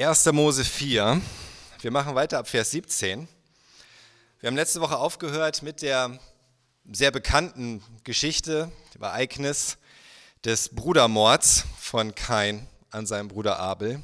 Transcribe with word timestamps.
1. 0.00 0.26
Mose 0.26 0.64
4. 0.64 1.20
Wir 1.80 1.90
machen 1.90 2.14
weiter 2.14 2.38
ab 2.38 2.46
Vers 2.48 2.70
17. 2.70 3.26
Wir 4.38 4.46
haben 4.46 4.54
letzte 4.54 4.80
Woche 4.80 4.96
aufgehört 4.96 5.64
mit 5.64 5.82
der 5.82 6.20
sehr 6.92 7.10
bekannten 7.10 7.82
Geschichte, 8.04 8.70
dem 8.94 9.02
Ereignis 9.02 9.76
des 10.44 10.68
Brudermords 10.68 11.64
von 11.80 12.14
Kain 12.14 12.68
an 12.92 13.06
seinem 13.06 13.26
Bruder 13.26 13.58
Abel. 13.58 14.00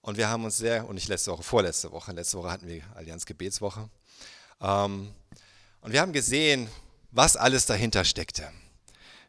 Und 0.00 0.16
wir 0.16 0.28
haben 0.28 0.44
uns 0.44 0.56
sehr, 0.56 0.88
und 0.88 0.96
nicht 0.96 1.06
letzte 1.06 1.30
Woche, 1.30 1.44
vorletzte 1.44 1.92
Woche, 1.92 2.10
letzte 2.10 2.38
Woche 2.38 2.50
hatten 2.50 2.66
wir 2.66 2.82
Allianz 2.96 3.24
Gebetswoche. 3.24 3.88
Ähm, 4.60 5.14
und 5.80 5.92
wir 5.92 6.00
haben 6.00 6.12
gesehen, 6.12 6.68
was 7.12 7.36
alles 7.36 7.66
dahinter 7.66 8.04
steckte. 8.04 8.50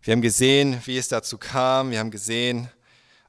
Wir 0.02 0.14
haben 0.14 0.24
gesehen, 0.24 0.82
wie 0.86 0.98
es 0.98 1.10
dazu 1.10 1.38
kam. 1.38 1.92
Wir 1.92 2.00
haben 2.00 2.10
gesehen, 2.10 2.72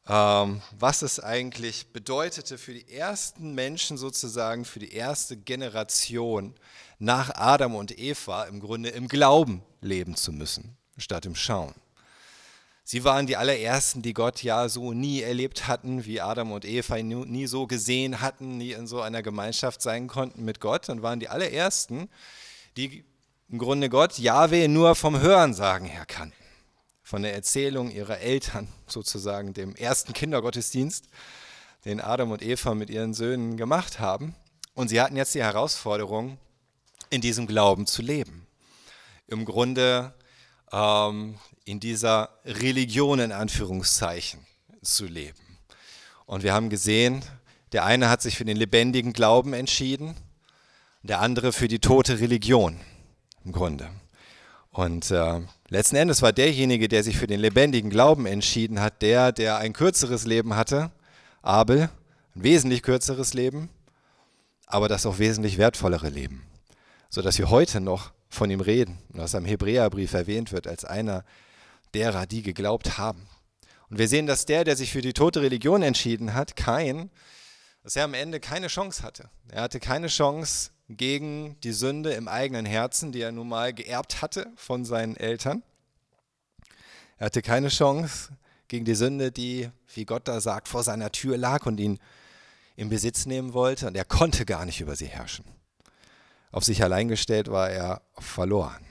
was 0.09 1.03
es 1.03 1.19
eigentlich 1.19 1.89
bedeutete 1.89 2.59
für 2.59 2.73
die 2.73 2.93
ersten 2.93 3.55
Menschen 3.55 3.97
sozusagen, 3.97 4.65
für 4.65 4.79
die 4.79 4.93
erste 4.93 5.37
Generation 5.37 6.55
nach 6.99 7.35
Adam 7.35 7.75
und 7.75 7.99
Eva 7.99 8.45
im 8.45 8.61
Grunde 8.61 8.91
im 8.91 9.09
Glauben 9.09 9.63
leben 9.81 10.15
zu 10.15 10.33
müssen, 10.33 10.77
statt 10.97 11.27
im 11.27 11.35
Schauen. 11.35 11.75
Sie 12.85 13.03
waren 13.03 13.27
die 13.27 13.37
allerersten, 13.37 14.01
die 14.01 14.13
Gott 14.13 14.45
ja 14.45 14.69
so 14.69 14.93
nie 14.93 15.23
erlebt 15.23 15.67
hatten, 15.67 16.05
wie 16.05 16.21
Adam 16.21 16.53
und 16.53 16.65
Eva 16.65 16.97
ihn 16.97 17.09
nie 17.09 17.49
so 17.49 17.67
gesehen 17.67 18.21
hatten, 18.21 18.59
nie 18.59 18.73
in 18.73 18.87
so 18.87 19.01
einer 19.01 19.25
Gemeinschaft 19.25 19.83
sein 19.83 20.07
konnten 20.07 20.45
mit 20.45 20.61
Gott 20.61 20.89
und 20.89 21.03
waren 21.03 21.19
die 21.19 21.29
allerersten, 21.29 22.09
die 22.77 23.05
im 23.49 23.59
Grunde 23.59 23.89
Gott, 23.89 24.19
Jahwe, 24.19 24.69
nur 24.69 24.95
vom 24.95 25.19
Hörensagen 25.19 25.89
her 25.89 26.07
kannten 26.07 26.46
von 27.07 27.23
der 27.23 27.35
Erzählung 27.35 27.93
ihrer 27.93 28.19
Eltern, 28.19 28.67
sozusagen 28.89 29.55
dem 29.55 29.77
ersten 29.77 30.13
Kindergottesdienst, 30.13 31.05
den 31.85 32.01
Adam 32.01 32.33
und 32.33 32.43
Eva 32.43 32.75
mit 32.75 32.91
ihren 32.91 33.15
Söhnen 33.15 33.57
gemacht 33.57 34.01
haben. 34.01 34.35
Und 34.75 34.89
sie 34.89 35.01
hatten 35.01 35.15
jetzt 35.15 35.33
die 35.37 35.43
Herausforderung, 35.43 36.37
in 37.09 37.21
diesem 37.21 37.47
Glauben 37.47 37.87
zu 37.87 38.03
leben. 38.03 38.49
Im 39.29 39.45
Grunde 39.45 40.15
ähm, 40.73 41.39
in 41.65 41.79
dieser 41.79 42.31
Religion 42.45 43.21
in 43.21 43.31
Anführungszeichen 43.31 44.45
zu 44.83 45.07
leben. 45.07 45.39
Und 46.25 46.43
wir 46.43 46.53
haben 46.53 46.71
gesehen, 46.71 47.23
der 47.71 47.85
eine 47.85 48.11
hat 48.11 48.21
sich 48.21 48.37
für 48.37 48.45
den 48.45 48.57
lebendigen 48.57 49.13
Glauben 49.13 49.53
entschieden, 49.53 50.17
der 51.05 51.21
andere 51.21 51.53
für 51.53 51.69
die 51.69 51.79
tote 51.79 52.19
Religion 52.19 52.81
im 53.45 53.53
Grunde. 53.53 53.89
Und 54.73 55.13
äh, 55.13 55.43
letzten 55.69 55.97
Endes 55.97 56.23
war 56.23 56.33
derjenige, 56.33 56.89
der 56.89 57.03
sich 57.03 57.17
für 57.17 57.27
den 57.27 57.41
lebendigen 57.41 57.91
Glauben 57.91 58.27
entschieden 58.27 58.81
hat, 58.81 59.03
der, 59.03 59.33
der 59.33 59.59
ein 59.59 59.73
kürzeres 59.73 60.27
Leben 60.27 60.57
hatte, 60.57 60.91
Abel, 61.43 61.91
ein 62.35 62.43
wesentlich 62.43 62.83
kürzeres 62.83 63.35
Leben, 63.35 63.69
aber 64.67 64.89
das 64.89 65.07
auch 65.07 65.19
wesentlich 65.19 65.59
wertvollere 65.59 66.09
Leben, 66.09 66.47
sodass 67.09 67.39
wir 67.39 67.51
heute 67.51 67.81
noch 67.81 68.13
von 68.29 68.51
ihm 68.51 68.61
reden, 68.61 68.99
was 69.09 69.35
am 69.35 69.45
Hebräerbrief 69.45 70.13
erwähnt 70.13 70.53
wird 70.53 70.67
als 70.67 70.85
einer 70.85 71.25
derer, 71.95 72.27
die 72.27 72.43
geglaubt 72.43 72.99
haben. 72.99 73.27
Und 73.89 73.99
wir 73.99 74.09
sehen, 74.09 74.27
dass 74.27 74.47
der, 74.47 74.65
der 74.65 74.77
sich 74.77 74.93
für 74.93 75.01
die 75.01 75.13
tote 75.13 75.43
Religion 75.43 75.83
entschieden 75.83 76.35
hat, 76.35 76.57
kein, 76.57 77.11
dass 77.83 77.95
er 77.95 78.05
am 78.05 78.15
Ende 78.15 78.41
keine 78.41 78.67
Chance 78.67 79.03
hatte. 79.03 79.31
Er 79.49 79.63
hatte 79.63 79.79
keine 79.79 80.09
Chance, 80.09 80.71
gegen 80.89 81.59
die 81.63 81.73
Sünde 81.73 82.13
im 82.13 82.29
eigenen 82.29 82.65
Herzen, 82.65 83.13
die 83.13 83.21
er 83.21 83.33
nun 83.33 83.49
mal 83.49 83.73
geerbt 83.75 84.23
hatte 84.23 84.53
von 84.57 84.85
seinen 84.85 85.17
Eltern. 85.17 85.63
Er 87.19 87.27
hatte 87.27 87.43
keine 87.43 87.69
Chance 87.69 88.31
gegen 88.69 88.85
die 88.85 88.95
Sünde, 88.95 89.33
die, 89.33 89.71
wie 89.95 90.05
Gott 90.05 90.29
da 90.29 90.41
sagt, 90.41 90.69
vor 90.69 90.83
seiner 90.83 91.11
Tür 91.11 91.37
lag 91.37 91.67
und 91.67 91.81
ihn 91.81 91.99
in 92.77 92.89
Besitz 92.89 93.27
nehmen 93.27 93.53
wollte. 93.53 93.87
Und 93.87 93.97
er 93.97 94.05
konnte 94.05 94.45
gar 94.45 94.65
nicht 94.65 94.81
über 94.81 94.97
sie 94.97 95.07
herrschen. 95.07 95.45
Auf 96.53 96.65
sich 96.65 96.83
allein 96.83 97.09
gestellt 97.09 97.51
war 97.51 97.71
er 97.71 98.03
verloren. 98.19 98.85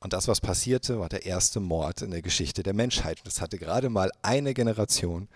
Und 0.00 0.12
das, 0.12 0.28
was 0.28 0.40
passierte, 0.40 1.00
war 1.00 1.08
der 1.08 1.26
erste 1.26 1.60
Mord 1.60 2.02
in 2.02 2.10
der 2.10 2.22
Geschichte 2.22 2.62
der 2.62 2.74
Menschheit. 2.74 3.18
Und 3.18 3.26
das 3.26 3.40
hatte 3.40 3.58
gerade 3.58 3.88
mal 3.88 4.10
eine 4.22 4.54
Generation 4.54 5.28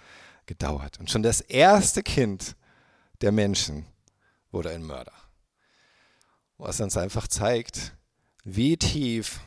gedauert. 0.47 1.01
Und 1.01 1.11
schon 1.11 1.23
das 1.23 1.41
erste 1.41 2.03
Kind 2.03 2.55
der 3.21 3.33
Menschen 3.33 3.87
wurde 4.51 4.71
ein 4.71 4.83
Mörder 4.83 5.22
was 6.59 6.81
uns 6.81 6.97
einfach 6.97 7.27
zeigt, 7.27 7.95
wie 8.45 8.77
tief 8.77 9.41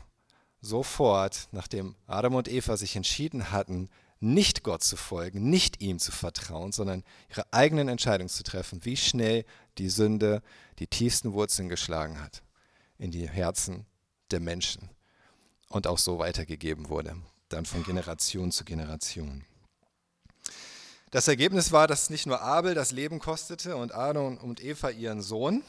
sofort, 0.60 1.48
nachdem 1.52 1.94
Adam 2.06 2.34
und 2.34 2.48
Eva 2.48 2.76
sich 2.76 2.96
entschieden 2.96 3.50
hatten, 3.50 3.88
nicht 4.20 4.62
Gott 4.62 4.82
zu 4.82 4.96
folgen, 4.96 5.50
nicht 5.50 5.82
ihm 5.82 5.98
zu 5.98 6.10
vertrauen, 6.10 6.72
sondern 6.72 7.04
ihre 7.30 7.52
eigenen 7.52 7.88
Entscheidungen 7.88 8.28
zu 8.28 8.42
treffen, 8.42 8.84
wie 8.84 8.96
schnell 8.96 9.44
die 9.78 9.90
Sünde 9.90 10.42
die 10.78 10.86
tiefsten 10.86 11.32
Wurzeln 11.32 11.68
geschlagen 11.68 12.20
hat 12.20 12.42
in 12.98 13.10
die 13.10 13.28
Herzen 13.28 13.86
der 14.30 14.40
Menschen 14.40 14.88
und 15.68 15.86
auch 15.86 15.98
so 15.98 16.18
weitergegeben 16.18 16.88
wurde, 16.88 17.16
dann 17.48 17.66
von 17.66 17.84
Generation 17.84 18.50
zu 18.52 18.64
Generation. 18.64 19.44
Das 21.10 21.28
Ergebnis 21.28 21.72
war, 21.72 21.86
dass 21.86 22.10
nicht 22.10 22.26
nur 22.26 22.40
Abel 22.40 22.74
das 22.74 22.90
Leben 22.90 23.20
kostete 23.20 23.76
und 23.76 23.94
Adam 23.94 24.38
und 24.38 24.62
Eva 24.62 24.90
ihren 24.90 25.22
Sohn, 25.22 25.62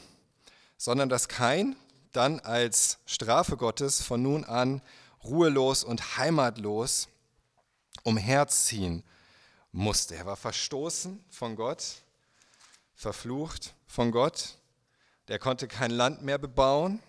sondern 0.78 1.08
dass 1.08 1.28
Kain 1.28 1.76
dann 2.12 2.40
als 2.40 2.98
Strafe 3.04 3.56
Gottes 3.56 4.00
von 4.00 4.22
nun 4.22 4.44
an 4.44 4.80
ruhelos 5.22 5.84
und 5.84 6.16
heimatlos 6.16 7.08
umherziehen 8.04 9.02
musste. 9.72 10.14
Er 10.14 10.24
war 10.24 10.36
verstoßen 10.36 11.22
von 11.28 11.56
Gott, 11.56 11.84
verflucht 12.94 13.74
von 13.86 14.12
Gott. 14.12 14.54
Der 15.26 15.38
konnte 15.38 15.68
kein 15.68 15.90
Land 15.90 16.22
mehr 16.22 16.38
bebauen, 16.38 17.02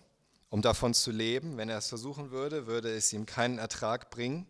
um 0.50 0.62
davon 0.62 0.94
zu 0.94 1.12
leben. 1.12 1.56
Wenn 1.56 1.70
er 1.70 1.78
es 1.78 1.88
versuchen 1.88 2.32
würde, 2.32 2.68
würde 2.68 2.94
es 2.94 3.14
ihm 3.14 3.26
keinen 3.26 3.60
Ertrag 3.60 4.10
bringen. 4.10 4.48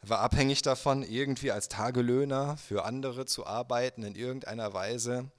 Er 0.00 0.10
war 0.10 0.20
abhängig 0.20 0.62
davon, 0.62 1.02
irgendwie 1.02 1.50
als 1.50 1.68
Tagelöhner 1.68 2.56
für 2.56 2.84
andere 2.84 3.26
zu 3.26 3.46
arbeiten 3.46 4.04
in 4.04 4.14
irgendeiner 4.14 4.72
Weise 4.72 5.30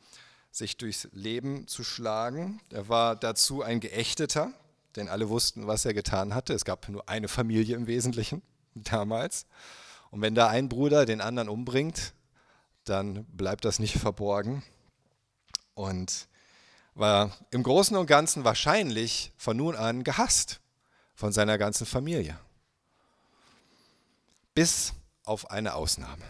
sich 0.58 0.78
durchs 0.78 1.08
Leben 1.12 1.68
zu 1.68 1.84
schlagen. 1.84 2.60
Er 2.72 2.90
war 2.90 3.16
dazu 3.16 3.62
ein 3.62 3.80
Geächteter, 3.80 4.52
denn 4.96 5.08
alle 5.08 5.30
wussten, 5.30 5.68
was 5.68 5.86
er 5.86 5.94
getan 5.94 6.34
hatte. 6.34 6.54
Es 6.54 6.66
gab 6.66 6.90
nur 6.90 7.08
eine 7.08 7.28
Familie 7.28 7.76
im 7.76 7.88
Wesentlichen 7.88 8.42
damals. 8.76 9.46
Und 10.10 10.22
wenn 10.22 10.36
da 10.36 10.48
ein 10.48 10.70
Bruder 10.70 11.06
den 11.06 11.22
anderen 11.22 11.50
umbringt, 11.50 12.14
dann 12.86 13.26
bleibt 13.26 13.66
das 13.66 13.80
nicht 13.80 13.98
verborgen. 13.98 14.64
Und 15.76 16.28
war 16.96 17.38
im 17.52 17.62
Großen 17.62 17.96
und 17.96 18.08
Ganzen 18.08 18.44
wahrscheinlich 18.44 19.32
von 19.38 19.56
nun 19.56 19.76
an 19.76 20.04
gehasst 20.04 20.60
von 21.14 21.32
seiner 21.32 21.60
ganzen 21.60 21.86
Familie. 21.86 22.40
Bis 24.56 24.94
auf 25.24 25.52
eine 25.52 25.76
Ausnahme. 25.76 26.24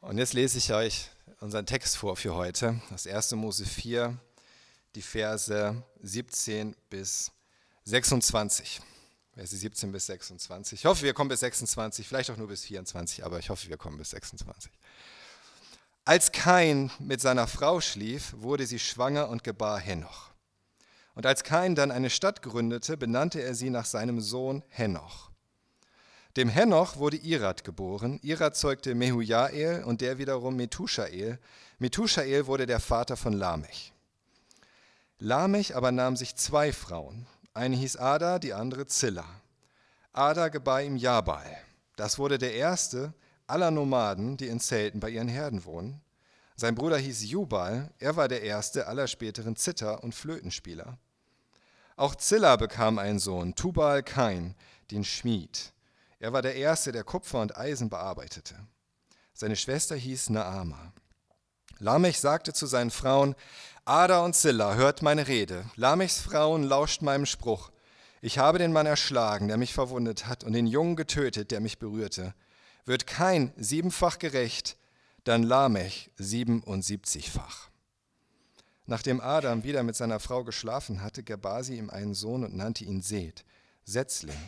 Und 0.00 0.18
jetzt 0.18 0.34
lese 0.34 0.58
ich 0.58 0.72
euch 0.72 1.10
unseren 1.40 1.66
Text 1.66 1.96
vor 1.96 2.16
für 2.16 2.34
heute, 2.34 2.80
das 2.90 3.06
1. 3.06 3.32
Mose 3.32 3.66
4, 3.66 4.16
die 4.94 5.02
Verse 5.02 5.82
17 6.02 6.74
bis 6.88 7.30
26. 7.84 8.80
Verse 9.34 9.56
17 9.56 9.92
bis 9.92 10.06
26. 10.06 10.80
Ich 10.80 10.86
hoffe, 10.86 11.02
wir 11.02 11.12
kommen 11.12 11.28
bis 11.28 11.40
26, 11.40 12.08
vielleicht 12.08 12.30
auch 12.30 12.38
nur 12.38 12.48
bis 12.48 12.64
24, 12.64 13.24
aber 13.24 13.38
ich 13.38 13.50
hoffe, 13.50 13.68
wir 13.68 13.76
kommen 13.76 13.98
bis 13.98 14.10
26. 14.10 14.72
Als 16.06 16.32
Kain 16.32 16.90
mit 16.98 17.20
seiner 17.20 17.46
Frau 17.46 17.80
schlief, 17.80 18.32
wurde 18.38 18.66
sie 18.66 18.78
schwanger 18.78 19.28
und 19.28 19.44
gebar 19.44 19.78
Henoch. 19.78 20.30
Und 21.14 21.26
als 21.26 21.44
Kain 21.44 21.74
dann 21.74 21.90
eine 21.90 22.10
Stadt 22.10 22.42
gründete, 22.42 22.96
benannte 22.96 23.42
er 23.42 23.54
sie 23.54 23.70
nach 23.70 23.86
seinem 23.86 24.20
Sohn 24.20 24.62
Henoch. 24.68 25.30
Dem 26.36 26.50
Henoch 26.50 26.98
wurde 26.98 27.16
Irad 27.16 27.64
geboren. 27.64 28.20
Irad 28.22 28.56
zeugte 28.56 28.94
Mehujael 28.94 29.84
und 29.84 30.02
der 30.02 30.18
wiederum 30.18 30.56
Methushael. 30.56 31.38
Methushael 31.78 32.46
wurde 32.46 32.66
der 32.66 32.78
Vater 32.78 33.16
von 33.16 33.32
Lamech. 33.32 33.94
Lamech 35.18 35.74
aber 35.74 35.92
nahm 35.92 36.14
sich 36.14 36.36
zwei 36.36 36.74
Frauen. 36.74 37.26
Eine 37.54 37.76
hieß 37.76 37.96
Ada, 37.96 38.38
die 38.38 38.52
andere 38.52 38.86
Zilla. 38.86 39.24
Ada 40.12 40.48
gebar 40.48 40.82
ihm 40.82 40.98
Jabal. 40.98 41.46
Das 41.96 42.18
wurde 42.18 42.36
der 42.36 42.52
erste 42.52 43.14
aller 43.46 43.70
Nomaden, 43.70 44.36
die 44.36 44.48
in 44.48 44.60
Zelten 44.60 45.00
bei 45.00 45.08
ihren 45.08 45.28
Herden 45.28 45.64
wohnen. 45.64 46.02
Sein 46.54 46.74
Bruder 46.74 46.98
hieß 46.98 47.24
Jubal. 47.24 47.90
Er 47.98 48.16
war 48.16 48.28
der 48.28 48.42
erste 48.42 48.88
aller 48.88 49.06
späteren 49.06 49.56
Zither- 49.56 50.04
und 50.04 50.14
Flötenspieler. 50.14 50.98
Auch 51.96 52.14
Zilla 52.14 52.56
bekam 52.56 52.98
einen 52.98 53.18
Sohn, 53.20 53.54
Tubal 53.54 54.02
Kain, 54.02 54.54
den 54.90 55.02
Schmied. 55.02 55.72
Er 56.18 56.32
war 56.32 56.42
der 56.42 56.56
Erste, 56.56 56.92
der 56.92 57.04
Kupfer 57.04 57.40
und 57.40 57.56
Eisen 57.56 57.90
bearbeitete. 57.90 58.54
Seine 59.34 59.56
Schwester 59.56 59.96
hieß 59.96 60.30
Naama. 60.30 60.92
Lamech 61.78 62.20
sagte 62.20 62.54
zu 62.54 62.66
seinen 62.66 62.90
Frauen, 62.90 63.34
Ada 63.84 64.24
und 64.24 64.34
Zilla, 64.34 64.74
hört 64.74 65.02
meine 65.02 65.28
Rede. 65.28 65.64
Lamechs 65.76 66.18
Frauen 66.18 66.64
lauscht 66.64 67.02
meinem 67.02 67.26
Spruch. 67.26 67.70
Ich 68.22 68.38
habe 68.38 68.58
den 68.58 68.72
Mann 68.72 68.86
erschlagen, 68.86 69.46
der 69.48 69.58
mich 69.58 69.74
verwundet 69.74 70.26
hat, 70.26 70.42
und 70.42 70.54
den 70.54 70.66
Jungen 70.66 70.96
getötet, 70.96 71.50
der 71.50 71.60
mich 71.60 71.78
berührte. 71.78 72.34
Wird 72.86 73.06
kein 73.06 73.52
siebenfach 73.56 74.18
gerecht, 74.18 74.78
dann 75.24 75.42
Lamech 75.42 76.10
77-fach. 76.18 77.68
Nachdem 78.86 79.20
Adam 79.20 79.64
wieder 79.64 79.82
mit 79.82 79.96
seiner 79.96 80.20
Frau 80.20 80.44
geschlafen 80.44 81.02
hatte, 81.02 81.22
gebar 81.22 81.62
sie 81.62 81.76
ihm 81.76 81.90
einen 81.90 82.14
Sohn 82.14 82.42
und 82.42 82.56
nannte 82.56 82.84
ihn 82.84 83.02
Seth, 83.02 83.44
Setzling. 83.84 84.38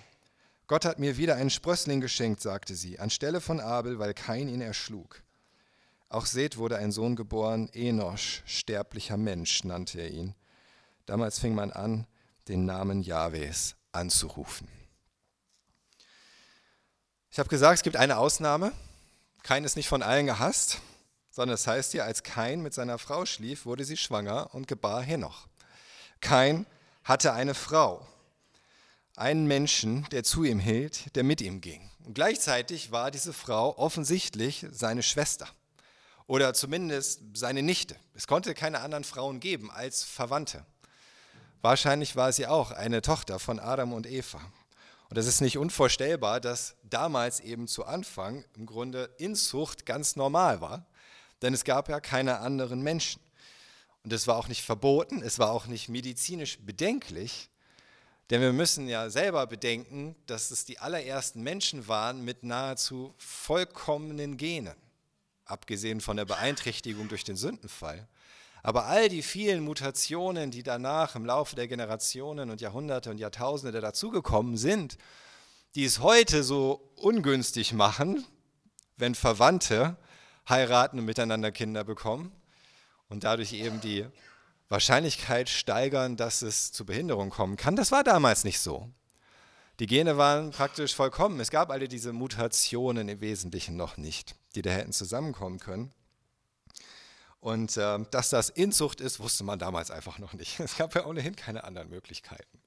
Gott 0.69 0.85
hat 0.85 1.01
mir 1.01 1.17
wieder 1.17 1.35
einen 1.35 1.51
Sprössling 1.51 2.01
geschenkt, 2.01 2.41
sagte 2.41 2.77
sie, 2.77 3.01
anstelle 3.01 3.41
von 3.41 3.59
Abel, 3.59 3.99
weil 3.99 4.15
Kain 4.15 4.49
ihn 4.49 4.61
erschlug. 4.61 5.23
Auch 6.09 6.27
Seth 6.27 6.57
wurde 6.57 6.77
ein 6.77 6.93
Sohn 6.93 7.17
geboren, 7.17 7.69
Enosch, 7.73 8.43
sterblicher 8.47 9.17
Mensch 9.17 9.65
nannte 9.65 10.01
er 10.01 10.11
ihn. 10.11 10.35
Damals 11.07 11.41
fing 11.41 11.55
man 11.57 11.73
an, 11.73 12.07
den 12.47 12.65
Namen 12.65 13.03
Jahwes 13.03 13.75
anzurufen. 13.91 14.69
Ich 17.31 17.41
habe 17.41 17.49
gesagt, 17.49 17.79
es 17.79 17.83
gibt 17.83 17.97
eine 17.97 18.17
Ausnahme. 18.17 18.73
Kain 19.43 19.65
ist 19.65 19.77
nicht 19.77 19.89
von 19.89 20.03
allen 20.03 20.27
gehasst 20.27 20.81
sondern 21.39 21.55
es 21.55 21.69
heißt 21.69 21.93
hier, 21.93 22.05
als 22.05 22.25
Kain 22.25 22.63
mit 22.63 22.75
seiner 22.75 22.99
Frau 22.99 23.25
schlief, 23.25 23.65
wurde 23.65 23.85
sie 23.85 23.97
schwanger 23.97 24.53
und 24.57 24.67
gebar 24.67 25.03
Henoch. 25.03 25.47
Kain 26.21 26.67
hatte 27.05 27.33
eine 27.33 27.55
Frau, 27.55 28.05
einen 29.19 29.47
Menschen, 29.47 30.07
der 30.11 30.25
zu 30.25 30.45
ihm 30.45 30.59
hielt, 30.59 31.15
der 31.17 31.25
mit 31.25 31.41
ihm 31.41 31.61
ging. 31.61 31.91
Und 32.05 32.15
gleichzeitig 32.15 32.91
war 32.91 33.11
diese 33.11 33.33
Frau 33.33 33.77
offensichtlich 33.77 34.67
seine 34.71 35.03
Schwester 35.03 35.49
oder 36.27 36.55
zumindest 36.55 37.21
seine 37.35 37.63
Nichte. 37.63 37.97
Es 38.15 38.27
konnte 38.27 38.55
keine 38.55 38.81
anderen 38.81 39.05
Frauen 39.05 39.41
geben 39.41 39.71
als 39.71 40.05
Verwandte. 40.05 40.65
Wahrscheinlich 41.61 42.17
war 42.17 42.33
sie 42.33 42.47
auch 42.47 42.71
eine 42.71 43.03
Tochter 43.03 43.39
von 43.39 43.59
Adam 43.59 43.93
und 43.93 44.07
Eva. 44.07 44.41
Und 45.11 45.17
es 45.17 45.27
ist 45.27 45.41
nicht 45.41 45.59
unvorstellbar, 45.59 46.41
dass 46.41 46.77
damals 46.85 47.41
eben 47.41 47.67
zu 47.67 47.85
Anfang 47.85 48.45
im 48.57 48.67
Grunde 48.67 49.11
Inzucht 49.19 49.87
ganz 49.87 50.17
normal 50.17 50.61
war 50.61 50.87
denn 51.43 51.55
es 51.55 51.65
gab 51.65 51.89
ja 51.89 52.01
keine 52.01 52.39
anderen 52.39 52.83
Menschen. 52.83 53.21
Und 54.05 54.13
es 54.13 54.27
war 54.27 54.37
auch 54.37 54.49
nicht 54.49 54.63
verboten, 54.63 55.23
es 55.23 55.39
war 55.39 55.51
auch 55.51 55.67
nicht 55.67 55.89
medizinisch 55.89 56.59
bedenklich, 56.61 57.51
denn 58.31 58.41
wir 58.41 58.53
müssen 58.53 58.89
ja 58.89 59.09
selber 59.11 59.47
bedenken, 59.47 60.15
dass 60.27 60.51
es 60.51 60.65
die 60.65 60.79
allerersten 60.79 61.43
Menschen 61.43 61.89
waren 61.89 62.25
mit 62.25 62.43
nahezu 62.43 63.15
vollkommenen 63.17 64.37
Genen, 64.37 64.77
abgesehen 65.45 66.01
von 66.01 66.17
der 66.17 66.27
Beeinträchtigung 66.27 67.09
durch 67.09 67.25
den 67.25 67.37
Sündenfall. 67.37 68.07
Aber 68.63 68.87
all 68.87 69.09
die 69.09 69.23
vielen 69.23 69.63
Mutationen, 69.63 70.51
die 70.51 70.63
danach 70.63 71.15
im 71.15 71.25
Laufe 71.25 71.57
der 71.57 71.69
Generationen 71.69 72.51
und 72.51 72.61
Jahrhunderte 72.61 73.11
und 73.11 73.19
Jahrtausende 73.19 73.81
dazugekommen 73.81 74.57
sind, 74.57 74.99
die 75.75 75.85
es 75.85 76.01
heute 76.01 76.43
so 76.43 76.93
ungünstig 76.97 77.73
machen, 77.73 78.27
wenn 78.97 79.15
Verwandte 79.15 79.97
heiraten 80.49 80.99
und 80.99 81.05
miteinander 81.05 81.53
Kinder 81.53 81.85
bekommen 81.85 82.33
und 83.09 83.25
dadurch 83.25 83.53
eben 83.53 83.81
die 83.81 84.07
Wahrscheinlichkeit 84.69 85.49
steigern, 85.49 86.17
dass 86.17 86.43
es 86.43 86.73
zu 86.73 86.85
Behinderung 86.85 87.31
kommen 87.31 87.57
kann. 87.57 87.77
Das 87.77 87.91
war 87.93 88.05
damals 88.05 88.45
nicht 88.45 88.61
so. 88.61 88.91
Die 89.81 89.87
Gene 89.87 90.19
waren 90.19 90.51
praktisch 90.51 90.95
vollkommen. 90.95 91.39
Es 91.41 91.51
gab 91.51 91.71
alle 91.71 91.89
diese 91.89 92.13
Mutationen 92.13 93.09
im 93.09 93.21
Wesentlichen 93.21 93.77
noch 93.77 93.97
nicht, 93.97 94.35
die 94.55 94.63
da 94.63 94.71
hätten 94.71 94.93
zusammenkommen 94.93 95.61
können. 95.61 95.93
Und 97.41 97.77
äh, 97.77 98.01
dass 98.11 98.31
das 98.31 98.51
Inzucht 98.51 99.01
ist, 99.01 99.21
wusste 99.21 99.45
man 99.45 99.59
damals 99.59 99.91
einfach 99.91 100.19
noch 100.19 100.33
nicht. 100.33 100.59
Es 100.61 100.77
gab 100.77 100.95
ja 100.95 101.07
ohnehin 101.07 101.37
keine 101.37 101.65
anderen 101.65 101.89
Möglichkeiten. 101.89 102.61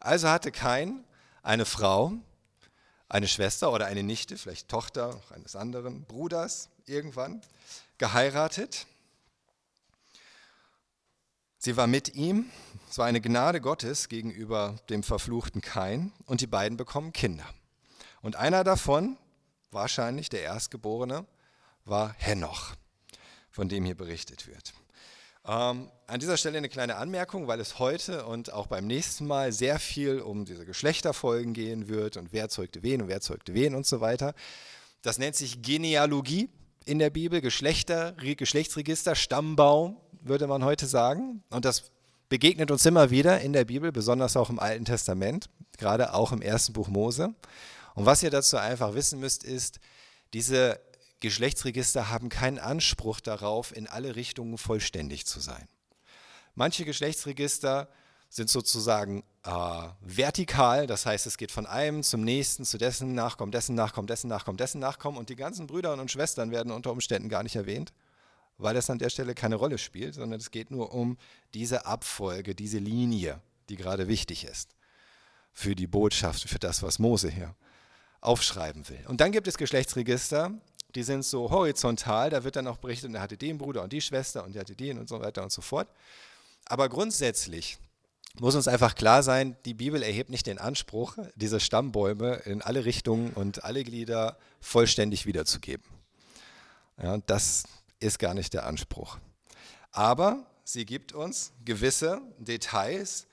Also 0.00 0.28
hatte 0.28 0.50
Kain 0.50 1.04
eine 1.42 1.66
Frau, 1.66 2.12
eine 3.08 3.28
Schwester 3.28 3.70
oder 3.70 3.86
eine 3.86 4.02
Nichte, 4.02 4.38
vielleicht 4.38 4.68
Tochter 4.68 5.20
eines 5.34 5.54
anderen 5.54 6.04
Bruders, 6.04 6.70
irgendwann 6.86 7.42
geheiratet. 7.98 8.86
Sie 11.64 11.76
war 11.76 11.86
mit 11.86 12.16
ihm, 12.16 12.46
es 12.90 12.98
war 12.98 13.06
eine 13.06 13.20
Gnade 13.20 13.60
Gottes 13.60 14.08
gegenüber 14.08 14.80
dem 14.90 15.04
verfluchten 15.04 15.60
Kain 15.60 16.10
und 16.26 16.40
die 16.40 16.48
beiden 16.48 16.76
bekommen 16.76 17.12
Kinder. 17.12 17.44
Und 18.20 18.34
einer 18.34 18.64
davon, 18.64 19.16
wahrscheinlich 19.70 20.28
der 20.28 20.42
Erstgeborene, 20.42 21.24
war 21.84 22.16
Henoch, 22.18 22.74
von 23.52 23.68
dem 23.68 23.84
hier 23.84 23.94
berichtet 23.94 24.48
wird. 24.48 24.74
Ähm, 25.46 25.88
an 26.08 26.18
dieser 26.18 26.36
Stelle 26.36 26.58
eine 26.58 26.68
kleine 26.68 26.96
Anmerkung, 26.96 27.46
weil 27.46 27.60
es 27.60 27.78
heute 27.78 28.26
und 28.26 28.52
auch 28.52 28.66
beim 28.66 28.88
nächsten 28.88 29.28
Mal 29.28 29.52
sehr 29.52 29.78
viel 29.78 30.20
um 30.20 30.44
diese 30.44 30.66
Geschlechterfolgen 30.66 31.54
gehen 31.54 31.86
wird 31.86 32.16
und 32.16 32.32
wer 32.32 32.48
zeugte 32.48 32.82
wen 32.82 33.02
und 33.02 33.06
wer 33.06 33.20
zeugte 33.20 33.54
wen 33.54 33.76
und 33.76 33.86
so 33.86 34.00
weiter. 34.00 34.34
Das 35.02 35.18
nennt 35.18 35.36
sich 35.36 35.62
Genealogie 35.62 36.48
in 36.84 36.98
der 36.98 37.10
Bibel, 37.10 37.40
Geschlechter, 37.40 38.12
Geschlechtsregister, 38.12 39.14
Stammbaum, 39.14 39.96
würde 40.20 40.46
man 40.46 40.64
heute 40.64 40.86
sagen. 40.86 41.42
Und 41.50 41.64
das 41.64 41.90
begegnet 42.28 42.70
uns 42.70 42.86
immer 42.86 43.10
wieder 43.10 43.40
in 43.40 43.52
der 43.52 43.64
Bibel, 43.64 43.92
besonders 43.92 44.36
auch 44.36 44.50
im 44.50 44.58
Alten 44.58 44.84
Testament, 44.84 45.50
gerade 45.78 46.14
auch 46.14 46.32
im 46.32 46.42
ersten 46.42 46.72
Buch 46.72 46.88
Mose. 46.88 47.34
Und 47.94 48.06
was 48.06 48.22
ihr 48.22 48.30
dazu 48.30 48.56
einfach 48.56 48.94
wissen 48.94 49.20
müsst, 49.20 49.44
ist, 49.44 49.80
diese 50.32 50.80
Geschlechtsregister 51.20 52.08
haben 52.08 52.28
keinen 52.28 52.58
Anspruch 52.58 53.20
darauf, 53.20 53.74
in 53.76 53.86
alle 53.86 54.16
Richtungen 54.16 54.58
vollständig 54.58 55.26
zu 55.26 55.40
sein. 55.40 55.68
Manche 56.54 56.84
Geschlechtsregister 56.84 57.88
sind 58.32 58.48
sozusagen 58.48 59.24
äh, 59.44 59.50
vertikal, 60.00 60.86
das 60.86 61.04
heißt, 61.04 61.26
es 61.26 61.36
geht 61.36 61.52
von 61.52 61.66
einem 61.66 62.02
zum 62.02 62.22
nächsten, 62.22 62.64
zu 62.64 62.78
dessen 62.78 63.14
Nachkommen, 63.14 63.52
dessen 63.52 63.74
Nachkommen, 63.74 64.06
dessen 64.06 64.28
Nachkommen, 64.28 64.56
dessen 64.56 64.80
Nachkommen 64.80 65.18
und 65.18 65.28
die 65.28 65.36
ganzen 65.36 65.66
Brüder 65.66 65.92
und 65.92 66.10
Schwestern 66.10 66.50
werden 66.50 66.72
unter 66.72 66.92
Umständen 66.92 67.28
gar 67.28 67.42
nicht 67.42 67.56
erwähnt, 67.56 67.92
weil 68.56 68.72
das 68.72 68.88
an 68.88 68.98
der 68.98 69.10
Stelle 69.10 69.34
keine 69.34 69.56
Rolle 69.56 69.76
spielt, 69.76 70.14
sondern 70.14 70.40
es 70.40 70.50
geht 70.50 70.70
nur 70.70 70.94
um 70.94 71.18
diese 71.52 71.84
Abfolge, 71.84 72.54
diese 72.54 72.78
Linie, 72.78 73.38
die 73.68 73.76
gerade 73.76 74.08
wichtig 74.08 74.44
ist 74.44 74.70
für 75.52 75.74
die 75.74 75.86
Botschaft, 75.86 76.48
für 76.48 76.58
das, 76.58 76.82
was 76.82 76.98
Mose 76.98 77.28
hier 77.28 77.54
aufschreiben 78.22 78.88
will. 78.88 79.04
Und 79.08 79.20
dann 79.20 79.32
gibt 79.32 79.46
es 79.46 79.58
Geschlechtsregister, 79.58 80.52
die 80.94 81.02
sind 81.02 81.22
so 81.22 81.50
horizontal, 81.50 82.30
da 82.30 82.44
wird 82.44 82.56
dann 82.56 82.66
auch 82.66 82.78
berichtet, 82.78 83.10
und 83.10 83.14
er 83.14 83.20
hatte 83.20 83.36
den 83.36 83.58
Bruder 83.58 83.82
und 83.82 83.92
die 83.92 84.00
Schwester 84.00 84.42
und 84.42 84.56
er 84.56 84.60
hatte 84.60 84.74
den 84.74 84.98
und 84.98 85.10
so 85.10 85.20
weiter 85.20 85.42
und 85.42 85.52
so 85.52 85.60
fort. 85.60 85.88
Aber 86.64 86.88
grundsätzlich 86.88 87.76
muss 88.40 88.54
uns 88.54 88.68
einfach 88.68 88.94
klar 88.94 89.22
sein, 89.22 89.56
die 89.64 89.74
Bibel 89.74 90.02
erhebt 90.02 90.30
nicht 90.30 90.46
den 90.46 90.58
Anspruch, 90.58 91.16
diese 91.34 91.60
Stammbäume 91.60 92.36
in 92.44 92.62
alle 92.62 92.84
Richtungen 92.84 93.32
und 93.32 93.64
alle 93.64 93.84
Glieder 93.84 94.38
vollständig 94.60 95.26
wiederzugeben. 95.26 95.84
Ja, 97.02 97.18
das 97.18 97.64
ist 98.00 98.18
gar 98.18 98.34
nicht 98.34 98.54
der 98.54 98.66
Anspruch. 98.66 99.18
Aber 99.90 100.46
sie 100.64 100.86
gibt 100.86 101.12
uns 101.12 101.52
gewisse 101.64 102.20
Details 102.38 103.26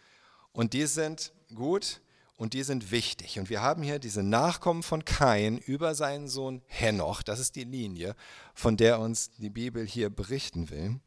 und 0.51 0.73
die 0.73 0.85
sind 0.85 1.31
gut 1.55 2.01
und 2.35 2.53
die 2.53 2.63
sind 2.63 2.91
wichtig. 2.91 3.39
Und 3.39 3.49
wir 3.49 3.61
haben 3.61 3.83
hier 3.83 3.99
diese 3.99 4.23
Nachkommen 4.23 4.83
von 4.83 5.05
Kain 5.05 5.57
über 5.57 5.95
seinen 5.95 6.27
Sohn 6.27 6.61
Henoch. 6.67 7.21
Das 7.21 7.39
ist 7.39 7.55
die 7.55 7.63
Linie, 7.63 8.15
von 8.53 8.77
der 8.77 8.99
uns 8.99 9.31
die 9.37 9.49
Bibel 9.49 9.85
hier 9.85 10.09
berichten 10.09 10.69
will. 10.69 10.99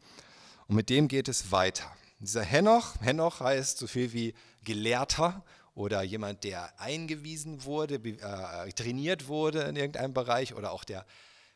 Und 0.69 0.77
mit 0.77 0.91
dem 0.91 1.09
geht 1.09 1.29
es 1.29 1.51
weiter. 1.51 1.91
Dieser 2.23 2.45
Henoch, 2.45 2.95
Henoch 3.01 3.41
heißt 3.41 3.79
so 3.79 3.89
viel 3.89 4.13
wie 4.13 4.33
Gelehrter 4.63 5.43
oder 5.75 6.03
jemand, 6.03 6.45
der 6.45 6.73
eingewiesen 6.79 7.65
wurde, 7.65 7.97
äh, 7.97 8.73
trainiert 8.75 9.27
wurde 9.27 9.63
in 9.63 9.75
irgendeinem 9.75 10.15
Bereich 10.15 10.55
oder 10.55 10.71
auch 10.71 10.85
der 10.85 11.05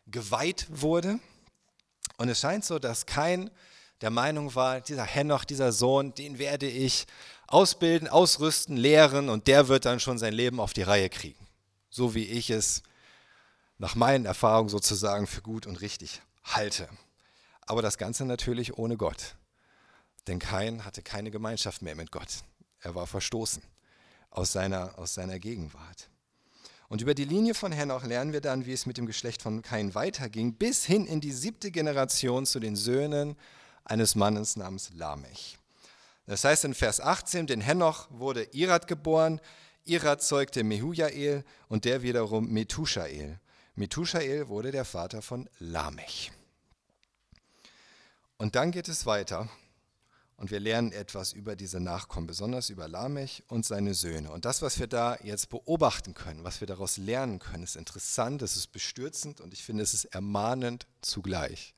geweiht 0.09 0.67
wurde. 0.69 1.21
Und 2.17 2.29
es 2.29 2.41
scheint 2.41 2.65
so, 2.65 2.81
dass 2.81 3.07
kein 3.07 3.49
der 4.01 4.11
Meinung 4.11 4.57
war, 4.57 4.81
dieser 4.81 5.05
Henoch, 5.05 5.45
dieser 5.45 5.71
Sohn, 5.71 6.15
den 6.15 6.41
werde 6.41 6.67
ich 6.67 7.07
ausbilden, 7.47 8.09
ausrüsten, 8.09 8.77
lehren 8.77 9.29
und 9.29 9.47
der 9.47 9.69
wird 9.69 9.85
dann 9.85 10.01
schon 10.01 10.19
sein 10.19 10.33
Leben 10.33 10.59
auf 10.59 10.73
die 10.73 10.83
Reihe 10.83 11.09
kriegen. 11.09 11.47
So 11.91 12.17
wie 12.17 12.25
ich 12.25 12.51
es 12.51 12.83
nach 13.79 13.95
meinen 13.95 14.27
Erfahrungen 14.27 14.69
sozusagen 14.69 15.29
für 15.29 15.43
gut 15.43 15.65
und 15.65 15.81
richtig 15.81 16.23
halte. 16.43 16.89
Aber 17.67 17.83
das 17.83 17.99
Ganze 17.99 18.25
natürlich 18.25 18.77
ohne 18.77 18.97
Gott. 18.97 19.37
Denn 20.27 20.39
Kain 20.39 20.85
hatte 20.85 21.03
keine 21.03 21.31
Gemeinschaft 21.31 21.83
mehr 21.83 21.95
mit 21.95 22.11
Gott. 22.11 22.43
Er 22.81 22.95
war 22.95 23.07
verstoßen 23.07 23.63
aus 24.31 24.53
seiner, 24.53 24.99
aus 24.99 25.15
seiner 25.15 25.39
Gegenwart. 25.39 26.09
Und 26.89 27.01
über 27.01 27.15
die 27.15 27.25
Linie 27.25 27.55
von 27.55 27.73
Henoch 27.73 28.05
lernen 28.05 28.33
wir 28.33 28.41
dann, 28.41 28.67
wie 28.67 28.73
es 28.73 28.87
mit 28.87 28.97
dem 28.97 29.07
Geschlecht 29.07 29.43
von 29.43 29.63
Kain 29.63 29.95
weiterging, 29.95 30.55
bis 30.55 30.85
hin 30.85 31.07
in 31.07 31.21
die 31.21 31.33
siebte 31.33 31.71
Generation 31.71 32.47
zu 32.47 32.61
den 32.61 32.77
Söhnen 32.77 33.37
eines 33.85 34.15
Mannes 34.15 34.57
namens 34.57 34.91
Lamech. 34.95 35.59
Das 36.27 36.45
heißt 36.45 36.65
in 36.65 36.75
Vers 36.75 37.01
18, 37.01 37.47
denn 37.47 37.61
Henoch 37.61 38.09
wurde 38.11 38.45
Irad 38.53 38.87
geboren, 38.87 39.41
Irad 39.85 40.23
zeugte 40.23 40.65
Mehujael 40.65 41.45
und 41.69 41.85
der 41.85 42.03
wiederum 42.03 42.49
Methushael. 42.49 43.39
Methushael 43.77 44.49
wurde 44.49 44.73
der 44.73 44.85
Vater 44.85 45.23
von 45.23 45.49
Lamech. 45.59 46.33
Und 48.39 48.55
dann 48.55 48.71
geht 48.71 48.89
es 48.89 49.07
weiter 49.07 49.49
Und 50.37 50.51
wir 50.51 50.61
lernen 50.61 50.93
etwas 50.93 51.33
über 51.33 51.57
diese 51.57 51.81
Nachkommen, 51.81 52.27
besonders 52.27 52.69
über 52.69 52.89
Lamech 52.89 53.43
und 53.49 53.65
seine 53.65 53.95
Söhne. 53.95 54.31
Und 54.31 54.45
das, 54.45 54.61
was 54.61 54.79
wir 54.79 54.87
da 54.87 55.17
jetzt 55.23 55.49
beobachten 55.49 56.13
können, 56.13 56.45
was 56.45 56.61
wir 56.61 56.67
daraus 56.67 56.99
lernen 56.99 57.39
können, 57.39 57.65
ist 57.65 57.77
interessant, 57.77 58.43
es 58.43 58.55
ist 58.55 58.67
bestürzend 58.69 59.41
und 59.41 59.55
ich 59.55 59.65
finde, 59.65 59.83
es 59.83 59.95
ist 59.95 60.05
ermahnend 60.07 60.87
zugleich. 61.01 61.75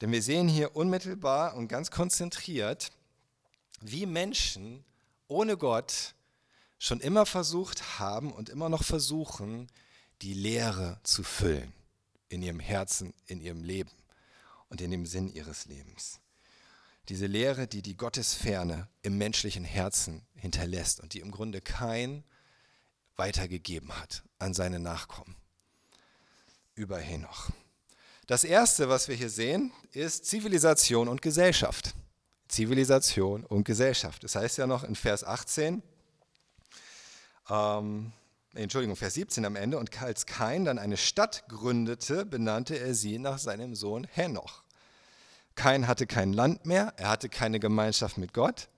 Denn 0.00 0.10
wir 0.10 0.22
sehen 0.22 0.48
hier 0.48 0.74
unmittelbar 0.74 1.54
und 1.54 1.68
ganz 1.68 1.90
konzentriert, 1.90 2.90
wie 3.80 4.06
Menschen 4.06 4.84
ohne 5.28 5.56
Gott 5.56 6.14
schon 6.78 7.00
immer 7.00 7.26
versucht 7.26 8.00
haben 8.00 8.32
und 8.32 8.48
immer 8.48 8.68
noch 8.68 8.82
versuchen, 8.82 9.68
die 10.22 10.34
Leere 10.34 10.98
zu 11.04 11.22
füllen 11.22 11.72
in 12.28 12.42
ihrem 12.42 12.60
Herzen, 12.60 13.14
in 13.26 13.40
ihrem 13.40 13.62
Leben 13.62 13.90
und 14.68 14.80
in 14.80 14.90
dem 14.90 15.06
Sinn 15.06 15.32
ihres 15.32 15.66
Lebens. 15.66 16.20
Diese 17.08 17.26
Leere, 17.26 17.66
die 17.66 17.82
die 17.82 17.96
Gottesferne 17.96 18.88
im 19.02 19.16
menschlichen 19.16 19.64
Herzen 19.64 20.26
hinterlässt 20.34 21.00
und 21.00 21.14
die 21.14 21.20
im 21.20 21.30
Grunde 21.30 21.60
kein 21.60 22.22
weitergegeben 23.16 23.98
hat 23.98 24.22
an 24.38 24.54
seine 24.54 24.78
Nachkommen. 24.78 25.34
Über 26.74 26.98
Henoch. 26.98 27.50
Das 28.26 28.44
erste, 28.44 28.88
was 28.88 29.08
wir 29.08 29.16
hier 29.16 29.30
sehen, 29.30 29.72
ist 29.92 30.26
Zivilisation 30.26 31.08
und 31.08 31.22
Gesellschaft. 31.22 31.94
Zivilisation 32.46 33.44
und 33.44 33.64
Gesellschaft. 33.64 34.22
Das 34.22 34.34
heißt 34.34 34.58
ja 34.58 34.66
noch 34.66 34.84
in 34.84 34.94
Vers 34.94 35.24
18, 35.24 35.82
ähm, 37.50 38.12
Entschuldigung, 38.54 38.96
Vers 38.96 39.14
17 39.14 39.44
am 39.44 39.56
Ende, 39.56 39.78
und 39.78 40.02
als 40.02 40.26
Kain 40.26 40.64
dann 40.64 40.78
eine 40.78 40.96
Stadt 40.96 41.44
gründete, 41.48 42.26
benannte 42.26 42.78
er 42.78 42.94
sie 42.94 43.18
nach 43.18 43.38
seinem 43.38 43.74
Sohn 43.74 44.04
Henoch. 44.04 44.62
Kain 45.58 45.88
hatte 45.88 46.06
kein 46.06 46.32
Land 46.32 46.66
mehr, 46.66 46.94
er 46.98 47.08
hatte 47.08 47.28
keine 47.28 47.58
Gemeinschaft 47.58 48.16
mit 48.16 48.32
Gott, 48.32 48.68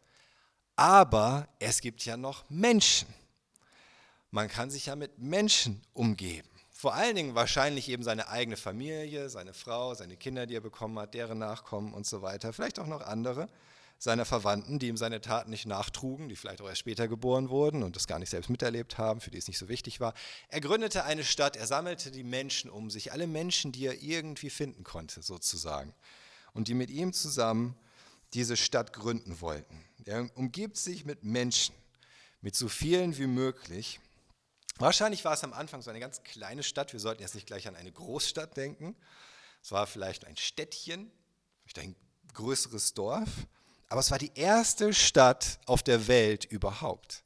aber 0.76 1.46
es 1.58 1.82
gibt 1.82 2.06
ja 2.06 2.16
noch 2.16 2.48
Menschen. 2.48 3.06
Man 4.30 4.48
kann 4.48 4.70
sich 4.70 4.86
ja 4.86 4.96
mit 4.96 5.18
Menschen 5.18 5.82
umgeben. 5.92 6.48
Vor 6.70 6.94
allen 6.94 7.16
Dingen 7.16 7.34
wahrscheinlich 7.34 7.90
eben 7.90 8.02
seine 8.02 8.28
eigene 8.28 8.56
Familie, 8.56 9.28
seine 9.28 9.52
Frau, 9.52 9.92
seine 9.92 10.16
Kinder, 10.16 10.46
die 10.46 10.54
er 10.54 10.62
bekommen 10.62 10.98
hat, 10.98 11.12
deren 11.12 11.36
Nachkommen 11.36 11.92
und 11.92 12.06
so 12.06 12.22
weiter. 12.22 12.54
Vielleicht 12.54 12.78
auch 12.78 12.86
noch 12.86 13.02
andere 13.02 13.50
seiner 13.98 14.24
Verwandten, 14.24 14.78
die 14.78 14.88
ihm 14.88 14.96
seine 14.96 15.20
Taten 15.20 15.50
nicht 15.50 15.66
nachtrugen, 15.66 16.30
die 16.30 16.36
vielleicht 16.36 16.62
auch 16.62 16.68
erst 16.68 16.80
später 16.80 17.08
geboren 17.08 17.50
wurden 17.50 17.82
und 17.82 17.94
das 17.94 18.06
gar 18.06 18.18
nicht 18.18 18.30
selbst 18.30 18.48
miterlebt 18.48 18.96
haben, 18.96 19.20
für 19.20 19.30
die 19.30 19.36
es 19.36 19.48
nicht 19.48 19.58
so 19.58 19.68
wichtig 19.68 20.00
war. 20.00 20.14
Er 20.48 20.62
gründete 20.62 21.04
eine 21.04 21.24
Stadt, 21.24 21.56
er 21.56 21.66
sammelte 21.66 22.10
die 22.10 22.24
Menschen 22.24 22.70
um 22.70 22.88
sich, 22.88 23.12
alle 23.12 23.26
Menschen, 23.26 23.72
die 23.72 23.84
er 23.84 24.02
irgendwie 24.02 24.48
finden 24.48 24.82
konnte, 24.82 25.20
sozusagen, 25.20 25.92
und 26.52 26.68
die 26.68 26.74
mit 26.74 26.90
ihm 26.90 27.12
zusammen 27.12 27.76
diese 28.34 28.56
Stadt 28.56 28.92
gründen 28.92 29.40
wollten. 29.40 29.84
Er 30.04 30.28
umgibt 30.36 30.76
sich 30.76 31.04
mit 31.04 31.24
Menschen, 31.24 31.74
mit 32.40 32.56
so 32.56 32.68
vielen 32.68 33.16
wie 33.18 33.26
möglich. 33.26 34.00
Wahrscheinlich 34.78 35.24
war 35.24 35.34
es 35.34 35.44
am 35.44 35.52
Anfang 35.52 35.82
so 35.82 35.90
eine 35.90 36.00
ganz 36.00 36.22
kleine 36.22 36.62
Stadt. 36.62 36.92
Wir 36.92 37.00
sollten 37.00 37.22
jetzt 37.22 37.34
nicht 37.34 37.46
gleich 37.46 37.68
an 37.68 37.76
eine 37.76 37.92
Großstadt 37.92 38.56
denken. 38.56 38.96
Es 39.62 39.72
war 39.72 39.86
vielleicht 39.86 40.24
ein 40.24 40.36
Städtchen, 40.36 41.12
vielleicht 41.64 41.88
ein 41.88 41.96
größeres 42.34 42.94
Dorf. 42.94 43.28
Aber 43.88 44.00
es 44.00 44.10
war 44.10 44.18
die 44.18 44.32
erste 44.34 44.94
Stadt 44.94 45.58
auf 45.66 45.82
der 45.82 46.08
Welt 46.08 46.44
überhaupt. 46.44 47.24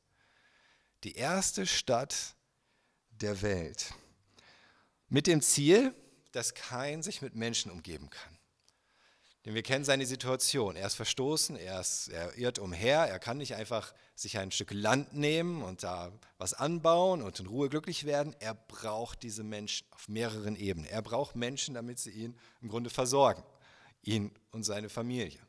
Die 1.04 1.14
erste 1.14 1.66
Stadt 1.66 2.34
der 3.10 3.42
Welt. 3.42 3.94
Mit 5.08 5.26
dem 5.26 5.42
Ziel, 5.42 5.94
dass 6.32 6.54
kein 6.54 7.02
sich 7.02 7.22
mit 7.22 7.36
Menschen 7.36 7.70
umgeben 7.70 8.10
kann. 8.10 8.33
Denn 9.44 9.54
wir 9.54 9.62
kennen 9.62 9.84
seine 9.84 10.06
Situation. 10.06 10.74
Er 10.74 10.86
ist 10.86 10.94
verstoßen, 10.94 11.56
er, 11.56 11.80
ist, 11.80 12.08
er 12.08 12.36
irrt 12.38 12.58
umher, 12.58 13.00
er 13.00 13.18
kann 13.18 13.36
nicht 13.36 13.54
einfach 13.56 13.92
sich 14.14 14.38
ein 14.38 14.50
Stück 14.50 14.72
Land 14.72 15.12
nehmen 15.12 15.62
und 15.62 15.82
da 15.82 16.12
was 16.38 16.54
anbauen 16.54 17.20
und 17.20 17.38
in 17.40 17.46
Ruhe 17.46 17.68
glücklich 17.68 18.04
werden. 18.04 18.34
Er 18.40 18.54
braucht 18.54 19.22
diese 19.22 19.44
Menschen 19.44 19.86
auf 19.90 20.08
mehreren 20.08 20.56
Ebenen. 20.56 20.88
Er 20.88 21.02
braucht 21.02 21.36
Menschen, 21.36 21.74
damit 21.74 21.98
sie 21.98 22.10
ihn 22.10 22.38
im 22.62 22.68
Grunde 22.68 22.88
versorgen, 22.88 23.42
ihn 24.02 24.32
und 24.50 24.62
seine 24.62 24.88
Familie. 24.88 25.40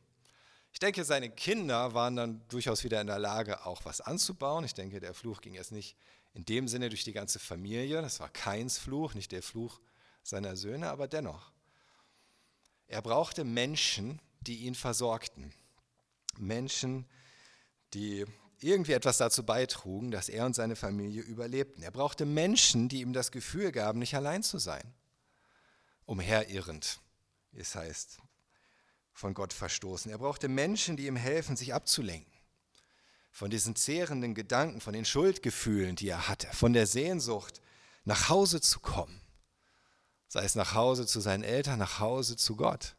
Ich 0.73 0.79
denke, 0.79 1.05
seine 1.05 1.29
Kinder 1.29 1.93
waren 1.93 2.17
dann 2.17 2.41
durchaus 2.49 2.83
wieder 2.83 2.99
in 2.99 3.07
der 3.07 3.17
Lage, 3.17 3.65
auch 3.65 3.85
was 3.85 4.01
anzubauen. 4.01 4.65
Ich 4.65 4.73
denke, 4.73 4.99
der 4.99 5.13
Fluch 5.13 5.39
ging 5.39 5.53
jetzt 5.53 5.71
nicht 5.71 5.95
in 6.33 6.43
dem 6.43 6.67
Sinne 6.67 6.89
durch 6.89 7.05
die 7.05 7.13
ganze 7.13 7.39
Familie. 7.39 8.01
Das 8.01 8.19
war 8.19 8.27
keins 8.27 8.77
Fluch, 8.77 9.13
nicht 9.13 9.31
der 9.31 9.41
Fluch 9.41 9.79
seiner 10.21 10.57
Söhne, 10.57 10.89
aber 10.89 11.07
dennoch. 11.07 11.54
Er 12.87 13.01
brauchte 13.01 13.43
Menschen, 13.43 14.21
die 14.41 14.65
ihn 14.65 14.75
versorgten. 14.75 15.53
Menschen, 16.37 17.05
die 17.93 18.25
irgendwie 18.59 18.93
etwas 18.93 19.17
dazu 19.17 19.43
beitrugen, 19.45 20.11
dass 20.11 20.29
er 20.29 20.45
und 20.45 20.55
seine 20.55 20.75
Familie 20.75 21.21
überlebten. 21.21 21.83
Er 21.83 21.91
brauchte 21.91 22.25
Menschen, 22.25 22.89
die 22.89 23.01
ihm 23.01 23.13
das 23.13 23.31
Gefühl 23.31 23.71
gaben, 23.71 23.99
nicht 23.99 24.15
allein 24.15 24.43
zu 24.43 24.57
sein. 24.57 24.93
Umherirrend, 26.05 26.99
es 27.53 27.75
heißt 27.75 28.19
von 29.15 29.33
Gott 29.33 29.53
verstoßen. 29.53 30.11
Er 30.11 30.17
brauchte 30.17 30.49
Menschen, 30.49 30.97
die 30.97 31.07
ihm 31.07 31.15
helfen, 31.15 31.55
sich 31.55 31.73
abzulenken. 31.73 32.33
Von 33.31 33.49
diesen 33.49 33.75
zehrenden 33.75 34.35
Gedanken, 34.35 34.81
von 34.81 34.93
den 34.93 35.05
Schuldgefühlen, 35.05 35.95
die 35.95 36.09
er 36.09 36.27
hatte, 36.27 36.47
von 36.53 36.73
der 36.73 36.85
Sehnsucht, 36.85 37.61
nach 38.03 38.29
Hause 38.29 38.61
zu 38.61 38.79
kommen. 38.79 39.21
Sei 40.35 40.43
es 40.43 40.55
nach 40.55 40.73
Hause 40.73 41.07
zu 41.07 41.21
seinen 41.21 41.45
Eltern, 41.45 41.79
nach 41.79 42.01
Hause 42.01 42.35
zu 42.35 42.57
Gott. 42.57 42.97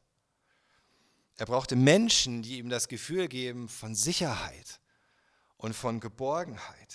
Er 1.37 1.45
brauchte 1.45 1.76
Menschen, 1.76 2.40
die 2.40 2.57
ihm 2.57 2.71
das 2.71 2.88
Gefühl 2.88 3.28
geben 3.28 3.69
von 3.69 3.95
Sicherheit 3.95 4.81
und 5.59 5.75
von 5.75 6.00
Geborgenheit. 6.00 6.95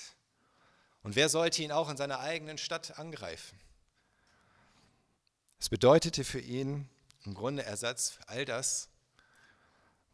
Und 1.03 1.15
wer 1.15 1.29
sollte 1.29 1.61
ihn 1.61 1.71
auch 1.71 1.91
in 1.91 1.97
seiner 1.97 2.21
eigenen 2.21 2.57
Stadt 2.57 2.97
angreifen? 2.97 3.59
Es 5.59 5.69
bedeutete 5.69 6.23
für 6.23 6.39
ihn 6.39 6.89
im 7.23 7.35
Grunde 7.35 7.63
Ersatz 7.63 8.09
für 8.09 8.27
all 8.27 8.43
das, 8.43 8.89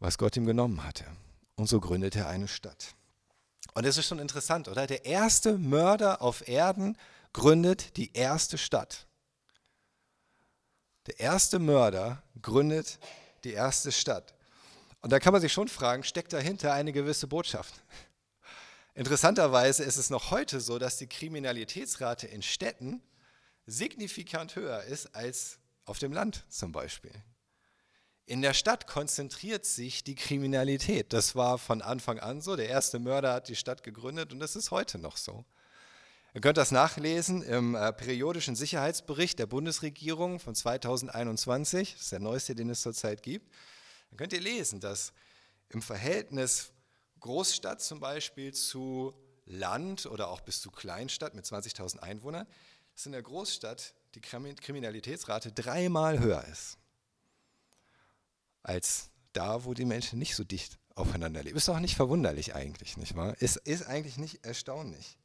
was 0.01 0.17
Gott 0.17 0.35
ihm 0.35 0.45
genommen 0.45 0.83
hatte. 0.83 1.05
Und 1.55 1.67
so 1.67 1.79
gründete 1.79 2.19
er 2.19 2.27
eine 2.27 2.49
Stadt. 2.49 2.95
Und 3.75 3.85
das 3.85 3.95
ist 3.95 4.07
schon 4.07 4.19
interessant, 4.19 4.67
oder? 4.67 4.87
Der 4.87 5.05
erste 5.05 5.57
Mörder 5.57 6.21
auf 6.21 6.45
Erden 6.49 6.97
gründet 7.31 7.95
die 7.95 8.11
erste 8.11 8.57
Stadt. 8.57 9.06
Der 11.07 11.19
erste 11.19 11.59
Mörder 11.59 12.21
gründet 12.41 12.99
die 13.43 13.53
erste 13.53 13.91
Stadt. 13.91 14.33
Und 15.01 15.11
da 15.11 15.19
kann 15.19 15.31
man 15.31 15.41
sich 15.41 15.53
schon 15.53 15.67
fragen, 15.67 16.03
steckt 16.03 16.33
dahinter 16.33 16.73
eine 16.73 16.91
gewisse 16.91 17.27
Botschaft? 17.27 17.73
Interessanterweise 18.93 19.83
ist 19.83 19.97
es 19.97 20.09
noch 20.09 20.31
heute 20.31 20.59
so, 20.59 20.79
dass 20.79 20.97
die 20.97 21.07
Kriminalitätsrate 21.07 22.27
in 22.27 22.41
Städten 22.41 23.01
signifikant 23.65 24.55
höher 24.55 24.83
ist 24.83 25.15
als 25.15 25.59
auf 25.85 25.99
dem 25.99 26.11
Land 26.11 26.43
zum 26.49 26.71
Beispiel. 26.71 27.13
In 28.25 28.41
der 28.41 28.53
Stadt 28.53 28.87
konzentriert 28.87 29.65
sich 29.65 30.03
die 30.03 30.15
Kriminalität. 30.15 31.13
Das 31.13 31.35
war 31.35 31.57
von 31.57 31.81
Anfang 31.81 32.19
an 32.19 32.41
so. 32.41 32.57
Der 32.57 32.67
erste 32.67 32.99
Mörder 32.99 33.33
hat 33.33 33.47
die 33.47 33.55
Stadt 33.55 33.83
gegründet 33.83 34.33
und 34.33 34.39
das 34.39 34.57
ist 34.57 34.71
heute 34.71 34.97
noch 34.97 35.15
so. 35.15 35.45
Ihr 36.37 36.41
könnt 36.41 36.59
das 36.59 36.69
nachlesen 36.69 37.41
im 37.41 37.73
äh, 37.73 37.91
periodischen 37.91 38.55
Sicherheitsbericht 38.55 39.39
der 39.39 39.47
Bundesregierung 39.47 40.39
von 40.39 40.53
2021. 40.53 41.93
Das 41.93 42.01
ist 42.03 42.11
der 42.11 42.19
neueste, 42.19 42.53
den 42.53 42.69
es 42.69 42.81
zurzeit 42.81 43.23
gibt. 43.23 43.51
Da 44.11 44.17
könnt 44.17 44.33
ihr 44.33 44.39
lesen, 44.39 44.79
dass 44.79 45.13
im 45.69 45.81
Verhältnis 45.81 46.73
Großstadt 47.21 47.81
zum 47.81 47.99
Beispiel 47.99 48.53
zu 48.53 49.15
Land 49.45 50.05
oder 50.05 50.27
auch 50.27 50.41
bis 50.41 50.61
zu 50.61 50.69
Kleinstadt 50.69 51.33
mit 51.33 51.43
20.000 51.43 52.01
Einwohnern, 52.01 52.45
dass 52.93 53.07
in 53.07 53.13
der 53.13 53.23
Großstadt 53.23 53.95
die 54.13 54.21
Kriminalitätsrate 54.21 55.51
dreimal 55.53 56.19
höher 56.19 56.45
ist 56.51 56.77
als 58.61 59.09
da, 59.33 59.65
wo 59.65 59.73
die 59.73 59.85
Menschen 59.85 60.19
nicht 60.19 60.35
so 60.35 60.43
dicht 60.43 60.77
aufeinander 60.93 61.41
leben. 61.41 61.57
Ist 61.57 61.67
doch 61.67 61.79
nicht 61.79 61.95
verwunderlich 61.95 62.53
eigentlich, 62.53 62.95
nicht 62.95 63.15
wahr? 63.15 63.35
Ist, 63.41 63.55
ist 63.55 63.87
eigentlich 63.87 64.17
nicht 64.17 64.45
erstaunlich. 64.45 65.17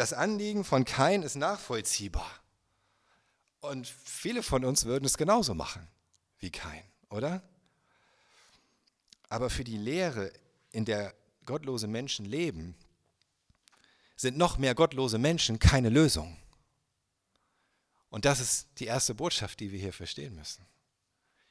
Das 0.00 0.14
Anliegen 0.14 0.64
von 0.64 0.86
Kain 0.86 1.22
ist 1.22 1.34
nachvollziehbar. 1.34 2.26
Und 3.60 3.86
viele 3.86 4.42
von 4.42 4.64
uns 4.64 4.86
würden 4.86 5.04
es 5.04 5.18
genauso 5.18 5.52
machen 5.52 5.86
wie 6.38 6.50
Kain, 6.50 6.82
oder? 7.10 7.42
Aber 9.28 9.50
für 9.50 9.62
die 9.62 9.76
Lehre, 9.76 10.32
in 10.72 10.86
der 10.86 11.14
gottlose 11.44 11.86
Menschen 11.86 12.24
leben, 12.24 12.74
sind 14.16 14.38
noch 14.38 14.56
mehr 14.56 14.74
gottlose 14.74 15.18
Menschen 15.18 15.58
keine 15.58 15.90
Lösung. 15.90 16.34
Und 18.08 18.24
das 18.24 18.40
ist 18.40 18.68
die 18.78 18.86
erste 18.86 19.14
Botschaft, 19.14 19.60
die 19.60 19.70
wir 19.70 19.80
hier 19.80 19.92
verstehen 19.92 20.34
müssen. 20.34 20.64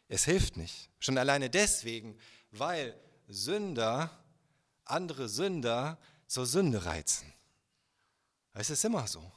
Es 0.07 0.25
hilft 0.25 0.57
nicht. 0.57 0.89
Schon 0.97 1.19
alleine 1.19 1.51
deswegen, 1.51 2.17
weil 2.49 2.99
Sünder 3.27 4.09
andere 4.85 5.29
Sünder 5.29 5.99
zur 6.25 6.47
Sünde 6.47 6.85
reizen. 6.85 7.31
Es 8.53 8.69
ist 8.69 8.83
immer 8.85 9.07
so. 9.07 9.31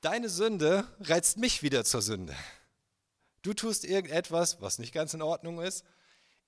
Deine 0.00 0.28
Sünde 0.28 0.86
reizt 1.00 1.38
mich 1.38 1.62
wieder 1.62 1.84
zur 1.84 2.02
Sünde. 2.02 2.34
Du 3.42 3.54
tust 3.54 3.84
irgendetwas, 3.84 4.60
was 4.60 4.78
nicht 4.78 4.92
ganz 4.92 5.14
in 5.14 5.22
Ordnung 5.22 5.60
ist. 5.60 5.84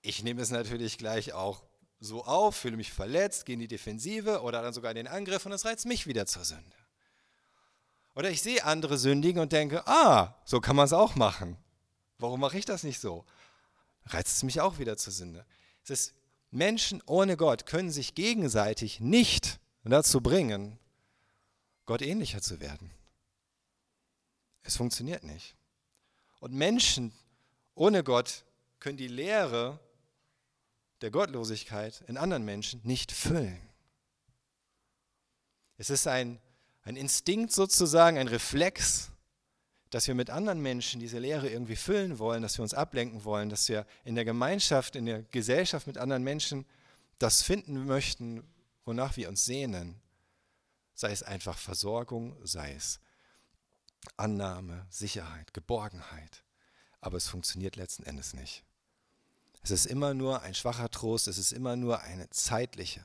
ich 0.02 0.22
nehme 0.22 0.42
es 0.42 0.50
natürlich 0.50 0.98
gleich 0.98 1.32
auch 1.32 1.64
so 1.98 2.24
auf, 2.24 2.56
fühle 2.56 2.76
mich 2.76 2.92
verletzt, 2.92 3.46
gehe 3.46 3.54
in 3.54 3.60
die 3.60 3.68
Defensive 3.68 4.42
oder 4.42 4.60
dann 4.60 4.74
sogar 4.74 4.90
in 4.90 4.96
den 4.96 5.06
Angriff 5.08 5.46
und 5.46 5.52
es 5.52 5.64
reizt 5.64 5.86
mich 5.86 6.06
wieder 6.06 6.26
zur 6.26 6.44
Sünde. 6.44 6.76
Oder 8.14 8.30
ich 8.30 8.42
sehe 8.42 8.64
andere 8.64 8.98
sündigen 8.98 9.40
und 9.40 9.52
denke, 9.52 9.86
ah, 9.86 10.36
so 10.44 10.60
kann 10.60 10.76
man 10.76 10.84
es 10.84 10.92
auch 10.92 11.16
machen. 11.16 11.56
Warum 12.18 12.40
mache 12.40 12.58
ich 12.58 12.64
das 12.64 12.84
nicht 12.84 13.00
so? 13.00 13.24
Reizt 14.06 14.36
es 14.36 14.42
mich 14.42 14.60
auch 14.60 14.78
wieder 14.78 14.96
zur 14.96 15.12
Sünde. 15.12 15.46
Es 15.82 15.90
ist, 15.90 16.14
Menschen 16.50 17.02
ohne 17.06 17.36
Gott 17.36 17.66
können 17.66 17.90
sich 17.90 18.14
gegenseitig 18.14 19.00
nicht 19.00 19.58
dazu 19.92 20.20
bringen, 20.20 20.78
Gott 21.86 22.02
ähnlicher 22.02 22.40
zu 22.40 22.60
werden. 22.60 22.90
Es 24.62 24.76
funktioniert 24.76 25.24
nicht. 25.24 25.54
Und 26.40 26.54
Menschen 26.54 27.12
ohne 27.74 28.02
Gott 28.02 28.44
können 28.80 28.96
die 28.96 29.08
Lehre 29.08 29.78
der 31.00 31.10
Gottlosigkeit 31.10 32.02
in 32.06 32.16
anderen 32.16 32.44
Menschen 32.44 32.80
nicht 32.84 33.12
füllen. 33.12 33.60
Es 35.76 35.90
ist 35.90 36.06
ein, 36.06 36.40
ein 36.82 36.96
Instinkt 36.96 37.52
sozusagen, 37.52 38.16
ein 38.16 38.28
Reflex, 38.28 39.10
dass 39.90 40.06
wir 40.06 40.14
mit 40.14 40.30
anderen 40.30 40.60
Menschen 40.60 41.00
diese 41.00 41.18
Lehre 41.18 41.48
irgendwie 41.48 41.76
füllen 41.76 42.18
wollen, 42.18 42.42
dass 42.42 42.58
wir 42.58 42.62
uns 42.62 42.74
ablenken 42.74 43.24
wollen, 43.24 43.48
dass 43.48 43.68
wir 43.68 43.86
in 44.04 44.14
der 44.14 44.24
Gemeinschaft, 44.24 44.96
in 44.96 45.06
der 45.06 45.22
Gesellschaft 45.24 45.86
mit 45.86 45.98
anderen 45.98 46.22
Menschen 46.22 46.64
das 47.18 47.42
finden 47.42 47.86
möchten, 47.86 48.42
wonach 48.84 49.16
wir 49.16 49.28
uns 49.28 49.44
sehnen. 49.44 50.00
Sei 50.94 51.10
es 51.10 51.22
einfach 51.22 51.58
Versorgung, 51.58 52.38
sei 52.46 52.74
es 52.74 53.00
Annahme, 54.16 54.86
Sicherheit, 54.90 55.54
Geborgenheit. 55.54 56.44
Aber 57.00 57.16
es 57.16 57.28
funktioniert 57.28 57.76
letzten 57.76 58.04
Endes 58.04 58.34
nicht. 58.34 58.64
Es 59.62 59.70
ist 59.70 59.86
immer 59.86 60.14
nur 60.14 60.42
ein 60.42 60.54
schwacher 60.54 60.90
Trost, 60.90 61.26
es 61.26 61.38
ist 61.38 61.52
immer 61.52 61.74
nur 61.74 62.00
eine 62.00 62.28
zeitliche 62.30 63.04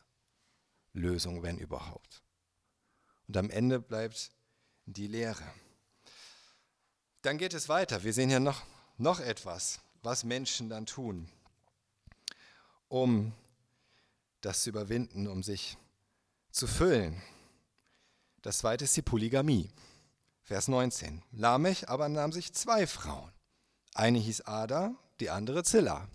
Lösung, 0.93 1.41
wenn 1.41 1.57
überhaupt. 1.57 2.21
Und 3.27 3.37
am 3.37 3.49
Ende 3.49 3.79
bleibt 3.79 4.31
die 4.85 5.07
Lehre. 5.07 5.53
Dann 7.21 7.37
geht 7.37 7.53
es 7.53 7.69
weiter. 7.69 8.03
Wir 8.03 8.13
sehen 8.13 8.29
hier 8.29 8.39
noch, 8.39 8.63
noch 8.97 9.19
etwas, 9.19 9.79
was 10.03 10.23
Menschen 10.23 10.69
dann 10.69 10.85
tun, 10.85 11.29
um 12.87 13.33
das 14.41 14.63
zu 14.63 14.69
überwinden, 14.69 15.27
um 15.27 15.43
sich 15.43 15.77
zu 16.51 16.67
füllen. 16.67 17.21
Das 18.41 18.59
zweite 18.59 18.85
ist 18.85 18.95
die 18.95 19.01
Polygamie. 19.01 19.69
Vers 20.41 20.67
19. 20.67 21.21
Lamech 21.31 21.89
aber 21.89 22.09
nahm 22.09 22.31
sich 22.31 22.53
zwei 22.53 22.87
Frauen. 22.87 23.31
Eine 23.93 24.19
hieß 24.19 24.41
Ada, 24.41 24.95
die 25.19 25.29
andere 25.29 25.63
Zilla. 25.63 26.07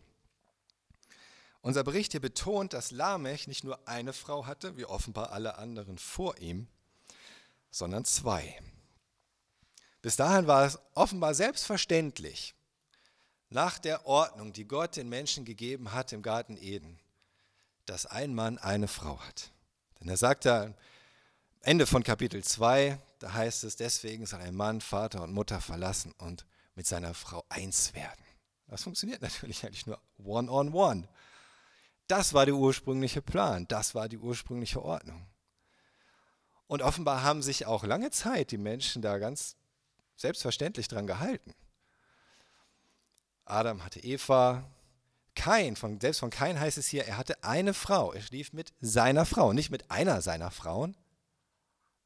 Unser 1.60 1.84
Bericht 1.84 2.12
hier 2.12 2.20
betont, 2.20 2.72
dass 2.72 2.90
Lamech 2.90 3.46
nicht 3.46 3.64
nur 3.64 3.88
eine 3.88 4.12
Frau 4.12 4.46
hatte, 4.46 4.76
wie 4.76 4.84
offenbar 4.84 5.32
alle 5.32 5.56
anderen 5.56 5.98
vor 5.98 6.38
ihm, 6.38 6.66
sondern 7.70 8.04
zwei. 8.04 8.60
Bis 10.02 10.16
dahin 10.16 10.46
war 10.46 10.66
es 10.66 10.78
offenbar 10.94 11.34
selbstverständlich, 11.34 12.54
nach 13.48 13.78
der 13.78 14.06
Ordnung, 14.06 14.52
die 14.52 14.66
Gott 14.66 14.96
den 14.96 15.08
Menschen 15.08 15.44
gegeben 15.44 15.92
hat 15.92 16.12
im 16.12 16.22
Garten 16.22 16.56
Eden, 16.56 16.98
dass 17.86 18.06
ein 18.06 18.34
Mann 18.34 18.58
eine 18.58 18.88
Frau 18.88 19.20
hat. 19.20 19.50
Denn 20.00 20.08
er 20.08 20.16
sagt 20.16 20.44
da 20.44 20.64
am 20.64 20.74
Ende 21.60 21.86
von 21.86 22.02
Kapitel 22.02 22.42
2, 22.42 22.98
da 23.18 23.32
heißt 23.32 23.64
es, 23.64 23.76
deswegen 23.76 24.26
soll 24.26 24.40
ein 24.40 24.54
Mann 24.54 24.80
Vater 24.80 25.22
und 25.22 25.32
Mutter 25.32 25.60
verlassen 25.60 26.12
und 26.18 26.46
mit 26.74 26.86
seiner 26.86 27.14
Frau 27.14 27.44
eins 27.48 27.94
werden. 27.94 28.24
Das 28.66 28.82
funktioniert 28.82 29.22
natürlich 29.22 29.64
eigentlich 29.64 29.86
nur 29.86 30.00
one-on-one. 30.18 30.70
-on 30.70 31.04
-one. 31.04 31.08
Das 32.06 32.34
war 32.34 32.44
der 32.44 32.54
ursprüngliche 32.54 33.22
Plan, 33.22 33.66
das 33.68 33.94
war 33.94 34.08
die 34.08 34.18
ursprüngliche 34.18 34.82
Ordnung. 34.82 35.26
Und 36.66 36.82
offenbar 36.82 37.22
haben 37.22 37.42
sich 37.42 37.66
auch 37.66 37.84
lange 37.84 38.10
Zeit 38.10 38.50
die 38.50 38.58
Menschen 38.58 39.00
da 39.00 39.18
ganz 39.18 39.56
selbstverständlich 40.16 40.88
dran 40.88 41.06
gehalten. 41.06 41.54
Adam 43.44 43.84
hatte 43.84 44.00
Eva, 44.00 44.64
Kain, 45.34 45.76
von, 45.76 46.00
selbst 46.00 46.20
von 46.20 46.30
Kain 46.30 46.58
heißt 46.58 46.78
es 46.78 46.86
hier, 46.86 47.06
er 47.06 47.16
hatte 47.16 47.42
eine 47.42 47.74
Frau, 47.74 48.12
er 48.12 48.22
schlief 48.22 48.52
mit 48.52 48.72
seiner 48.80 49.26
Frau, 49.26 49.52
nicht 49.52 49.70
mit 49.70 49.90
einer 49.90 50.22
seiner 50.22 50.50
Frauen, 50.50 50.96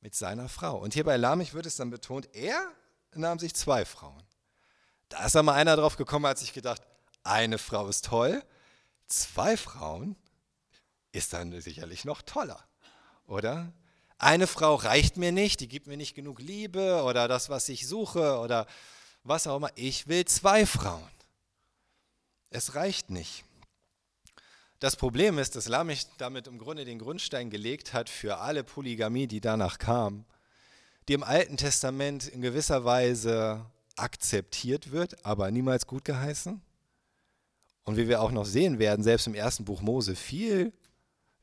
mit 0.00 0.14
seiner 0.14 0.48
Frau. 0.48 0.78
Und 0.78 0.94
hier 0.94 1.04
bei 1.04 1.16
Lamech 1.16 1.54
wird 1.54 1.66
es 1.66 1.76
dann 1.76 1.90
betont, 1.90 2.34
er 2.34 2.72
nahm 3.14 3.38
sich 3.38 3.54
zwei 3.54 3.84
Frauen. 3.84 4.22
Da 5.08 5.24
ist 5.24 5.36
aber 5.36 5.54
einer 5.54 5.76
drauf 5.76 5.96
gekommen, 5.96 6.26
hat 6.26 6.38
sich 6.38 6.52
gedacht, 6.52 6.82
eine 7.22 7.58
Frau 7.58 7.88
ist 7.88 8.04
toll, 8.04 8.42
zwei 9.06 9.56
Frauen 9.56 10.16
ist 11.12 11.32
dann 11.32 11.58
sicherlich 11.60 12.04
noch 12.04 12.22
toller, 12.22 12.62
oder? 13.26 13.72
Eine 14.18 14.46
Frau 14.46 14.74
reicht 14.74 15.16
mir 15.16 15.32
nicht, 15.32 15.60
die 15.60 15.68
gibt 15.68 15.86
mir 15.86 15.96
nicht 15.96 16.14
genug 16.14 16.40
Liebe 16.40 17.02
oder 17.04 17.28
das, 17.28 17.48
was 17.48 17.68
ich 17.68 17.86
suche 17.86 18.38
oder 18.40 18.66
was 19.22 19.46
auch 19.46 19.56
immer. 19.56 19.70
Ich 19.76 20.08
will 20.08 20.24
zwei 20.24 20.66
Frauen. 20.66 21.08
Es 22.50 22.74
reicht 22.74 23.10
nicht. 23.10 23.44
Das 24.80 24.96
Problem 24.96 25.38
ist, 25.38 25.56
dass 25.56 25.68
Lamech 25.68 26.06
damit 26.18 26.46
im 26.46 26.58
Grunde 26.58 26.84
den 26.84 26.98
Grundstein 26.98 27.50
gelegt 27.50 27.92
hat 27.92 28.08
für 28.08 28.38
alle 28.38 28.62
Polygamie, 28.62 29.26
die 29.26 29.40
danach 29.40 29.78
kam, 29.78 30.24
die 31.08 31.14
im 31.14 31.24
Alten 31.24 31.56
Testament 31.56 32.28
in 32.28 32.42
gewisser 32.42 32.84
Weise 32.84 33.66
akzeptiert 33.96 34.92
wird, 34.92 35.24
aber 35.24 35.50
niemals 35.50 35.86
gut 35.86 36.04
geheißen 36.04 36.62
und 37.88 37.96
wie 37.96 38.06
wir 38.06 38.20
auch 38.20 38.30
noch 38.30 38.44
sehen 38.44 38.78
werden, 38.78 39.02
selbst 39.02 39.26
im 39.26 39.34
ersten 39.34 39.64
Buch 39.64 39.80
Mose 39.80 40.14
viel 40.14 40.72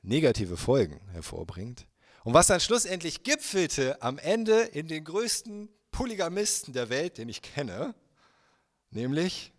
negative 0.04 0.58
Folgen 0.58 1.02
hervorbringt. 1.12 1.88
Und 2.24 2.36
was 2.36 2.48
dann 2.48 2.60
schlussendlich 2.60 3.24
gipfelte 3.24 4.02
am 4.02 4.18
Ende 4.20 4.62
in 4.62 4.88
den 4.88 5.04
größten 5.04 5.70
Polygamisten 5.89 6.72
der 6.72 6.89
Welt, 6.89 7.18
den 7.18 7.30
ich 7.30 7.41
kenne, 7.41 7.96
nämlich 8.91 9.55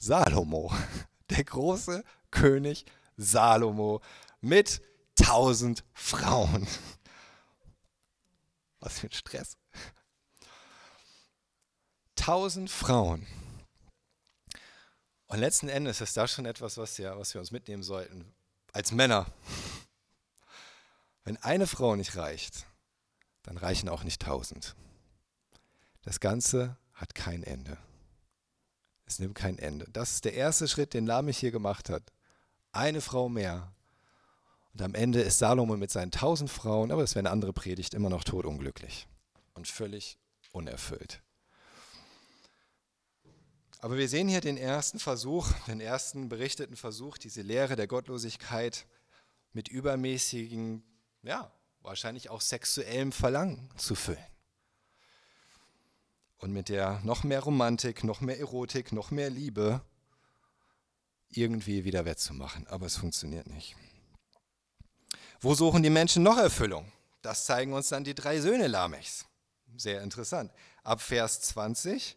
Salomo, 0.00 0.72
der 1.30 1.44
große 1.44 2.02
König 2.30 2.86
Salomo 3.16 4.00
mit 4.40 4.82
tausend 5.14 5.84
Frauen. 5.92 6.66
Was 8.80 8.98
für 8.98 9.08
ein 9.08 9.12
Stress. 9.12 9.58
Tausend 12.16 12.70
Frauen. 12.70 13.26
Und 15.26 15.38
letzten 15.38 15.68
Endes 15.68 16.00
ist 16.00 16.16
das 16.16 16.32
schon 16.32 16.46
etwas, 16.46 16.76
was, 16.76 16.98
ja, 16.98 17.16
was 17.16 17.34
wir 17.34 17.40
uns 17.40 17.52
mitnehmen 17.52 17.82
sollten, 17.82 18.34
als 18.72 18.90
Männer. 18.90 19.26
Wenn 21.24 21.36
eine 21.36 21.66
Frau 21.66 21.94
nicht 21.94 22.16
reicht, 22.16 22.66
dann 23.42 23.56
reichen 23.56 23.88
auch 23.88 24.02
nicht 24.02 24.22
tausend. 24.22 24.74
Das 26.02 26.20
Ganze 26.20 26.76
hat 26.94 27.14
kein 27.14 27.42
Ende. 27.42 27.78
Es 29.10 29.18
nimmt 29.18 29.34
kein 29.34 29.58
Ende. 29.58 29.86
Das 29.92 30.12
ist 30.12 30.24
der 30.24 30.34
erste 30.34 30.68
Schritt, 30.68 30.94
den 30.94 31.04
Lamech 31.04 31.36
hier 31.36 31.50
gemacht 31.50 31.90
hat. 31.90 32.12
Eine 32.70 33.00
Frau 33.00 33.28
mehr. 33.28 33.72
Und 34.72 34.82
am 34.82 34.94
Ende 34.94 35.20
ist 35.20 35.40
Salomon 35.40 35.80
mit 35.80 35.90
seinen 35.90 36.12
tausend 36.12 36.48
Frauen, 36.48 36.92
aber 36.92 37.00
das 37.02 37.16
wäre 37.16 37.22
eine 37.22 37.30
andere 37.30 37.52
Predigt, 37.52 37.92
immer 37.92 38.08
noch 38.08 38.22
todunglücklich 38.22 39.08
und 39.54 39.66
völlig 39.66 40.16
unerfüllt. 40.52 41.22
Aber 43.80 43.98
wir 43.98 44.08
sehen 44.08 44.28
hier 44.28 44.40
den 44.40 44.56
ersten 44.56 45.00
Versuch, 45.00 45.50
den 45.66 45.80
ersten 45.80 46.28
berichteten 46.28 46.76
Versuch, 46.76 47.18
diese 47.18 47.42
Lehre 47.42 47.74
der 47.74 47.88
Gottlosigkeit 47.88 48.86
mit 49.52 49.66
übermäßigen, 49.66 50.84
ja, 51.22 51.50
wahrscheinlich 51.80 52.30
auch 52.30 52.42
sexuellem 52.42 53.10
Verlangen 53.10 53.70
zu 53.76 53.96
füllen. 53.96 54.29
Und 56.40 56.52
mit 56.52 56.68
der 56.68 57.00
noch 57.04 57.22
mehr 57.22 57.40
Romantik, 57.40 58.02
noch 58.02 58.20
mehr 58.20 58.38
Erotik, 58.40 58.92
noch 58.92 59.10
mehr 59.10 59.30
Liebe 59.30 59.82
irgendwie 61.28 61.84
wieder 61.84 62.04
wettzumachen. 62.04 62.66
Aber 62.66 62.86
es 62.86 62.96
funktioniert 62.96 63.46
nicht. 63.46 63.76
Wo 65.40 65.54
suchen 65.54 65.82
die 65.82 65.90
Menschen 65.90 66.22
noch 66.22 66.38
Erfüllung? 66.38 66.90
Das 67.22 67.44
zeigen 67.44 67.72
uns 67.74 67.88
dann 67.88 68.04
die 68.04 68.14
drei 68.14 68.40
Söhne 68.40 68.66
Lamechs. 68.66 69.26
Sehr 69.76 70.02
interessant. 70.02 70.50
Ab 70.82 71.00
Vers 71.00 71.40
20 71.42 72.16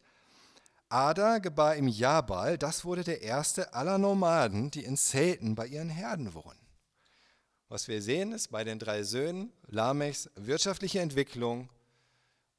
Ada 0.90 1.40
gebar 1.40 1.76
ihm 1.76 1.88
Jabal, 1.88 2.58
das 2.58 2.86
wurde 2.86 3.04
der 3.04 3.22
erste 3.22 3.74
aller 3.74 3.98
Nomaden, 3.98 4.72
die 4.72 4.84
in 4.84 4.96
Zelten 4.96 5.56
bei 5.56 5.68
ihren 5.68 5.90
Herden 5.90 6.34
wohnen. 6.34 6.60
Was 7.68 7.88
wir 7.88 8.02
sehen, 8.02 8.32
ist 8.32 8.50
bei 8.52 8.64
den 8.64 8.80
drei 8.80 9.04
Söhnen 9.04 9.52
Lamechs 9.68 10.30
wirtschaftliche 10.36 11.00
Entwicklung, 11.00 11.70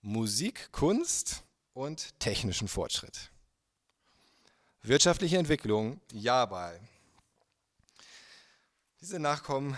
Musik, 0.03 0.73
Kunst 0.73 1.45
und 1.75 2.19
technischen 2.21 2.69
Fortschritt. 2.69 3.31
Wirtschaftliche 4.83 5.39
Entwicklung, 5.39 6.01
Jabal. 6.13 6.81
Diese 9.01 9.19
Nachkommen 9.19 9.77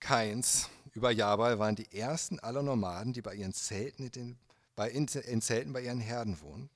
Kains 0.00 0.68
über 0.92 1.10
Jabal 1.10 1.58
waren 1.58 1.76
die 1.76 1.92
ersten 1.92 2.38
aller 2.38 2.62
Nomaden, 2.62 3.12
die 3.12 3.22
bei 3.22 3.34
ihren 3.34 3.52
Zelten 3.52 4.04
in, 4.04 4.12
den, 4.12 4.38
bei, 4.76 4.90
in, 4.90 5.06
in 5.06 5.42
Zelten 5.42 5.72
bei 5.72 5.82
ihren 5.82 6.00
Herden 6.00 6.40
wohnen. 6.40 6.70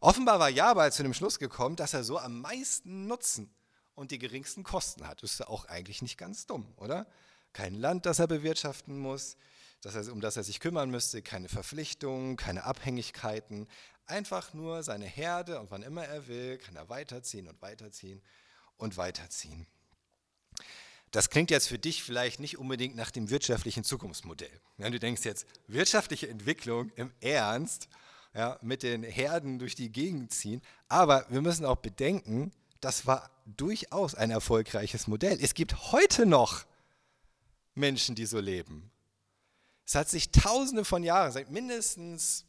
Offenbar 0.00 0.38
war 0.38 0.50
Jabal 0.50 0.92
zu 0.92 1.02
dem 1.02 1.14
Schluss 1.14 1.38
gekommen, 1.38 1.76
dass 1.76 1.94
er 1.94 2.04
so 2.04 2.18
am 2.18 2.40
meisten 2.40 3.06
Nutzen 3.06 3.50
und 3.94 4.10
die 4.10 4.18
geringsten 4.18 4.62
Kosten 4.62 5.06
hat. 5.06 5.22
Das 5.22 5.32
ist 5.32 5.46
auch 5.46 5.66
eigentlich 5.66 6.02
nicht 6.02 6.18
ganz 6.18 6.46
dumm, 6.46 6.66
oder? 6.76 7.06
Kein 7.52 7.74
Land, 7.74 8.06
das 8.06 8.18
er 8.18 8.26
bewirtschaften 8.26 8.98
muss, 8.98 9.36
das 9.82 9.94
er, 9.94 10.12
um 10.12 10.20
das 10.20 10.36
er 10.36 10.44
sich 10.44 10.60
kümmern 10.60 10.90
müsste, 10.90 11.22
keine 11.22 11.48
Verpflichtungen, 11.48 12.36
keine 12.36 12.64
Abhängigkeiten, 12.64 13.66
einfach 14.06 14.54
nur 14.54 14.82
seine 14.82 15.06
Herde 15.06 15.60
und 15.60 15.70
wann 15.70 15.82
immer 15.82 16.04
er 16.04 16.26
will, 16.28 16.58
kann 16.58 16.76
er 16.76 16.88
weiterziehen 16.88 17.48
und 17.48 17.60
weiterziehen 17.62 18.22
und 18.76 18.96
weiterziehen. 18.96 19.66
Das 21.10 21.28
klingt 21.28 21.50
jetzt 21.50 21.68
für 21.68 21.78
dich 21.78 22.02
vielleicht 22.02 22.40
nicht 22.40 22.58
unbedingt 22.58 22.96
nach 22.96 23.10
dem 23.10 23.28
wirtschaftlichen 23.28 23.84
Zukunftsmodell. 23.84 24.60
Ja, 24.78 24.88
du 24.88 24.98
denkst 24.98 25.24
jetzt, 25.24 25.46
wirtschaftliche 25.66 26.28
Entwicklung 26.28 26.90
im 26.96 27.12
Ernst, 27.20 27.88
ja, 28.34 28.58
mit 28.62 28.82
den 28.82 29.02
Herden 29.02 29.58
durch 29.58 29.74
die 29.74 29.92
Gegend 29.92 30.32
ziehen. 30.32 30.62
Aber 30.88 31.26
wir 31.28 31.42
müssen 31.42 31.66
auch 31.66 31.76
bedenken, 31.76 32.50
das 32.80 33.06
war 33.06 33.30
durchaus 33.44 34.14
ein 34.14 34.30
erfolgreiches 34.30 35.06
Modell. 35.06 35.38
Es 35.40 35.52
gibt 35.52 35.92
heute 35.92 36.24
noch 36.24 36.64
Menschen, 37.74 38.14
die 38.14 38.26
so 38.26 38.40
leben. 38.40 38.90
Es 39.84 39.94
hat 39.94 40.08
sich 40.08 40.30
tausende 40.30 40.84
von 40.84 41.02
Jahren, 41.02 41.32
seit 41.32 41.50
mindestens 41.50 42.46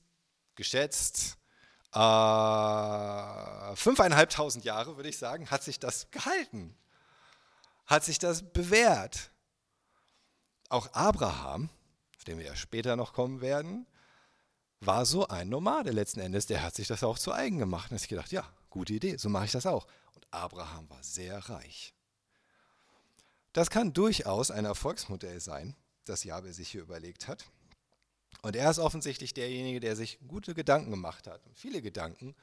geschätzt 0.55 1.37
äh, 1.93 3.75
fünfeinhalbtausend 3.75 4.65
Jahre, 4.65 4.95
würde 4.97 5.09
ich 5.09 5.17
sagen, 5.17 5.49
hat 5.51 5.63
sich 5.63 5.79
das 5.79 6.09
gehalten 6.11 6.75
hat 7.85 8.03
sich 8.03 8.19
das 8.19 8.43
bewährt. 8.51 9.31
Auch 10.69 10.91
Abraham, 10.93 11.69
auf 12.17 12.23
den 12.23 12.37
wir 12.37 12.45
ja 12.45 12.55
später 12.55 12.95
noch 12.95 13.13
kommen 13.13 13.41
werden, 13.41 13.85
war 14.79 15.05
so 15.05 15.27
ein 15.27 15.49
Nomade 15.49 15.91
letzten 15.91 16.19
Endes. 16.19 16.45
Der 16.45 16.63
hat 16.63 16.75
sich 16.75 16.87
das 16.87 17.03
auch 17.03 17.19
zu 17.19 17.31
eigen 17.31 17.59
gemacht. 17.59 17.91
Und 17.91 17.95
hat 17.95 18.01
sich 18.01 18.09
gedacht, 18.09 18.31
ja, 18.31 18.47
gute 18.69 18.93
Idee, 18.93 19.17
so 19.17 19.29
mache 19.29 19.45
ich 19.45 19.51
das 19.51 19.65
auch. 19.65 19.87
Und 20.15 20.25
Abraham 20.31 20.89
war 20.89 21.03
sehr 21.03 21.37
reich. 21.49 21.93
Das 23.53 23.69
kann 23.69 23.93
durchaus 23.93 24.49
ein 24.49 24.65
Erfolgsmodell 24.65 25.39
sein, 25.39 25.75
das 26.05 26.23
Jabe 26.23 26.53
sich 26.53 26.69
hier 26.71 26.81
überlegt 26.81 27.27
hat. 27.27 27.45
Und 28.43 28.55
er 28.55 28.69
ist 28.69 28.77
offensichtlich 28.77 29.33
derjenige, 29.33 29.79
der 29.79 29.95
sich 29.95 30.19
gute 30.27 30.53
Gedanken 30.53 30.91
gemacht 30.91 31.25
hat. 31.25 31.41
Viele 31.55 31.81
Gedanken. 31.81 32.35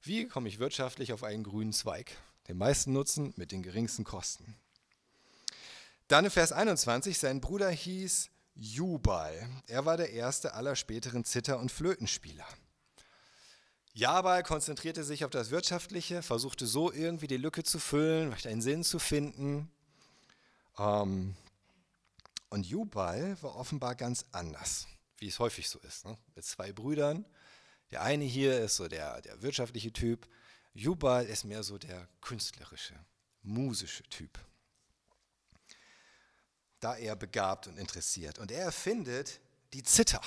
Wie 0.00 0.26
komme 0.26 0.48
ich 0.48 0.60
wirtschaftlich 0.60 1.12
auf 1.12 1.24
einen 1.24 1.42
grünen 1.42 1.72
Zweig? 1.72 2.16
Den 2.48 2.56
meisten 2.56 2.92
Nutzen 2.92 3.34
mit 3.36 3.52
den 3.52 3.62
geringsten 3.62 4.04
Kosten. 4.04 4.56
Dann 6.08 6.24
in 6.24 6.30
Vers 6.30 6.52
21, 6.52 7.18
sein 7.18 7.40
Bruder 7.40 7.68
hieß 7.68 8.30
Jubal. 8.54 9.34
Er 9.66 9.84
war 9.84 9.96
der 9.96 10.12
erste 10.12 10.54
aller 10.54 10.76
späteren 10.76 11.24
Zither- 11.24 11.58
und 11.58 11.72
Flötenspieler. 11.72 12.46
Jabal 13.92 14.42
konzentrierte 14.42 15.02
sich 15.02 15.24
auf 15.24 15.30
das 15.30 15.50
Wirtschaftliche, 15.50 16.22
versuchte 16.22 16.66
so 16.66 16.92
irgendwie 16.92 17.26
die 17.26 17.36
Lücke 17.36 17.64
zu 17.64 17.78
füllen, 17.78 18.34
einen 18.44 18.62
Sinn 18.62 18.84
zu 18.84 18.98
finden. 18.98 19.70
Ähm, 20.78 21.34
und 22.50 22.66
Jubal 22.66 23.36
war 23.40 23.56
offenbar 23.56 23.94
ganz 23.94 24.26
anders, 24.32 24.86
wie 25.24 25.28
es 25.28 25.38
häufig 25.38 25.68
so 25.68 25.78
ist. 25.80 26.04
Ne? 26.04 26.16
Mit 26.36 26.44
zwei 26.44 26.72
Brüdern. 26.72 27.24
Der 27.90 28.02
eine 28.02 28.24
hier 28.24 28.60
ist 28.60 28.76
so 28.76 28.86
der, 28.86 29.20
der 29.22 29.42
wirtschaftliche 29.42 29.92
Typ. 29.92 30.28
Jubal 30.74 31.26
ist 31.26 31.44
mehr 31.44 31.62
so 31.62 31.78
der 31.78 32.08
künstlerische, 32.20 32.94
musische 33.42 34.04
Typ 34.04 34.38
da 36.84 36.94
er 36.96 37.16
begabt 37.16 37.66
und 37.66 37.76
interessiert. 37.78 38.38
Und 38.38 38.52
er 38.52 38.62
erfindet 38.62 39.40
die 39.72 39.82
Zither. 39.82 40.20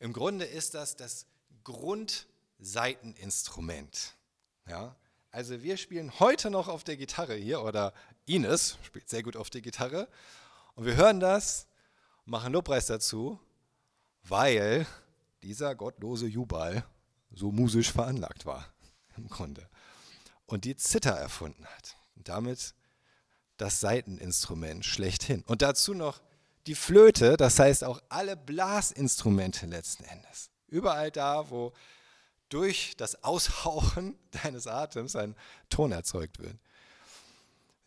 Im 0.00 0.12
Grunde 0.12 0.44
ist 0.44 0.74
das 0.74 0.96
das 0.96 1.24
Grundseiteninstrument. 1.64 4.12
Ja? 4.68 4.94
Also 5.30 5.62
wir 5.62 5.78
spielen 5.78 6.20
heute 6.20 6.50
noch 6.50 6.68
auf 6.68 6.84
der 6.84 6.98
Gitarre 6.98 7.36
hier, 7.36 7.62
oder 7.62 7.94
Ines 8.26 8.76
spielt 8.82 9.08
sehr 9.08 9.22
gut 9.22 9.34
auf 9.34 9.48
der 9.48 9.62
Gitarre. 9.62 10.08
Und 10.74 10.84
wir 10.84 10.96
hören 10.96 11.20
das, 11.20 11.66
machen 12.26 12.52
Lobpreis 12.52 12.84
dazu, 12.84 13.40
weil 14.22 14.86
dieser 15.42 15.74
gottlose 15.74 16.26
Jubal 16.26 16.84
so 17.34 17.50
musisch 17.50 17.92
veranlagt 17.92 18.46
war, 18.46 18.66
im 19.16 19.28
Grunde. 19.28 19.68
Und 20.46 20.64
die 20.64 20.76
Zither 20.76 21.14
erfunden 21.14 21.64
hat. 21.66 21.96
Und 22.16 22.28
damit 22.28 22.74
das 23.56 23.80
Saiteninstrument 23.80 24.84
schlechthin. 24.84 25.42
Und 25.46 25.62
dazu 25.62 25.94
noch 25.94 26.20
die 26.66 26.74
Flöte, 26.74 27.36
das 27.36 27.58
heißt 27.58 27.84
auch 27.84 28.00
alle 28.08 28.36
Blasinstrumente 28.36 29.66
letzten 29.66 30.04
Endes. 30.04 30.50
Überall 30.68 31.10
da, 31.10 31.50
wo 31.50 31.72
durch 32.48 32.94
das 32.96 33.24
Aushauchen 33.24 34.18
deines 34.42 34.66
Atems 34.66 35.16
ein 35.16 35.34
Ton 35.68 35.92
erzeugt 35.92 36.38
wird. 36.38 36.56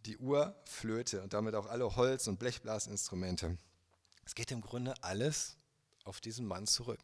Die 0.06 0.18
Urflöte 0.18 1.22
und 1.22 1.34
damit 1.34 1.56
auch 1.56 1.68
alle 1.68 1.96
Holz- 1.96 2.28
und 2.28 2.38
Blechblasinstrumente. 2.38 3.58
Es 4.26 4.36
geht 4.36 4.52
im 4.52 4.62
Grunde 4.62 4.94
alles 5.02 5.58
auf 6.06 6.22
diesen 6.22 6.46
Mann 6.46 6.68
zurück. 6.68 7.00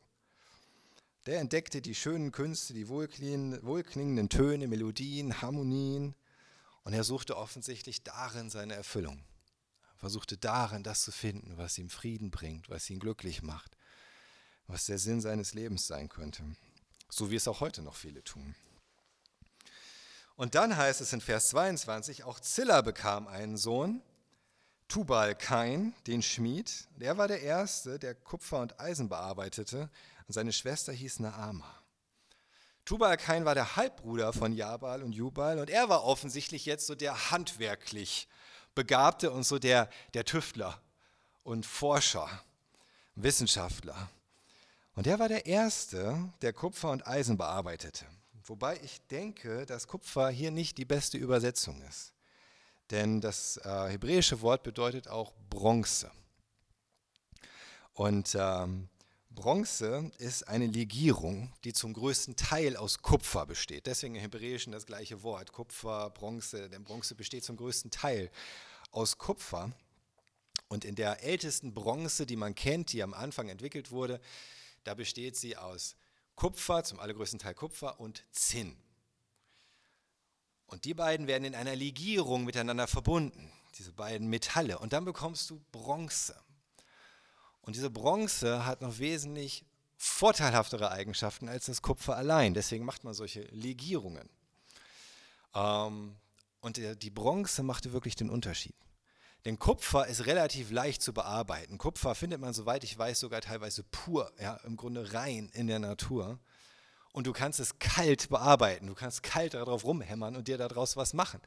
Der 1.25 1.39
entdeckte 1.39 1.81
die 1.81 1.93
schönen 1.93 2.31
Künste, 2.31 2.73
die 2.73 2.87
wohlklingenden 2.87 4.29
Töne, 4.29 4.67
Melodien, 4.67 5.41
Harmonien, 5.41 6.15
und 6.83 6.93
er 6.93 7.03
suchte 7.03 7.37
offensichtlich 7.37 8.03
darin 8.03 8.49
seine 8.49 8.73
Erfüllung. 8.73 9.23
Er 9.93 9.99
versuchte 9.99 10.37
darin 10.37 10.81
das 10.81 11.03
zu 11.03 11.11
finden, 11.11 11.57
was 11.57 11.77
ihm 11.77 11.89
Frieden 11.89 12.31
bringt, 12.31 12.69
was 12.71 12.89
ihn 12.89 12.99
glücklich 12.99 13.43
macht, 13.43 13.77
was 14.65 14.85
der 14.85 14.97
Sinn 14.97 15.21
seines 15.21 15.53
Lebens 15.53 15.85
sein 15.85 16.09
könnte. 16.09 16.43
So 17.09 17.29
wie 17.29 17.35
es 17.35 17.47
auch 17.47 17.59
heute 17.59 17.83
noch 17.83 17.95
viele 17.95 18.23
tun. 18.23 18.55
Und 20.35 20.55
dann 20.55 20.75
heißt 20.75 21.01
es 21.01 21.13
in 21.13 21.21
Vers 21.21 21.49
22, 21.49 22.23
auch 22.23 22.39
Zilla 22.39 22.81
bekam 22.81 23.27
einen 23.27 23.57
Sohn, 23.57 24.01
Tubal 24.91 25.35
Kain, 25.35 25.93
den 26.05 26.21
Schmied. 26.21 26.69
Der 26.97 27.17
war 27.17 27.29
der 27.29 27.41
Erste, 27.41 27.97
der 27.97 28.13
Kupfer 28.13 28.59
und 28.59 28.77
Eisen 28.77 29.07
bearbeitete. 29.07 29.89
Und 30.27 30.33
seine 30.33 30.51
Schwester 30.51 30.91
hieß 30.91 31.21
Naama. 31.21 31.73
Tubal 32.83 33.15
Kain 33.15 33.45
war 33.45 33.55
der 33.55 33.77
Halbbruder 33.77 34.33
von 34.33 34.51
Jabal 34.51 35.01
und 35.01 35.13
Jubal 35.13 35.59
und 35.59 35.69
er 35.69 35.87
war 35.87 36.03
offensichtlich 36.03 36.65
jetzt 36.65 36.87
so 36.87 36.95
der 36.95 37.31
handwerklich 37.31 38.27
Begabte 38.75 39.31
und 39.31 39.43
so 39.43 39.59
der, 39.59 39.89
der 40.13 40.25
Tüftler 40.25 40.81
und 41.43 41.65
Forscher, 41.65 42.27
Wissenschaftler. 43.15 44.09
Und 44.95 45.07
er 45.07 45.19
war 45.19 45.29
der 45.29 45.45
Erste, 45.45 46.33
der 46.41 46.51
Kupfer 46.51 46.91
und 46.91 47.07
Eisen 47.07 47.37
bearbeitete. 47.37 48.05
Wobei 48.43 48.77
ich 48.83 48.99
denke, 49.07 49.65
dass 49.65 49.87
Kupfer 49.87 50.29
hier 50.31 50.51
nicht 50.51 50.77
die 50.77 50.83
beste 50.83 51.17
Übersetzung 51.17 51.81
ist. 51.83 52.11
Denn 52.91 53.21
das 53.21 53.57
äh, 53.57 53.87
hebräische 53.89 54.41
Wort 54.41 54.63
bedeutet 54.63 55.07
auch 55.07 55.33
Bronze. 55.49 56.11
Und 57.93 58.35
ähm, 58.39 58.89
Bronze 59.29 60.11
ist 60.17 60.47
eine 60.47 60.67
Legierung, 60.67 61.53
die 61.63 61.71
zum 61.71 61.93
größten 61.93 62.35
Teil 62.35 62.75
aus 62.75 63.01
Kupfer 63.01 63.45
besteht. 63.45 63.87
Deswegen 63.87 64.15
im 64.15 64.21
Hebräischen 64.21 64.73
das 64.73 64.85
gleiche 64.85 65.23
Wort, 65.23 65.53
Kupfer, 65.53 66.09
Bronze. 66.09 66.69
Denn 66.69 66.83
Bronze 66.83 67.15
besteht 67.15 67.45
zum 67.45 67.55
größten 67.55 67.91
Teil 67.91 68.29
aus 68.91 69.17
Kupfer. 69.17 69.71
Und 70.67 70.83
in 70.83 70.95
der 70.95 71.23
ältesten 71.23 71.73
Bronze, 71.73 72.25
die 72.25 72.35
man 72.35 72.55
kennt, 72.55 72.91
die 72.91 73.03
am 73.03 73.13
Anfang 73.13 73.47
entwickelt 73.47 73.91
wurde, 73.91 74.19
da 74.83 74.95
besteht 74.95 75.37
sie 75.37 75.55
aus 75.55 75.95
Kupfer, 76.35 76.83
zum 76.83 76.99
allergrößten 76.99 77.39
Teil 77.39 77.53
Kupfer 77.53 77.99
und 77.99 78.25
Zinn. 78.31 78.75
Und 80.71 80.85
die 80.85 80.93
beiden 80.93 81.27
werden 81.27 81.43
in 81.43 81.53
einer 81.53 81.75
Legierung 81.75 82.45
miteinander 82.45 82.87
verbunden, 82.87 83.51
diese 83.77 83.91
beiden 83.91 84.29
Metalle. 84.29 84.79
Und 84.79 84.93
dann 84.93 85.03
bekommst 85.03 85.49
du 85.49 85.61
Bronze. 85.73 86.33
Und 87.59 87.75
diese 87.75 87.89
Bronze 87.89 88.65
hat 88.65 88.81
noch 88.81 88.97
wesentlich 88.97 89.65
vorteilhaftere 89.97 90.89
Eigenschaften 90.89 91.49
als 91.49 91.65
das 91.65 91.81
Kupfer 91.81 92.15
allein. 92.15 92.53
Deswegen 92.53 92.85
macht 92.85 93.03
man 93.03 93.13
solche 93.13 93.41
Legierungen. 93.51 94.29
Ähm, 95.53 96.15
und 96.61 96.77
die 96.77 97.09
Bronze 97.09 97.63
machte 97.63 97.91
wirklich 97.91 98.15
den 98.15 98.29
Unterschied. 98.29 98.75
Denn 99.43 99.59
Kupfer 99.59 100.07
ist 100.07 100.25
relativ 100.25 100.71
leicht 100.71 101.01
zu 101.01 101.11
bearbeiten. 101.11 101.79
Kupfer 101.79 102.15
findet 102.15 102.39
man, 102.39 102.53
soweit 102.53 102.85
ich 102.85 102.97
weiß, 102.97 103.19
sogar 103.19 103.41
teilweise 103.41 103.83
pur, 103.83 104.31
ja, 104.39 104.55
im 104.63 104.77
Grunde 104.77 105.13
rein 105.13 105.49
in 105.53 105.67
der 105.67 105.79
Natur. 105.79 106.39
Und 107.13 107.27
du 107.27 107.33
kannst 107.33 107.59
es 107.59 107.77
kalt 107.79 108.29
bearbeiten. 108.29 108.87
Du 108.87 108.93
kannst 108.93 109.23
kalt 109.23 109.53
darauf 109.53 109.83
rumhämmern 109.83 110.35
und 110.35 110.47
dir 110.47 110.57
daraus 110.57 110.95
was 110.95 111.13
machen. 111.13 111.41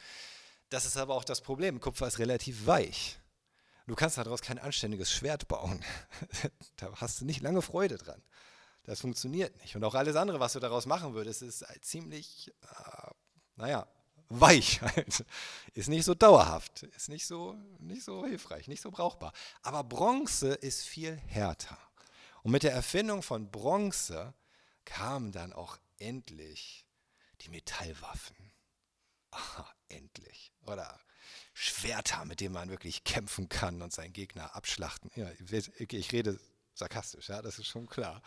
Das 0.68 0.84
ist 0.84 0.96
aber 0.96 1.14
auch 1.14 1.24
das 1.24 1.40
Problem. 1.40 1.80
Kupfer 1.80 2.06
ist 2.06 2.18
relativ 2.18 2.66
weich. 2.66 3.18
Du 3.86 3.94
kannst 3.94 4.18
daraus 4.18 4.40
kein 4.40 4.58
anständiges 4.58 5.12
Schwert 5.12 5.46
bauen. 5.48 5.84
da 6.76 6.90
hast 6.96 7.20
du 7.20 7.24
nicht 7.24 7.42
lange 7.42 7.62
Freude 7.62 7.98
dran. 7.98 8.22
Das 8.84 9.00
funktioniert 9.00 9.56
nicht. 9.62 9.76
Und 9.76 9.84
auch 9.84 9.94
alles 9.94 10.16
andere, 10.16 10.40
was 10.40 10.54
du 10.54 10.60
daraus 10.60 10.86
machen 10.86 11.14
würdest, 11.14 11.42
ist 11.42 11.66
halt 11.66 11.84
ziemlich, 11.84 12.52
äh, 12.62 13.10
naja, 13.56 13.86
weich. 14.28 14.80
Halt. 14.82 15.24
Ist 15.74 15.88
nicht 15.88 16.04
so 16.04 16.14
dauerhaft, 16.14 16.82
ist 16.82 17.08
nicht 17.08 17.26
so, 17.26 17.56
nicht 17.78 18.04
so 18.04 18.26
hilfreich, 18.26 18.68
nicht 18.68 18.82
so 18.82 18.90
brauchbar. 18.90 19.32
Aber 19.62 19.84
Bronze 19.84 20.54
ist 20.54 20.82
viel 20.82 21.16
härter. 21.26 21.78
Und 22.42 22.52
mit 22.52 22.62
der 22.62 22.72
Erfindung 22.72 23.22
von 23.22 23.50
Bronze 23.50 24.34
kamen 24.84 25.32
dann 25.32 25.52
auch 25.52 25.78
endlich 25.98 26.86
die 27.40 27.50
Metallwaffen. 27.50 28.36
aha, 29.30 29.68
endlich. 29.88 30.52
Oder 30.62 31.00
Schwerter, 31.52 32.24
mit 32.24 32.40
denen 32.40 32.54
man 32.54 32.70
wirklich 32.70 33.04
kämpfen 33.04 33.48
kann 33.48 33.82
und 33.82 33.92
seinen 33.92 34.12
Gegner 34.12 34.54
abschlachten. 34.54 35.10
Ja, 35.14 35.28
ich 35.30 36.12
rede 36.12 36.38
sarkastisch, 36.74 37.28
ja, 37.28 37.42
das 37.42 37.58
ist 37.58 37.66
schon 37.66 37.88
klar. 37.88 38.22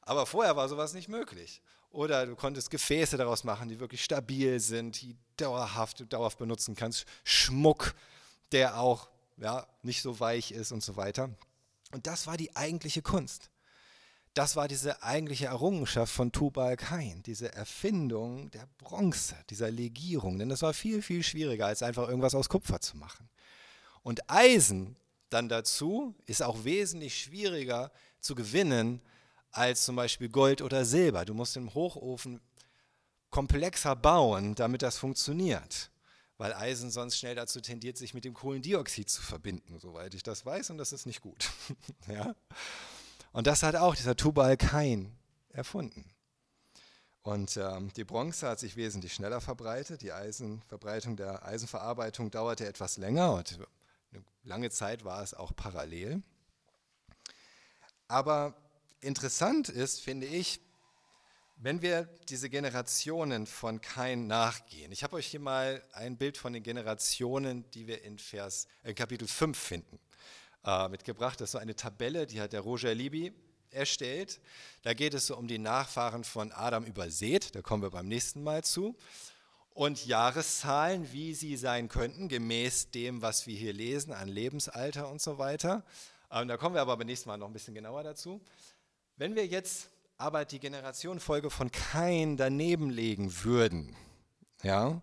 Aber 0.00 0.26
vorher 0.26 0.56
war 0.56 0.68
sowas 0.68 0.94
nicht 0.94 1.08
möglich. 1.08 1.62
Oder 1.90 2.26
du 2.26 2.34
konntest 2.34 2.70
Gefäße 2.70 3.18
daraus 3.18 3.44
machen, 3.44 3.68
die 3.68 3.78
wirklich 3.78 4.02
stabil 4.02 4.58
sind, 4.60 5.00
die 5.02 5.16
dauerhaft, 5.36 6.00
du 6.00 6.06
dauerhaft 6.06 6.38
benutzen 6.38 6.74
kannst. 6.74 7.04
Schmuck, 7.24 7.94
der 8.50 8.78
auch 8.78 9.08
ja, 9.36 9.66
nicht 9.82 10.02
so 10.02 10.18
weich 10.18 10.52
ist 10.52 10.72
und 10.72 10.82
so 10.82 10.96
weiter. 10.96 11.30
Und 11.92 12.06
das 12.06 12.26
war 12.26 12.36
die 12.36 12.56
eigentliche 12.56 13.02
Kunst. 13.02 13.50
Das 14.34 14.56
war 14.56 14.66
diese 14.66 15.02
eigentliche 15.02 15.46
Errungenschaft 15.46 16.12
von 16.12 16.32
Tubal 16.32 16.76
Kain, 16.76 17.22
diese 17.22 17.52
Erfindung 17.52 18.50
der 18.50 18.66
Bronze, 18.78 19.36
dieser 19.50 19.70
Legierung. 19.70 20.38
Denn 20.38 20.48
das 20.48 20.62
war 20.62 20.72
viel, 20.72 21.02
viel 21.02 21.22
schwieriger, 21.22 21.66
als 21.66 21.82
einfach 21.82 22.08
irgendwas 22.08 22.34
aus 22.34 22.48
Kupfer 22.48 22.80
zu 22.80 22.96
machen. 22.96 23.28
Und 24.02 24.30
Eisen 24.30 24.96
dann 25.28 25.48
dazu 25.48 26.14
ist 26.26 26.42
auch 26.42 26.64
wesentlich 26.64 27.18
schwieriger 27.22 27.90
zu 28.20 28.34
gewinnen 28.34 29.00
als 29.50 29.84
zum 29.84 29.96
Beispiel 29.96 30.28
Gold 30.28 30.62
oder 30.62 30.84
Silber. 30.84 31.24
Du 31.24 31.34
musst 31.34 31.56
im 31.56 31.74
Hochofen 31.74 32.40
komplexer 33.30 33.96
bauen, 33.96 34.54
damit 34.54 34.82
das 34.82 34.98
funktioniert 34.98 35.90
weil 36.42 36.54
Eisen 36.54 36.90
sonst 36.90 37.18
schnell 37.18 37.36
dazu 37.36 37.60
tendiert, 37.60 37.96
sich 37.96 38.14
mit 38.14 38.24
dem 38.24 38.34
Kohlendioxid 38.34 39.08
zu 39.08 39.22
verbinden, 39.22 39.78
soweit 39.78 40.12
ich 40.12 40.24
das 40.24 40.44
weiß, 40.44 40.70
und 40.70 40.78
das 40.78 40.92
ist 40.92 41.06
nicht 41.06 41.20
gut. 41.20 41.50
ja? 42.08 42.34
Und 43.32 43.46
das 43.46 43.62
hat 43.62 43.76
auch 43.76 43.94
dieser 43.94 44.16
Tubal 44.16 44.56
Kain 44.56 45.16
erfunden. 45.50 46.04
Und 47.22 47.56
ähm, 47.56 47.92
die 47.94 48.04
Bronze 48.04 48.48
hat 48.48 48.58
sich 48.58 48.76
wesentlich 48.76 49.14
schneller 49.14 49.40
verbreitet. 49.40 50.02
Die 50.02 50.12
Eisenverbreitung 50.12 51.16
der 51.16 51.44
Eisenverarbeitung 51.44 52.30
dauerte 52.30 52.66
etwas 52.66 52.96
länger 52.96 53.34
und 53.34 53.58
eine 54.12 54.24
lange 54.42 54.70
Zeit 54.70 55.04
war 55.04 55.22
es 55.22 55.32
auch 55.32 55.54
parallel. 55.54 56.22
Aber 58.08 58.54
interessant 59.00 59.68
ist, 59.68 60.00
finde 60.00 60.26
ich, 60.26 60.60
wenn 61.56 61.80
wir 61.80 62.08
diese 62.28 62.50
Generationen 62.50 63.46
von 63.46 63.80
Kain 63.80 64.26
nachgehen, 64.26 64.90
ich 64.90 65.04
habe 65.04 65.14
euch 65.14 65.28
hier 65.28 65.38
mal 65.38 65.80
ein 65.92 66.16
Bild 66.16 66.36
von 66.36 66.52
den 66.52 66.64
Generationen, 66.64 67.70
die 67.70 67.86
wir 67.86 68.02
in 68.02 68.18
Vers, 68.18 68.66
äh, 68.82 68.94
Kapitel 68.94 69.28
5 69.28 69.56
finden, 69.56 70.00
äh, 70.64 70.88
mitgebracht. 70.88 71.40
Das 71.40 71.48
ist 71.48 71.52
so 71.52 71.58
eine 71.58 71.76
Tabelle, 71.76 72.26
die 72.26 72.40
hat 72.40 72.52
der 72.52 72.60
Roger 72.60 72.94
Libby 72.94 73.32
erstellt. 73.70 74.40
Da 74.82 74.94
geht 74.94 75.14
es 75.14 75.26
so 75.26 75.36
um 75.36 75.48
die 75.48 75.58
Nachfahren 75.58 76.24
von 76.24 76.52
Adam 76.52 76.84
über 76.84 77.10
Seth, 77.10 77.54
da 77.54 77.62
kommen 77.62 77.82
wir 77.82 77.90
beim 77.90 78.08
nächsten 78.08 78.42
Mal 78.42 78.64
zu. 78.64 78.96
Und 79.74 80.04
Jahreszahlen, 80.04 81.12
wie 81.12 81.34
sie 81.34 81.56
sein 81.56 81.88
könnten, 81.88 82.28
gemäß 82.28 82.90
dem, 82.90 83.22
was 83.22 83.46
wir 83.46 83.56
hier 83.56 83.72
lesen, 83.72 84.12
an 84.12 84.28
Lebensalter 84.28 85.08
und 85.08 85.22
so 85.22 85.38
weiter. 85.38 85.82
Ähm, 86.30 86.46
da 86.48 86.58
kommen 86.58 86.74
wir 86.74 86.82
aber 86.82 86.96
beim 86.96 87.06
nächsten 87.06 87.28
Mal 87.28 87.38
noch 87.38 87.46
ein 87.46 87.54
bisschen 87.54 87.74
genauer 87.74 88.02
dazu. 88.02 88.42
Wenn 89.16 89.34
wir 89.34 89.46
jetzt 89.46 89.88
aber 90.18 90.44
die 90.44 90.60
Generationenfolge 90.60 91.50
von 91.50 91.70
Kain 91.70 92.36
daneben 92.36 92.90
legen 92.90 93.42
würden. 93.42 93.96
Ja? 94.62 95.02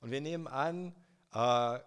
Und 0.00 0.10
wir 0.10 0.20
nehmen 0.20 0.46
an, 0.46 0.94
äh, 1.32 1.78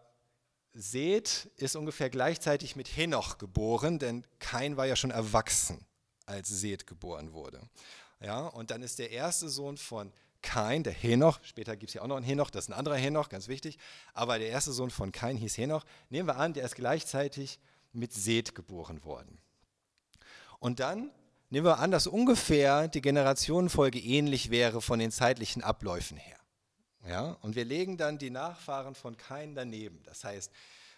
Seth 0.73 1.51
ist 1.57 1.75
ungefähr 1.75 2.09
gleichzeitig 2.09 2.75
mit 2.75 2.87
Henoch 2.87 3.37
geboren, 3.37 3.99
denn 3.99 4.25
Kain 4.39 4.75
war 4.75 4.85
ja 4.85 4.95
schon 4.95 5.11
erwachsen, 5.11 5.85
als 6.25 6.49
Seth 6.49 6.87
geboren 6.87 7.33
wurde. 7.33 7.61
Ja? 8.19 8.47
Und 8.47 8.71
dann 8.71 8.81
ist 8.81 8.99
der 8.99 9.11
erste 9.11 9.49
Sohn 9.49 9.77
von 9.77 10.11
Kain, 10.41 10.83
der 10.83 10.93
Henoch, 10.93 11.39
später 11.43 11.77
gibt 11.77 11.91
es 11.91 11.93
ja 11.93 12.01
auch 12.01 12.07
noch 12.07 12.17
einen 12.17 12.25
Henoch, 12.25 12.49
das 12.49 12.65
ist 12.65 12.69
ein 12.69 12.77
anderer 12.77 12.97
Henoch, 12.97 13.29
ganz 13.29 13.47
wichtig, 13.47 13.77
aber 14.13 14.39
der 14.39 14.49
erste 14.49 14.73
Sohn 14.73 14.89
von 14.89 15.11
Kain 15.11 15.37
hieß 15.37 15.57
Henoch. 15.57 15.85
Nehmen 16.09 16.27
wir 16.27 16.37
an, 16.37 16.53
der 16.53 16.65
ist 16.65 16.75
gleichzeitig 16.75 17.59
mit 17.93 18.11
Seth 18.11 18.55
geboren 18.55 19.03
worden. 19.03 19.39
Und 20.59 20.79
dann 20.79 21.11
Nehmen 21.53 21.67
wir 21.67 21.77
an, 21.77 21.91
dass 21.91 22.07
ungefähr 22.07 22.87
die 22.87 23.01
Generationenfolge 23.01 23.99
ähnlich 23.99 24.49
wäre 24.49 24.81
von 24.81 24.97
den 24.97 25.11
zeitlichen 25.11 25.61
Abläufen 25.61 26.17
her. 26.17 26.39
Ja? 27.07 27.37
Und 27.41 27.55
wir 27.55 27.65
legen 27.65 27.97
dann 27.97 28.17
die 28.17 28.29
Nachfahren 28.29 28.95
von 28.95 29.17
Kain 29.17 29.55
daneben. 29.55 30.01
Das 30.03 30.23
heißt, 30.23 30.51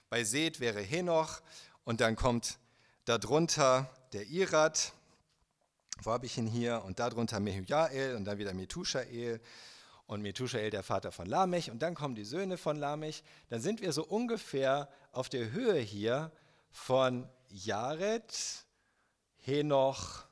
bei 0.10 0.24
Seth 0.24 0.60
wäre 0.60 0.82
Henoch 0.82 1.42
und 1.84 2.02
dann 2.02 2.16
kommt 2.16 2.58
darunter 3.06 3.90
der 4.14 4.28
Irat, 4.28 4.94
wo 6.02 6.12
habe 6.12 6.26
ich 6.26 6.38
ihn 6.38 6.48
hier? 6.48 6.84
Und 6.84 7.00
darunter 7.00 7.40
Mehujael 7.40 8.16
und 8.16 8.26
dann 8.26 8.38
wieder 8.38 8.54
Methushael 8.54 9.40
und 10.08 10.22
Methushael 10.22 10.70
der 10.70 10.84
Vater 10.84 11.12
von 11.12 11.26
Lamech 11.26 11.72
und 11.72 11.82
dann 11.82 11.96
kommen 11.96 12.16
die 12.16 12.26
Söhne 12.26 12.58
von 12.58 12.78
Lamech. 12.78 13.24
Dann 13.50 13.62
sind 13.62 13.82
wir 13.82 13.92
so 13.92 14.04
ungefähr 14.04 14.90
auf 15.12 15.30
der 15.30 15.52
Höhe 15.52 15.80
hier 15.80 16.32
von 16.72 17.28
Jared, 17.50 18.34
Henoch, 19.38 20.26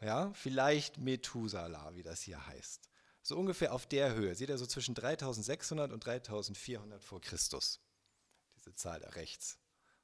ja, 0.00 0.32
vielleicht 0.34 0.98
Methuselah, 0.98 1.94
wie 1.94 2.02
das 2.02 2.22
hier 2.22 2.44
heißt. 2.46 2.88
So 3.26 3.38
ungefähr 3.38 3.72
auf 3.72 3.86
der 3.86 4.14
Höhe. 4.14 4.34
Seht 4.34 4.50
ihr 4.50 4.58
so 4.58 4.66
zwischen 4.66 4.94
3600 4.94 5.92
und 5.92 6.04
3400 6.04 7.02
vor 7.02 7.22
Christus. 7.22 7.80
Diese 8.58 8.74
Zahl 8.74 9.00
da 9.00 9.08
rechts. 9.08 9.56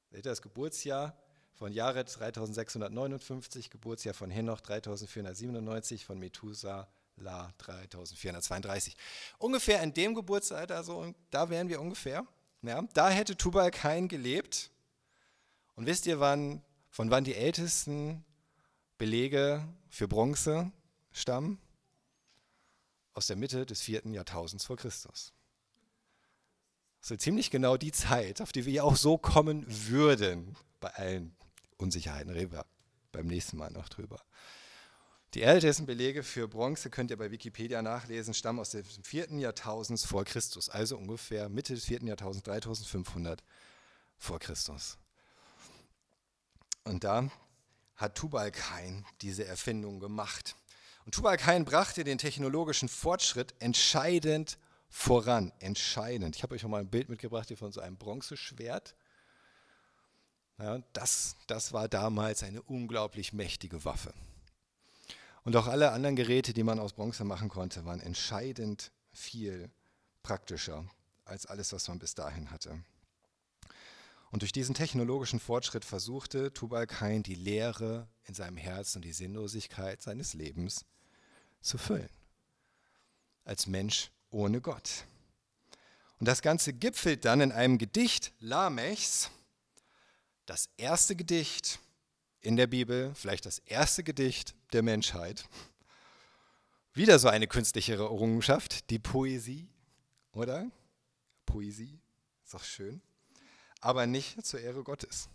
Seht 0.09 0.25
ihr 0.25 0.31
das 0.31 0.41
Geburtsjahr 0.41 1.15
von 1.53 1.71
Jared 1.71 2.07
3659, 2.07 3.69
Geburtsjahr 3.69 4.15
von 4.15 4.31
Henoch 4.31 4.59
3497, 4.61 6.03
von 6.03 6.17
Methuselah 6.17 6.91
3432. 7.59 8.97
Ungefähr 9.37 9.83
in 9.83 9.93
dem 9.93 10.15
Geburtsalter, 10.15 10.83
so, 10.83 11.13
da 11.29 11.51
wären 11.51 11.69
wir 11.69 11.79
ungefähr. 11.79 12.25
Ja, 12.63 12.81
da 12.95 13.11
hätte 13.11 13.37
Tubal 13.37 13.69
Kain 13.69 14.07
gelebt. 14.07 14.71
Und 15.75 15.85
wisst 15.85 16.07
ihr, 16.07 16.19
wann, 16.19 16.63
von 16.89 17.11
wann 17.11 17.23
die 17.23 17.35
Ältesten 17.35 18.25
Belege 18.97 19.63
für 19.89 20.07
Bronze 20.07 20.71
stammen 21.11 21.59
aus 23.13 23.27
der 23.27 23.35
Mitte 23.35 23.65
des 23.65 23.81
vierten 23.81 24.13
Jahrtausends 24.13 24.65
vor 24.65 24.77
Christus. 24.77 25.33
So 27.01 27.15
ziemlich 27.15 27.49
genau 27.49 27.77
die 27.77 27.91
Zeit, 27.91 28.41
auf 28.41 28.51
die 28.51 28.65
wir 28.65 28.73
ja 28.73 28.83
auch 28.83 28.95
so 28.95 29.17
kommen 29.17 29.65
würden, 29.67 30.55
bei 30.79 30.89
allen 30.93 31.35
Unsicherheiten, 31.77 32.31
reden 32.31 32.51
wir 32.51 32.65
beim 33.11 33.27
nächsten 33.27 33.57
Mal 33.57 33.71
noch 33.71 33.89
drüber. 33.89 34.21
Die 35.33 35.43
ältesten 35.43 35.85
Belege 35.85 36.23
für 36.23 36.47
Bronze 36.47 36.89
könnt 36.89 37.09
ihr 37.09 37.17
bei 37.17 37.31
Wikipedia 37.31 37.81
nachlesen, 37.81 38.33
stammen 38.33 38.59
aus 38.59 38.71
dem 38.71 38.83
vierten 38.83 39.39
Jahrtausends 39.39 40.05
vor 40.05 40.25
Christus, 40.25 40.69
also 40.69 40.97
ungefähr 40.97 41.47
Mitte 41.47 41.73
des 41.73 41.85
vierten 41.85 42.07
Jahrtausends, 42.07 42.43
3500 42.43 43.41
vor 44.17 44.39
Christus. 44.39 44.97
Und 46.83 47.03
da 47.03 47.31
hat 47.95 48.15
Tubal-Kain 48.15 49.05
diese 49.21 49.45
Erfindung 49.45 49.99
gemacht. 49.99 50.55
Und 51.05 51.13
Tubal-Kain 51.15 51.65
brachte 51.65 52.03
den 52.03 52.17
technologischen 52.17 52.89
Fortschritt 52.89 53.55
entscheidend 53.59 54.57
voran. 54.89 55.51
Entscheidend. 55.59 56.35
Ich 56.35 56.43
habe 56.43 56.55
euch 56.55 56.63
noch 56.63 56.69
mal 56.69 56.81
ein 56.81 56.89
Bild 56.89 57.09
mitgebracht 57.09 57.47
hier 57.47 57.57
von 57.57 57.71
so 57.71 57.81
einem 57.81 57.97
Bronzeschwert. 57.97 58.95
Ja, 60.59 60.79
das, 60.93 61.37
das 61.47 61.73
war 61.73 61.87
damals 61.87 62.43
eine 62.43 62.61
unglaublich 62.61 63.33
mächtige 63.33 63.83
Waffe. 63.83 64.13
Und 65.43 65.55
auch 65.55 65.67
alle 65.67 65.91
anderen 65.91 66.15
Geräte, 66.15 66.53
die 66.53 66.63
man 66.63 66.79
aus 66.79 66.93
Bronze 66.93 67.23
machen 67.23 67.49
konnte, 67.49 67.83
waren 67.85 67.99
entscheidend 67.99 68.91
viel 69.11 69.71
praktischer 70.21 70.85
als 71.25 71.47
alles, 71.47 71.73
was 71.73 71.87
man 71.87 71.97
bis 71.97 72.13
dahin 72.13 72.51
hatte. 72.51 72.83
Und 74.31 74.43
durch 74.43 74.53
diesen 74.53 74.73
technologischen 74.73 75.41
Fortschritt 75.41 75.83
versuchte 75.83 76.53
Tubal 76.53 76.87
Kain 76.87 77.21
die 77.21 77.35
Leere 77.35 78.07
in 78.23 78.33
seinem 78.33 78.55
Herzen 78.55 78.99
und 78.99 79.05
die 79.05 79.11
Sinnlosigkeit 79.11 80.01
seines 80.01 80.33
Lebens 80.33 80.85
zu 81.59 81.77
füllen. 81.77 82.09
Als 83.43 83.67
Mensch 83.67 84.09
ohne 84.29 84.61
Gott. 84.61 85.05
Und 86.19 86.27
das 86.27 86.41
Ganze 86.41 86.71
gipfelt 86.71 87.25
dann 87.25 87.41
in 87.41 87.51
einem 87.51 87.77
Gedicht 87.77 88.31
Lamechs, 88.39 89.29
das 90.45 90.69
erste 90.77 91.15
Gedicht 91.17 91.79
in 92.39 92.55
der 92.55 92.67
Bibel, 92.67 93.13
vielleicht 93.15 93.45
das 93.45 93.59
erste 93.59 94.03
Gedicht 94.03 94.55
der 94.71 94.81
Menschheit. 94.81 95.45
Wieder 96.93 97.19
so 97.19 97.27
eine 97.27 97.47
künstliche 97.47 97.95
Errungenschaft, 97.95 98.89
die 98.91 98.99
Poesie, 98.99 99.67
oder? 100.31 100.71
Poesie, 101.45 101.99
ist 102.45 102.53
doch 102.53 102.63
schön 102.63 103.01
aber 103.81 104.07
nicht 104.07 104.45
zur 104.45 104.61
Ehre 104.61 104.83
Gottes. 104.83 105.29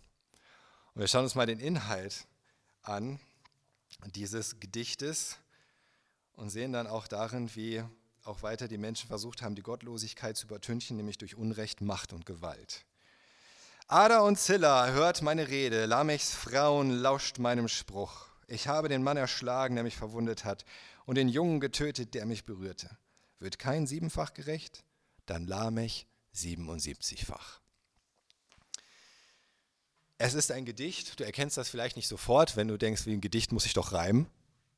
Und 0.93 1.01
wir 1.01 1.07
schauen 1.07 1.23
uns 1.23 1.35
mal 1.35 1.45
den 1.45 1.59
Inhalt 1.59 2.25
an 2.81 3.19
dieses 4.15 4.59
Gedichtes 4.59 5.37
und 6.33 6.49
sehen 6.49 6.73
dann 6.73 6.87
auch 6.87 7.07
darin, 7.07 7.55
wie 7.55 7.83
auch 8.23 8.41
weiter 8.41 8.67
die 8.67 8.77
Menschen 8.77 9.07
versucht 9.07 9.41
haben, 9.41 9.55
die 9.55 9.61
Gottlosigkeit 9.61 10.35
zu 10.35 10.47
übertünchen, 10.47 10.97
nämlich 10.97 11.17
durch 11.17 11.35
Unrecht, 11.35 11.81
Macht 11.81 12.11
und 12.11 12.25
Gewalt. 12.25 12.85
Ada 13.87 14.19
und 14.21 14.37
Zilla 14.37 14.87
hört 14.87 15.21
meine 15.21 15.47
Rede, 15.47 15.85
Lamechs 15.85 16.33
Frauen 16.33 16.91
lauscht 16.91 17.37
meinem 17.37 17.67
Spruch. 17.67 18.25
Ich 18.47 18.67
habe 18.67 18.89
den 18.89 19.03
Mann 19.03 19.17
erschlagen, 19.17 19.75
der 19.75 19.83
mich 19.83 19.95
verwundet 19.95 20.43
hat, 20.43 20.65
und 21.05 21.15
den 21.15 21.29
Jungen 21.29 21.61
getötet, 21.61 22.13
der 22.13 22.25
mich 22.25 22.43
berührte. 22.43 22.97
Wird 23.39 23.59
kein 23.59 23.87
siebenfach 23.87 24.33
gerecht? 24.33 24.83
dann 25.27 25.45
Lamech 25.45 26.07
77-fach. 26.33 27.59
Es 30.19 30.33
ist 30.33 30.51
ein 30.51 30.65
Gedicht, 30.65 31.19
du 31.19 31.23
erkennst 31.23 31.57
das 31.57 31.69
vielleicht 31.69 31.95
nicht 31.95 32.07
sofort, 32.07 32.55
wenn 32.55 32.67
du 32.67 32.77
denkst, 32.77 33.05
wie 33.05 33.13
ein 33.13 33.21
Gedicht 33.21 33.51
muss 33.51 33.65
ich 33.65 33.73
doch 33.73 33.91
reimen 33.91 34.27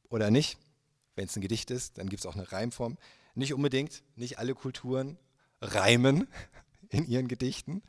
oder 0.09 0.31
nicht. 0.31 0.57
Wenn 1.15 1.25
es 1.25 1.35
ein 1.35 1.41
Gedicht 1.41 1.71
ist, 1.71 1.97
dann 1.97 2.09
gibt 2.09 2.21
es 2.21 2.25
auch 2.25 2.35
eine 2.35 2.51
Reimform. 2.51 2.97
Nicht 3.35 3.53
unbedingt, 3.53 4.03
nicht 4.15 4.37
alle 4.37 4.53
Kulturen 4.53 5.17
reimen 5.61 6.27
in 6.89 7.07
ihren 7.07 7.27
Gedichten. 7.27 7.83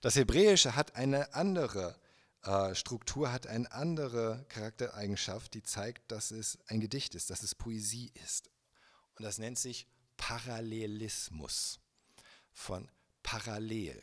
Das 0.00 0.14
Hebräische 0.14 0.76
hat 0.76 0.94
eine 0.94 1.34
andere 1.34 1.96
äh, 2.44 2.74
Struktur, 2.74 3.32
hat 3.32 3.46
eine 3.46 3.70
andere 3.72 4.44
Charaktereigenschaft, 4.48 5.54
die 5.54 5.62
zeigt, 5.62 6.10
dass 6.12 6.30
es 6.30 6.58
ein 6.68 6.80
Gedicht 6.80 7.14
ist, 7.14 7.30
dass 7.30 7.42
es 7.42 7.54
Poesie 7.54 8.12
ist. 8.24 8.50
Und 9.16 9.24
das 9.24 9.38
nennt 9.38 9.58
sich 9.58 9.86
Parallelismus 10.16 11.80
von 12.52 12.88
parallel. 13.22 14.00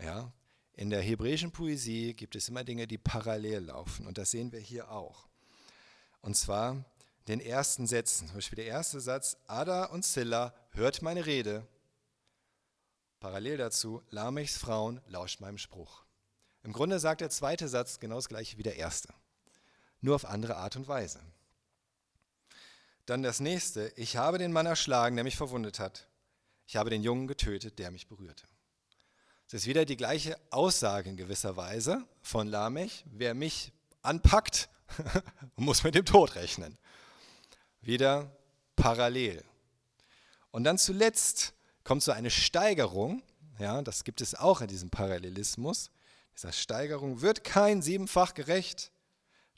Ja? 0.00 0.32
In 0.76 0.90
der 0.90 1.00
hebräischen 1.00 1.52
Poesie 1.52 2.14
gibt 2.14 2.34
es 2.34 2.48
immer 2.48 2.64
Dinge, 2.64 2.86
die 2.86 2.98
parallel 2.98 3.66
laufen. 3.66 4.06
Und 4.06 4.18
das 4.18 4.32
sehen 4.32 4.50
wir 4.52 4.60
hier 4.60 4.90
auch. 4.90 5.28
Und 6.20 6.36
zwar 6.36 6.84
den 7.28 7.40
ersten 7.40 7.86
Sätzen. 7.86 8.26
Zum 8.26 8.36
Beispiel 8.36 8.56
der 8.56 8.66
erste 8.66 9.00
Satz, 9.00 9.36
Ada 9.46 9.86
und 9.86 10.04
Silla, 10.04 10.54
hört 10.70 11.02
meine 11.02 11.26
Rede. 11.26 11.66
Parallel 13.20 13.56
dazu, 13.56 14.02
Lamechs 14.10 14.56
Frauen, 14.56 15.00
lauscht 15.06 15.40
meinem 15.40 15.58
Spruch. 15.58 16.04
Im 16.62 16.72
Grunde 16.72 16.98
sagt 16.98 17.20
der 17.20 17.30
zweite 17.30 17.68
Satz 17.68 18.00
genau 18.00 18.16
das 18.16 18.28
gleiche 18.28 18.58
wie 18.58 18.62
der 18.62 18.76
erste, 18.76 19.12
nur 20.00 20.14
auf 20.14 20.24
andere 20.24 20.56
Art 20.56 20.76
und 20.76 20.88
Weise. 20.88 21.20
Dann 23.06 23.22
das 23.22 23.40
nächste, 23.40 23.92
ich 23.96 24.16
habe 24.16 24.38
den 24.38 24.52
Mann 24.52 24.66
erschlagen, 24.66 25.16
der 25.16 25.24
mich 25.24 25.36
verwundet 25.36 25.78
hat. 25.78 26.08
Ich 26.66 26.76
habe 26.76 26.88
den 26.88 27.02
Jungen 27.02 27.26
getötet, 27.26 27.78
der 27.78 27.90
mich 27.90 28.08
berührte. 28.08 28.46
Es 29.46 29.54
ist 29.54 29.66
wieder 29.66 29.84
die 29.84 29.96
gleiche 29.96 30.38
Aussage 30.50 31.10
in 31.10 31.16
gewisser 31.16 31.56
Weise 31.56 32.06
von 32.22 32.48
Lamech. 32.48 33.04
Wer 33.06 33.34
mich 33.34 33.72
anpackt, 34.02 34.70
muss 35.56 35.84
mit 35.84 35.94
dem 35.94 36.06
Tod 36.06 36.34
rechnen. 36.34 36.78
Wieder 37.82 38.34
parallel. 38.74 39.44
Und 40.50 40.64
dann 40.64 40.78
zuletzt 40.78 41.52
kommt 41.84 42.02
so 42.02 42.12
eine 42.12 42.30
Steigerung, 42.30 43.22
ja, 43.58 43.82
das 43.82 44.04
gibt 44.04 44.20
es 44.22 44.34
auch 44.34 44.62
in 44.62 44.68
diesem 44.68 44.90
Parallelismus. 44.90 45.90
Dieser 46.34 46.52
Steigerung 46.52 47.20
wird 47.20 47.44
kein 47.44 47.82
siebenfach 47.82 48.34
gerecht, 48.34 48.92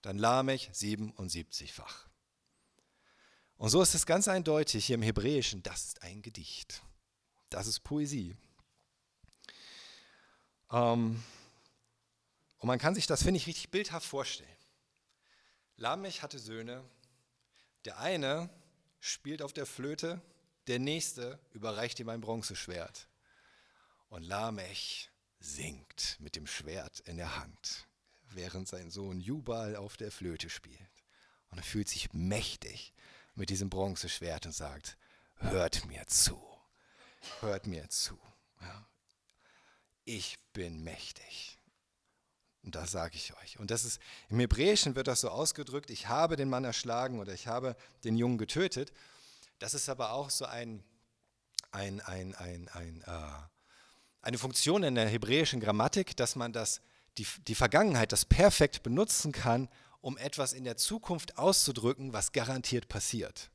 dann 0.03 0.18
Lamech 0.18 0.70
77-fach. 0.75 2.07
Und 3.57 3.70
so 3.70 3.81
ist 3.81 3.94
es 3.94 4.05
ganz 4.05 4.29
eindeutig 4.29 4.87
hier 4.87 4.96
im 4.96 5.03
Hebräischen, 5.03 5.62
das 5.62 5.85
ist 5.85 6.03
ein 6.03 6.22
Gedicht. 6.22 6.83
Das 7.49 7.66
ist 7.66 7.81
Poesie. 7.81 8.37
Ähm, 10.70 11.22
und 12.59 12.66
man 12.66 12.79
kann 12.79 12.94
sich 12.94 13.07
das, 13.07 13.22
finde 13.22 13.38
ich, 13.38 13.46
richtig 13.46 13.70
bildhaft 13.70 14.07
vorstellen. 14.07 14.48
Lamech 15.76 16.22
hatte 16.22 16.38
Söhne. 16.38 16.83
Der 17.85 17.98
eine 17.98 18.50
spielt 18.98 19.42
auf 19.42 19.52
der 19.52 19.66
Flöte, 19.66 20.20
der 20.66 20.79
nächste 20.79 21.38
überreicht 21.52 22.00
ihm 22.00 22.09
ein 22.09 22.20
Bronzeschwert. 22.20 23.09
Und 24.09 24.24
Lamech 24.24 25.11
singt 25.38 26.16
mit 26.18 26.35
dem 26.35 26.46
Schwert 26.46 27.00
in 27.00 27.16
der 27.16 27.37
Hand, 27.38 27.87
während 28.31 28.66
sein 28.66 28.90
Sohn 28.90 29.20
Jubal 29.20 29.76
auf 29.76 29.96
der 29.96 30.11
Flöte 30.11 30.50
spielt. 30.50 30.81
Und 31.50 31.59
er 31.59 31.64
fühlt 31.64 31.88
sich 31.88 32.12
mächtig 32.12 32.92
mit 33.35 33.50
diesem 33.50 33.70
Bronzeschwert 33.70 34.46
und 34.46 34.52
sagt, 34.52 34.96
hört 35.37 35.85
mir 35.87 36.07
zu, 36.07 36.42
hört 37.40 37.66
mir 37.66 37.88
zu. 37.88 38.18
Ja. 38.61 38.88
Ich 40.07 40.38
bin 40.55 40.83
mächtig. 40.83 41.59
Und 42.62 42.75
das 42.75 42.90
sage 42.90 43.16
ich 43.16 43.37
euch. 43.42 43.59
Und 43.59 43.71
das 43.71 43.85
ist, 43.85 44.01
im 44.31 44.40
Hebräischen 44.40 44.97
wird 44.97 45.09
das 45.09 45.21
so 45.21 45.29
ausgedrückt, 45.29 45.90
ich 45.90 46.09
habe 46.09 46.37
den 46.37 46.49
Mann 46.49 46.64
erschlagen 46.64 47.21
oder 47.21 47.35
ich 47.35 47.47
habe 47.47 47.77
den 48.05 48.16
Jungen 48.16 48.38
getötet. 48.38 48.92
Das 49.59 49.75
ist 49.75 49.90
aber 49.90 50.12
auch 50.12 50.31
so 50.31 50.47
ein, 50.47 50.83
ein, 51.71 52.01
ein, 52.01 52.35
ein, 52.35 52.69
ein 52.69 53.03
äh, 53.07 53.47
eine 54.27 54.38
Funktion 54.38 54.83
in 54.83 54.97
der 54.97 55.09
hebräischen 55.09 55.61
Grammatik, 55.61 56.16
dass 56.16 56.35
man 56.35 56.53
das, 56.53 56.81
die, 57.16 57.27
die 57.47 57.55
Vergangenheit, 57.55 58.11
das 58.11 58.25
perfekt 58.25 58.83
benutzen 58.83 59.31
kann, 59.31 59.69
um 60.01 60.19
etwas 60.19 60.53
in 60.53 60.64
der 60.64 60.77
Zukunft 60.77 61.38
auszudrücken, 61.38 62.12
was 62.12 62.33
garantiert 62.33 62.88
passiert. 62.88 63.51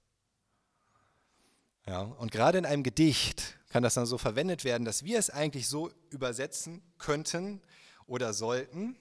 Ja, 1.88 2.02
und 2.02 2.32
gerade 2.32 2.58
in 2.58 2.66
einem 2.66 2.84
Gedicht 2.84 3.58
kann 3.70 3.84
das 3.84 3.96
dann 3.96 4.06
so 4.06 4.18
verwendet 4.18 4.64
werden, 4.64 4.86
dass 4.86 5.04
wir 5.04 5.18
es 5.18 5.30
eigentlich 5.30 5.68
so 5.68 5.92
übersetzen 6.10 6.82
könnten 6.98 7.62
oder 8.06 8.34
sollten. 8.34 8.98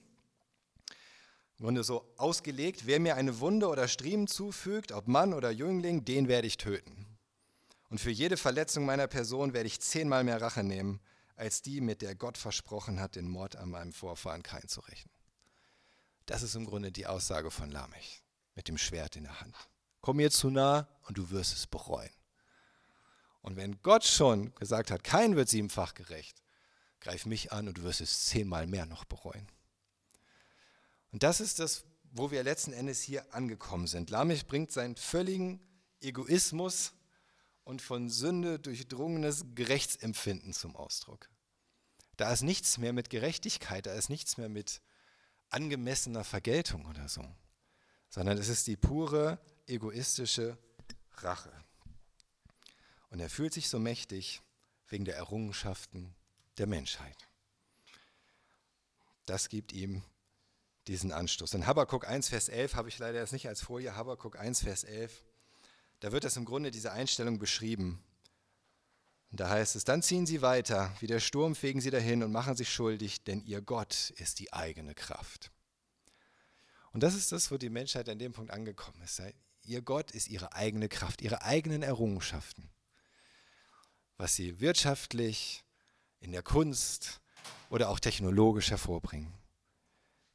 Im 1.57 1.65
Grunde 1.65 1.83
so 1.83 2.11
ausgelegt, 2.17 2.87
wer 2.87 2.99
mir 2.99 3.15
eine 3.15 3.39
Wunde 3.39 3.67
oder 3.67 3.87
Striemen 3.87 4.27
zufügt, 4.27 4.91
ob 4.91 5.07
Mann 5.07 5.33
oder 5.33 5.51
Jüngling, 5.51 6.05
den 6.05 6.27
werde 6.27 6.47
ich 6.47 6.57
töten. 6.57 7.05
Und 7.89 7.99
für 7.99 8.09
jede 8.09 8.37
Verletzung 8.37 8.85
meiner 8.85 9.07
Person 9.07 9.53
werde 9.53 9.67
ich 9.67 9.81
zehnmal 9.81 10.23
mehr 10.23 10.41
Rache 10.41 10.63
nehmen, 10.63 11.01
als 11.35 11.61
die, 11.61 11.81
mit 11.81 12.01
der 12.01 12.15
Gott 12.15 12.37
versprochen 12.37 12.99
hat, 12.99 13.15
den 13.15 13.27
Mord 13.27 13.57
an 13.57 13.69
meinem 13.69 13.93
Vorfahren 13.93 14.43
Kain 14.43 14.67
zu 14.67 14.79
rächen. 14.81 15.09
Das 16.25 16.41
ist 16.41 16.55
im 16.55 16.65
Grunde 16.65 16.91
die 16.91 17.07
Aussage 17.07 17.51
von 17.51 17.69
Lamech 17.69 18.23
mit 18.55 18.67
dem 18.67 18.77
Schwert 18.77 19.15
in 19.15 19.23
der 19.23 19.41
Hand. 19.41 19.55
Komm 19.99 20.17
mir 20.17 20.31
zu 20.31 20.49
nah 20.49 20.87
und 21.07 21.17
du 21.17 21.29
wirst 21.31 21.53
es 21.53 21.67
bereuen. 21.67 22.09
Und 23.41 23.55
wenn 23.55 23.81
Gott 23.81 24.03
schon 24.03 24.53
gesagt 24.55 24.91
hat, 24.91 25.03
kein 25.03 25.35
wird 25.35 25.49
siebenfach 25.49 25.93
gerecht, 25.93 26.41
greif 26.99 27.25
mich 27.25 27.51
an 27.51 27.67
und 27.67 27.77
du 27.77 27.83
wirst 27.83 28.01
es 28.01 28.25
zehnmal 28.25 28.67
mehr 28.67 28.85
noch 28.85 29.05
bereuen. 29.05 29.47
Und 31.11 31.23
das 31.23 31.41
ist 31.41 31.59
das, 31.59 31.83
wo 32.11 32.31
wir 32.31 32.43
letzten 32.43 32.73
Endes 32.73 33.01
hier 33.01 33.33
angekommen 33.33 33.87
sind. 33.87 34.09
Lamech 34.09 34.47
bringt 34.47 34.71
seinen 34.71 34.95
völligen 34.95 35.59
Egoismus 36.01 36.93
und 37.63 37.81
von 37.81 38.09
Sünde 38.09 38.59
durchdrungenes 38.59 39.45
Gerechtsempfinden 39.55 40.53
zum 40.53 40.75
Ausdruck. 40.75 41.29
Da 42.17 42.31
ist 42.31 42.41
nichts 42.41 42.77
mehr 42.77 42.93
mit 42.93 43.09
Gerechtigkeit, 43.09 43.85
da 43.85 43.93
ist 43.93 44.09
nichts 44.09 44.37
mehr 44.37 44.49
mit 44.49 44.81
angemessener 45.49 46.23
Vergeltung 46.23 46.85
oder 46.85 47.07
so, 47.07 47.23
sondern 48.09 48.37
es 48.37 48.47
ist 48.47 48.67
die 48.67 48.77
pure 48.77 49.39
egoistische 49.67 50.57
Rache. 51.17 51.51
Und 53.11 53.19
er 53.19 53.29
fühlt 53.29 53.53
sich 53.53 53.69
so 53.69 53.77
mächtig 53.77 54.41
wegen 54.87 55.05
der 55.05 55.15
Errungenschaften 55.15 56.15
der 56.57 56.65
Menschheit. 56.65 57.29
Das 59.25 59.49
gibt 59.49 59.73
ihm 59.73 60.03
diesen 60.87 61.11
Anstoß. 61.11 61.53
In 61.53 61.67
Habakkuk 61.67 62.07
1, 62.07 62.29
Vers 62.29 62.49
11 62.49 62.75
habe 62.75 62.89
ich 62.89 62.97
leider 62.97 63.19
jetzt 63.19 63.33
nicht 63.33 63.47
als 63.47 63.61
Folie, 63.61 63.95
Habakkuk 63.95 64.37
1, 64.37 64.63
Vers 64.63 64.83
11, 64.83 65.23
da 65.99 66.11
wird 66.11 66.23
das 66.23 66.35
im 66.35 66.45
Grunde 66.45 66.71
diese 66.71 66.91
Einstellung 66.91 67.37
beschrieben. 67.37 68.03
Und 69.29 69.39
da 69.39 69.49
heißt 69.49 69.75
es, 69.75 69.83
dann 69.83 70.01
ziehen 70.01 70.25
sie 70.25 70.41
weiter, 70.41 70.93
wie 70.99 71.07
der 71.07 71.19
Sturm 71.19 71.55
fegen 71.55 71.79
sie 71.79 71.91
dahin 71.91 72.23
und 72.23 72.31
machen 72.31 72.57
sich 72.57 72.73
schuldig, 72.73 73.23
denn 73.23 73.41
ihr 73.43 73.61
Gott 73.61 74.09
ist 74.17 74.39
die 74.39 74.51
eigene 74.51 74.95
Kraft. 74.95 75.51
Und 76.91 77.03
das 77.03 77.13
ist 77.13 77.31
das, 77.31 77.51
wo 77.51 77.57
die 77.57 77.69
Menschheit 77.69 78.09
an 78.09 78.19
dem 78.19 78.33
Punkt 78.33 78.51
angekommen 78.51 79.01
ist. 79.03 79.21
Ihr 79.63 79.81
Gott 79.81 80.11
ist 80.11 80.27
ihre 80.27 80.53
eigene 80.53 80.89
Kraft, 80.89 81.21
ihre 81.21 81.43
eigenen 81.43 81.83
Errungenschaften. 81.83 82.69
Was 84.21 84.35
sie 84.35 84.59
wirtschaftlich, 84.59 85.63
in 86.19 86.31
der 86.31 86.43
Kunst 86.43 87.21
oder 87.71 87.89
auch 87.89 87.99
technologisch 87.99 88.69
hervorbringen. 88.69 89.33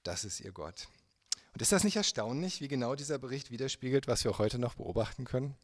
Das 0.03 0.25
ist 0.25 0.41
ihr 0.41 0.51
Gott. 0.51 0.89
Und 1.53 1.63
ist 1.63 1.71
das 1.71 1.85
nicht 1.85 1.95
erstaunlich, 1.95 2.61
wie 2.61 2.67
genau 2.67 2.97
dieser 2.97 3.21
Bericht 3.21 3.53
widerspiegelt, 3.53 4.09
was 4.09 4.25
wir 4.25 4.33
auch 4.33 4.41
heute 4.41 4.59
noch 4.59 4.75
beobachten 4.75 5.25
können? 5.25 5.55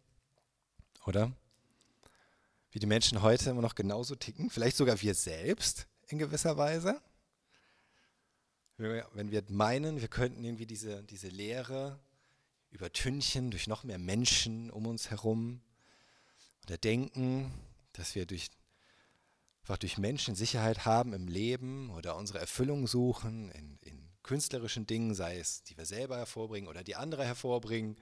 Oder? 1.05 1.33
Wie 2.71 2.79
die 2.79 2.87
Menschen 2.87 3.23
heute 3.23 3.51
immer 3.51 3.61
noch 3.61 3.75
genauso 3.75 4.15
ticken, 4.15 4.51
vielleicht 4.51 4.77
sogar 4.77 5.03
wir 5.03 5.17
selbst 5.17 5.89
in 6.07 6.21
gewisser 6.21 6.57
Weise. 6.57 7.03
Wenn 8.77 9.33
wir 9.33 9.43
meinen, 9.49 10.01
wir 10.01 10.07
könnten 10.07 10.45
irgendwie 10.45 10.67
diese, 10.67 11.03
diese 11.03 11.27
Lehre 11.27 11.99
übertünchen 12.71 13.51
durch 13.51 13.67
noch 13.67 13.83
mehr 13.83 13.99
Menschen 13.99 14.71
um 14.71 14.87
uns 14.87 15.11
herum 15.11 15.61
oder 16.63 16.79
denken, 16.79 17.53
dass 17.93 18.15
wir 18.15 18.27
durch, 18.27 18.51
einfach 19.63 19.79
durch 19.79 19.99
Menschen 19.99 20.35
Sicherheit 20.35 20.85
haben 20.85 21.13
im 21.13 21.29
Leben 21.29 21.91
oder 21.91 22.17
unsere 22.17 22.39
Erfüllung 22.39 22.87
suchen 22.87 23.51
in, 23.51 23.79
in 23.83 24.09
künstlerischen 24.23 24.87
Dingen, 24.87 25.15
sei 25.15 25.39
es 25.39 25.63
die 25.65 25.77
wir 25.77 25.87
selber 25.87 26.17
hervorbringen 26.17 26.69
oder 26.69 26.85
die 26.85 26.97
andere 26.97 27.25
hervorbringen, 27.25 27.97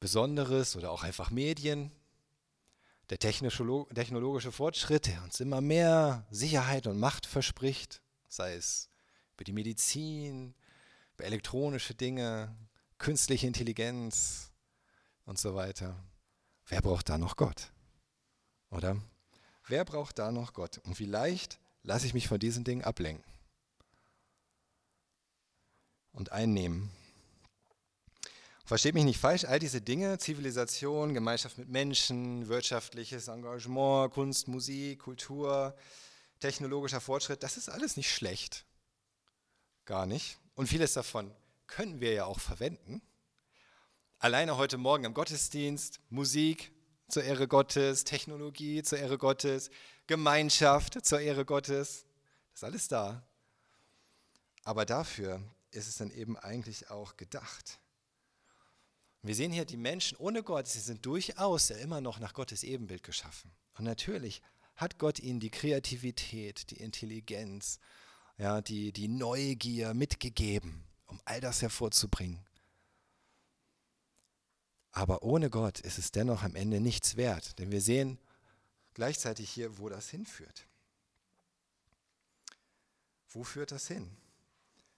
Besonderes 0.00 0.74
oder 0.74 0.90
auch 0.90 1.04
einfach 1.04 1.30
Medien, 1.30 1.92
der 3.10 3.18
technologische 3.18 4.52
Fortschritt, 4.52 5.06
der 5.06 5.22
uns 5.22 5.38
immer 5.40 5.60
mehr 5.60 6.26
Sicherheit 6.30 6.86
und 6.86 6.98
Macht 6.98 7.26
verspricht, 7.26 8.00
sei 8.28 8.54
es 8.54 8.88
über 9.34 9.44
die 9.44 9.52
Medizin, 9.52 10.54
über 11.14 11.24
elektronische 11.24 11.94
Dinge, 11.94 12.56
künstliche 12.98 13.46
Intelligenz 13.46 14.50
und 15.24 15.38
so 15.38 15.54
weiter. 15.54 16.02
Wer 16.72 16.80
braucht 16.80 17.10
da 17.10 17.18
noch 17.18 17.36
Gott? 17.36 17.70
Oder? 18.70 18.96
Wer 19.66 19.84
braucht 19.84 20.18
da 20.18 20.32
noch 20.32 20.54
Gott? 20.54 20.78
Und 20.84 20.94
vielleicht 20.94 21.58
lasse 21.82 22.06
ich 22.06 22.14
mich 22.14 22.28
von 22.28 22.38
diesen 22.40 22.64
Dingen 22.64 22.82
ablenken 22.82 23.30
und 26.12 26.32
einnehmen. 26.32 26.90
Versteht 28.64 28.94
mich 28.94 29.04
nicht 29.04 29.20
falsch, 29.20 29.44
all 29.44 29.58
diese 29.58 29.82
Dinge, 29.82 30.16
Zivilisation, 30.16 31.12
Gemeinschaft 31.12 31.58
mit 31.58 31.68
Menschen, 31.68 32.48
wirtschaftliches 32.48 33.28
Engagement, 33.28 34.10
Kunst, 34.14 34.48
Musik, 34.48 35.00
Kultur, 35.00 35.76
technologischer 36.40 37.02
Fortschritt, 37.02 37.42
das 37.42 37.58
ist 37.58 37.68
alles 37.68 37.98
nicht 37.98 38.10
schlecht. 38.10 38.64
Gar 39.84 40.06
nicht. 40.06 40.38
Und 40.54 40.68
vieles 40.68 40.94
davon 40.94 41.36
können 41.66 42.00
wir 42.00 42.14
ja 42.14 42.24
auch 42.24 42.40
verwenden. 42.40 43.02
Alleine 44.22 44.56
heute 44.56 44.78
Morgen 44.78 45.02
im 45.02 45.14
Gottesdienst, 45.14 45.98
Musik 46.08 46.70
zur 47.08 47.24
Ehre 47.24 47.48
Gottes, 47.48 48.04
Technologie 48.04 48.84
zur 48.84 49.00
Ehre 49.00 49.18
Gottes, 49.18 49.68
Gemeinschaft 50.06 51.04
zur 51.04 51.18
Ehre 51.18 51.44
Gottes, 51.44 52.06
das 52.52 52.60
ist 52.60 52.64
alles 52.64 52.86
da. 52.86 53.26
Aber 54.62 54.86
dafür 54.86 55.42
ist 55.72 55.88
es 55.88 55.96
dann 55.96 56.12
eben 56.12 56.36
eigentlich 56.36 56.88
auch 56.88 57.16
gedacht. 57.16 57.80
Wir 59.22 59.34
sehen 59.34 59.50
hier 59.50 59.64
die 59.64 59.76
Menschen 59.76 60.16
ohne 60.18 60.44
Gott, 60.44 60.68
sie 60.68 60.78
sind 60.78 61.04
durchaus 61.04 61.70
ja 61.70 61.76
immer 61.78 62.00
noch 62.00 62.20
nach 62.20 62.32
Gottes 62.32 62.62
Ebenbild 62.62 63.02
geschaffen. 63.02 63.50
Und 63.76 63.86
natürlich 63.86 64.40
hat 64.76 65.00
Gott 65.00 65.18
ihnen 65.18 65.40
die 65.40 65.50
Kreativität, 65.50 66.70
die 66.70 66.76
Intelligenz, 66.76 67.80
ja, 68.38 68.60
die, 68.60 68.92
die 68.92 69.08
Neugier 69.08 69.94
mitgegeben, 69.94 70.84
um 71.06 71.20
all 71.24 71.40
das 71.40 71.60
hervorzubringen. 71.60 72.46
Aber 74.92 75.22
ohne 75.22 75.50
Gott 75.50 75.80
ist 75.80 75.98
es 75.98 76.12
dennoch 76.12 76.42
am 76.42 76.54
Ende 76.54 76.80
nichts 76.80 77.16
wert, 77.16 77.58
denn 77.58 77.72
wir 77.72 77.80
sehen 77.80 78.18
gleichzeitig 78.94 79.50
hier, 79.50 79.78
wo 79.78 79.88
das 79.88 80.10
hinführt. 80.10 80.66
Wo 83.28 83.42
führt 83.42 83.72
das 83.72 83.88
hin? 83.88 84.16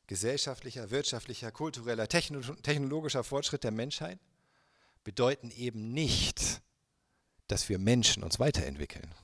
gesellschaftlicher, 0.07 0.91
wirtschaftlicher, 0.91 1.51
kultureller, 1.51 2.09
technologischer 2.09 3.25
Fortschritt 3.25 3.65
der 3.65 3.71
Menschheit 3.71 4.19
bedeuten 5.03 5.51
eben 5.51 5.93
nicht, 5.93 6.61
dass 7.47 7.69
wir 7.69 7.79
Menschen 7.79 8.23
uns 8.23 8.39
weiterentwickeln. 8.39 9.15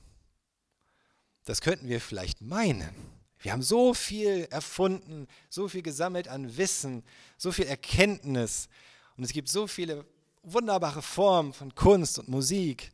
Das 1.45 1.61
könnten 1.61 1.87
wir 1.87 2.01
vielleicht 2.01 2.41
meinen. 2.41 2.93
Wir 3.39 3.51
haben 3.51 3.63
so 3.63 3.95
viel 3.95 4.47
erfunden, 4.51 5.27
so 5.49 5.67
viel 5.67 5.81
gesammelt 5.81 6.27
an 6.27 6.57
Wissen, 6.57 7.03
so 7.37 7.51
viel 7.51 7.65
Erkenntnis 7.65 8.69
und 9.17 9.23
es 9.23 9.33
gibt 9.33 9.49
so 9.49 9.65
viele 9.65 10.05
wunderbare 10.43 11.01
Formen 11.01 11.53
von 11.53 11.73
Kunst 11.75 12.19
und 12.19 12.27
Musik 12.27 12.91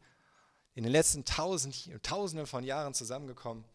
in 0.74 0.84
den 0.84 0.92
letzten 0.92 1.26
Tausend, 1.26 1.90
Tausenden 2.04 2.48
von 2.48 2.64
Jahren 2.64 2.94
zusammengekommen 2.94 3.66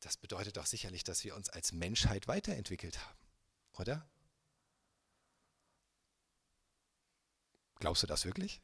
das 0.00 0.16
bedeutet 0.16 0.56
doch 0.56 0.66
sicherlich, 0.66 1.04
dass 1.04 1.24
wir 1.24 1.36
uns 1.36 1.50
als 1.50 1.72
Menschheit 1.72 2.26
weiterentwickelt 2.26 2.98
haben, 2.98 3.18
oder? 3.78 4.08
Glaubst 7.78 8.02
du 8.02 8.06
das 8.06 8.24
wirklich? 8.24 8.60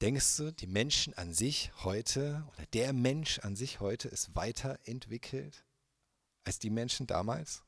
Denkst 0.00 0.36
du, 0.36 0.52
die 0.52 0.66
Menschen 0.66 1.14
an 1.14 1.32
sich 1.32 1.72
heute 1.84 2.46
oder 2.52 2.66
der 2.66 2.92
Mensch 2.92 3.38
an 3.40 3.56
sich 3.56 3.80
heute 3.80 4.08
ist 4.08 4.34
weiterentwickelt 4.34 5.64
als 6.44 6.58
die 6.58 6.70
Menschen 6.70 7.06
damals? 7.06 7.62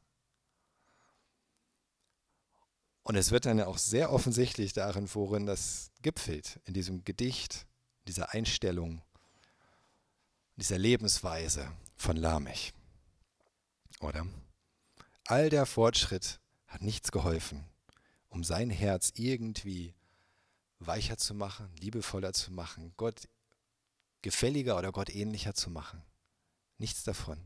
Und 3.07 3.15
es 3.15 3.31
wird 3.31 3.47
dann 3.47 3.59
ja 3.59 3.69
auch 3.69 3.79
sehr 3.79 4.11
offensichtlich 4.13 4.73
darin, 4.73 5.09
worin 5.15 5.47
das 5.47 5.93
gipfelt, 6.03 6.59
in 6.65 6.75
diesem 6.75 7.05
Gedicht, 7.05 7.65
dieser 8.09 8.35
Einstellung, 8.35 9.01
dieser 10.57 10.77
Lebensweise 10.77 11.71
von 11.95 12.17
Lamech. 12.17 12.75
Oder? 14.01 14.27
All 15.27 15.51
der 15.51 15.67
Fortschritt 15.67 16.41
hat 16.67 16.83
nichts 16.83 17.13
geholfen, 17.13 17.65
um 18.29 18.43
sein 18.43 18.71
Herz 18.71 19.13
irgendwie 19.15 19.95
weicher 20.81 21.17
zu 21.17 21.33
machen, 21.33 21.71
liebevoller 21.79 22.33
zu 22.33 22.53
machen, 22.53 22.93
Gott 22.97 23.29
gefälliger 24.21 24.77
oder 24.77 24.91
Gott 24.91 25.11
ähnlicher 25.11 25.55
zu 25.55 25.71
machen. 25.71 26.03
Nichts 26.77 27.05
davon. 27.05 27.39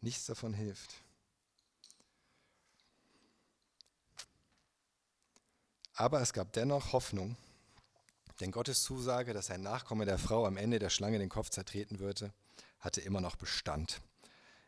Nichts 0.00 0.24
davon 0.24 0.54
hilft. 0.54 1.03
Aber 5.94 6.20
es 6.20 6.32
gab 6.32 6.52
dennoch 6.52 6.92
Hoffnung 6.92 7.36
denn 8.40 8.50
Gottes 8.50 8.82
Zusage, 8.82 9.32
dass 9.32 9.50
ein 9.50 9.62
Nachkomme 9.62 10.06
der 10.06 10.18
Frau 10.18 10.46
am 10.46 10.56
Ende 10.56 10.78
der 10.78 10.90
Schlange 10.90 11.18
den 11.18 11.28
Kopf 11.28 11.50
zertreten 11.50 12.00
würde, 12.00 12.32
hatte 12.80 13.00
immer 13.00 13.20
noch 13.20 13.36
Bestand. 13.36 14.00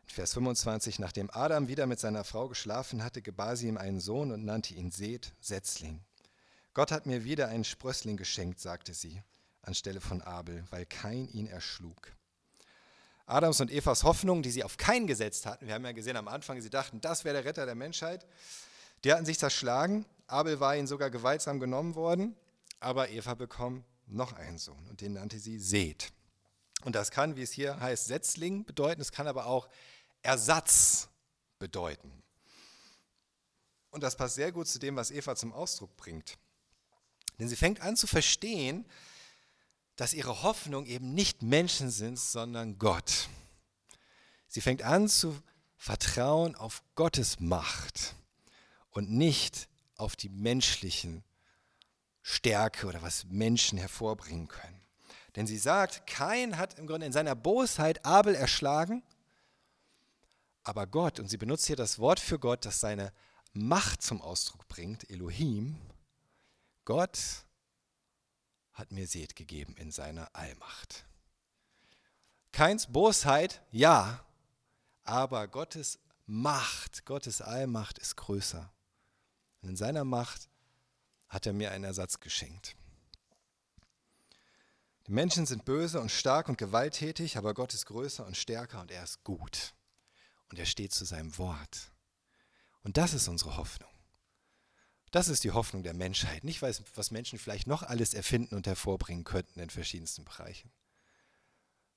In 0.03 0.09
Vers 0.09 0.33
25, 0.33 0.99
nachdem 0.99 1.29
Adam 1.31 1.67
wieder 1.67 1.85
mit 1.85 1.99
seiner 1.99 2.23
Frau 2.23 2.47
geschlafen 2.47 3.03
hatte, 3.03 3.21
gebar 3.21 3.57
sie 3.57 3.67
ihm 3.67 3.77
einen 3.77 3.99
Sohn 3.99 4.31
und 4.31 4.45
nannte 4.45 4.73
ihn 4.73 4.91
Seth, 4.91 5.33
Setzling. 5.41 5.99
Gott 6.73 6.91
hat 6.91 7.05
mir 7.05 7.25
wieder 7.25 7.49
einen 7.49 7.65
Sprössling 7.65 8.15
geschenkt, 8.15 8.61
sagte 8.61 8.93
sie, 8.93 9.21
anstelle 9.63 9.99
von 9.99 10.21
Abel, 10.21 10.63
weil 10.69 10.85
kein 10.85 11.27
ihn 11.27 11.47
erschlug. 11.47 12.13
Adams 13.25 13.59
und 13.59 13.69
Evas 13.69 14.03
Hoffnung, 14.03 14.43
die 14.43 14.51
sie 14.51 14.63
auf 14.63 14.77
keinen 14.77 15.07
gesetzt 15.07 15.45
hatten, 15.45 15.67
wir 15.67 15.73
haben 15.73 15.83
ja 15.83 15.91
gesehen 15.91 16.15
am 16.15 16.29
Anfang, 16.29 16.61
sie 16.61 16.69
dachten, 16.69 17.01
das 17.01 17.25
wäre 17.25 17.35
der 17.35 17.45
Retter 17.45 17.65
der 17.65 17.75
Menschheit, 17.75 18.25
die 19.03 19.11
hatten 19.11 19.25
sich 19.25 19.37
zerschlagen. 19.37 20.05
Abel 20.27 20.59
war 20.59 20.75
ihnen 20.75 20.87
sogar 20.87 21.09
gewaltsam 21.09 21.59
genommen 21.59 21.95
worden. 21.95 22.35
Aber 22.79 23.09
Eva 23.09 23.33
bekommt 23.33 23.83
noch 24.05 24.33
einen 24.33 24.57
Sohn 24.57 24.87
und 24.87 25.01
den 25.01 25.13
nannte 25.13 25.39
sie 25.39 25.59
Seth. 25.59 26.11
Und 26.83 26.95
das 26.95 27.11
kann, 27.11 27.35
wie 27.35 27.41
es 27.41 27.51
hier 27.51 27.79
heißt, 27.79 28.05
Setzling 28.05 28.65
bedeuten, 28.65 29.01
es 29.01 29.11
kann 29.11 29.27
aber 29.27 29.47
auch 29.47 29.67
Ersatz 30.21 31.09
bedeuten. 31.57 32.23
Und 33.89 34.03
das 34.03 34.15
passt 34.15 34.35
sehr 34.35 34.51
gut 34.51 34.67
zu 34.67 34.79
dem, 34.79 34.95
was 34.95 35.09
Eva 35.09 35.35
zum 35.35 35.53
Ausdruck 35.53 35.95
bringt. 35.97 36.37
Denn 37.39 37.49
sie 37.49 37.55
fängt 37.55 37.81
an 37.81 37.95
zu 37.95 38.05
verstehen, 38.05 38.85
dass 39.95 40.13
ihre 40.13 40.43
Hoffnung 40.43 40.85
eben 40.85 41.13
nicht 41.13 41.41
Menschen 41.41 41.89
sind, 41.89 42.19
sondern 42.19 42.77
Gott. 42.77 43.29
Sie 44.47 44.61
fängt 44.61 44.83
an 44.83 45.07
zu 45.07 45.35
vertrauen 45.77 46.55
auf 46.55 46.83
Gottes 46.95 47.39
Macht 47.39 48.15
und 48.91 49.09
nicht 49.09 49.67
auf 49.97 50.15
die 50.15 50.29
menschlichen 50.29 51.23
Stärke 52.21 52.87
oder 52.87 53.01
was 53.01 53.25
Menschen 53.25 53.77
hervorbringen 53.77 54.47
können. 54.47 54.81
Denn 55.35 55.47
sie 55.47 55.57
sagt, 55.57 56.07
Kain 56.07 56.57
hat 56.57 56.79
im 56.79 56.87
Grunde 56.87 57.05
in 57.05 57.13
seiner 57.13 57.35
Bosheit 57.35 58.03
Abel 58.05 58.35
erschlagen, 58.35 59.03
aber 60.63 60.87
Gott, 60.87 61.19
und 61.19 61.29
sie 61.29 61.37
benutzt 61.37 61.67
hier 61.67 61.75
das 61.75 61.99
Wort 61.99 62.19
für 62.19 62.39
Gott, 62.39 62.65
das 62.65 62.79
seine 62.79 63.13
Macht 63.53 64.01
zum 64.01 64.21
Ausdruck 64.21 64.67
bringt, 64.67 65.09
Elohim, 65.09 65.77
Gott 66.83 67.17
hat 68.73 68.91
mir 68.91 69.07
Seth 69.07 69.35
gegeben 69.35 69.75
in 69.77 69.91
seiner 69.91 70.29
Allmacht. 70.35 71.05
Keins 72.51 72.87
Bosheit, 72.87 73.61
ja, 73.71 74.25
aber 75.03 75.47
Gottes 75.47 75.99
Macht, 76.25 77.05
Gottes 77.05 77.41
Allmacht 77.41 77.97
ist 77.97 78.17
größer. 78.17 78.71
Und 79.61 79.69
in 79.69 79.75
seiner 79.75 80.03
Macht 80.03 80.49
hat 81.27 81.45
er 81.45 81.53
mir 81.53 81.71
einen 81.71 81.83
Ersatz 81.83 82.19
geschenkt. 82.19 82.75
Die 85.07 85.13
Menschen 85.13 85.45
sind 85.45 85.63
böse 85.63 86.01
und 86.01 86.11
stark 86.11 86.49
und 86.49 86.57
gewalttätig, 86.57 87.37
aber 87.37 87.53
Gott 87.53 87.73
ist 87.73 87.85
größer 87.85 88.25
und 88.25 88.35
stärker 88.35 88.81
und 88.81 88.91
er 88.91 89.03
ist 89.03 89.23
gut. 89.23 89.73
Und 90.49 90.59
er 90.59 90.65
steht 90.65 90.93
zu 90.93 91.05
seinem 91.05 91.37
Wort. 91.37 91.91
Und 92.83 92.97
das 92.97 93.13
ist 93.13 93.27
unsere 93.27 93.57
Hoffnung. 93.57 93.89
Das 95.11 95.29
ist 95.29 95.45
die 95.45 95.51
Hoffnung 95.51 95.83
der 95.83 95.93
Menschheit. 95.93 96.43
Nicht, 96.43 96.61
was 96.61 97.11
Menschen 97.11 97.39
vielleicht 97.39 97.67
noch 97.67 97.83
alles 97.83 98.13
erfinden 98.13 98.55
und 98.55 98.67
hervorbringen 98.67 99.23
könnten 99.23 99.59
in 99.59 99.69
verschiedensten 99.69 100.25
Bereichen, 100.25 100.71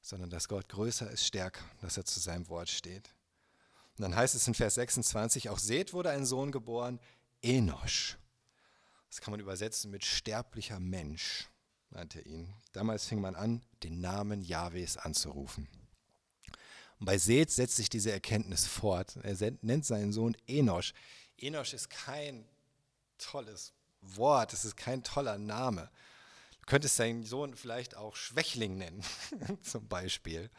sondern 0.00 0.30
dass 0.30 0.46
Gott 0.46 0.68
größer 0.68 1.10
ist, 1.10 1.26
stärker, 1.26 1.64
dass 1.80 1.96
er 1.96 2.04
zu 2.04 2.20
seinem 2.20 2.48
Wort 2.48 2.68
steht. 2.68 3.12
Und 3.96 4.02
dann 4.02 4.14
heißt 4.14 4.36
es 4.36 4.46
in 4.46 4.54
Vers 4.54 4.76
26, 4.76 5.48
auch 5.48 5.58
Seth 5.58 5.92
wurde 5.92 6.10
ein 6.10 6.24
Sohn 6.24 6.52
geboren, 6.52 7.00
Enosch. 7.42 8.16
Das 9.08 9.20
kann 9.20 9.32
man 9.32 9.40
übersetzen 9.40 9.90
mit 9.90 10.04
sterblicher 10.04 10.78
Mensch, 10.78 11.48
nannte 11.90 12.20
er 12.20 12.26
ihn. 12.26 12.54
Damals 12.72 13.06
fing 13.06 13.20
man 13.20 13.34
an, 13.34 13.62
den 13.82 14.00
Namen 14.00 14.42
Jahwes 14.42 14.96
anzurufen. 14.96 15.68
Und 16.98 17.06
bei 17.06 17.18
Seth 17.18 17.50
setzt 17.50 17.76
sich 17.76 17.88
diese 17.88 18.12
Erkenntnis 18.12 18.66
fort. 18.66 19.16
Er 19.22 19.52
nennt 19.62 19.86
seinen 19.86 20.12
Sohn 20.12 20.36
Enosch. 20.46 20.92
Enosch 21.38 21.72
ist 21.72 21.88
kein 21.88 22.46
tolles 23.18 23.72
Wort, 24.02 24.52
es 24.52 24.64
ist 24.64 24.76
kein 24.76 25.02
toller 25.02 25.38
Name. 25.38 25.90
Du 26.60 26.66
könntest 26.66 26.96
seinen 26.96 27.24
Sohn 27.24 27.56
vielleicht 27.56 27.96
auch 27.96 28.16
Schwächling 28.16 28.76
nennen, 28.76 29.02
zum 29.62 29.88
Beispiel. 29.88 30.50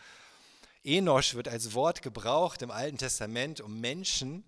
Enosch 0.83 1.35
wird 1.35 1.47
als 1.47 1.73
Wort 1.73 2.01
gebraucht 2.01 2.63
im 2.63 2.71
Alten 2.71 2.97
Testament, 2.97 3.61
um 3.61 3.79
Menschen 3.79 4.43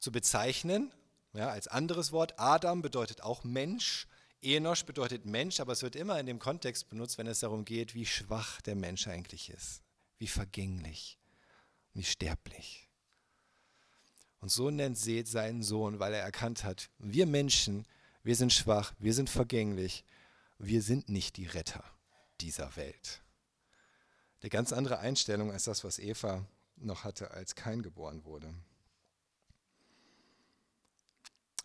zu 0.00 0.10
bezeichnen, 0.10 0.92
ja, 1.32 1.48
als 1.50 1.68
anderes 1.68 2.12
Wort, 2.12 2.38
Adam 2.38 2.82
bedeutet 2.82 3.22
auch 3.22 3.44
Mensch. 3.44 4.06
Enosch 4.40 4.84
bedeutet 4.84 5.26
Mensch, 5.26 5.60
aber 5.60 5.72
es 5.72 5.82
wird 5.82 5.96
immer 5.96 6.18
in 6.18 6.26
dem 6.26 6.38
Kontext 6.38 6.88
benutzt, 6.88 7.18
wenn 7.18 7.26
es 7.26 7.40
darum 7.40 7.64
geht, 7.64 7.94
wie 7.94 8.06
schwach 8.06 8.60
der 8.60 8.76
Mensch 8.76 9.08
eigentlich 9.08 9.50
ist, 9.50 9.82
wie 10.18 10.28
vergänglich, 10.28 11.18
wie 11.92 12.04
sterblich. 12.04 12.88
Und 14.40 14.50
so 14.50 14.70
nennt 14.70 14.96
Seth 14.96 15.26
seinen 15.26 15.62
Sohn, 15.62 15.98
weil 15.98 16.14
er 16.14 16.22
erkannt 16.22 16.62
hat, 16.62 16.90
wir 16.98 17.26
Menschen, 17.26 17.86
wir 18.22 18.36
sind 18.36 18.52
schwach, 18.52 18.92
wir 18.98 19.12
sind 19.12 19.28
vergänglich, 19.28 20.04
wir 20.58 20.82
sind 20.82 21.08
nicht 21.08 21.36
die 21.36 21.46
Retter 21.46 21.84
dieser 22.40 22.76
Welt. 22.76 23.22
Eine 24.40 24.50
ganz 24.50 24.72
andere 24.72 25.00
Einstellung 25.00 25.50
als 25.50 25.64
das, 25.64 25.82
was 25.82 25.98
Eva 25.98 26.46
noch 26.76 27.02
hatte, 27.02 27.32
als 27.32 27.56
kein 27.56 27.82
geboren 27.82 28.24
wurde. 28.24 28.54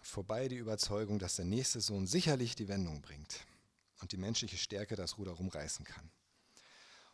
Vorbei 0.03 0.49
die 0.49 0.57
Überzeugung, 0.57 1.17
dass 1.17 1.37
der 1.37 1.45
nächste 1.45 1.79
Sohn 1.79 2.07
sicherlich 2.07 2.55
die 2.55 2.67
Wendung 2.67 3.01
bringt 3.01 3.45
und 4.01 4.11
die 4.11 4.17
menschliche 4.17 4.57
Stärke 4.57 4.97
das 4.97 5.17
Ruder 5.17 5.31
rumreißen 5.31 5.85
kann. 5.85 6.11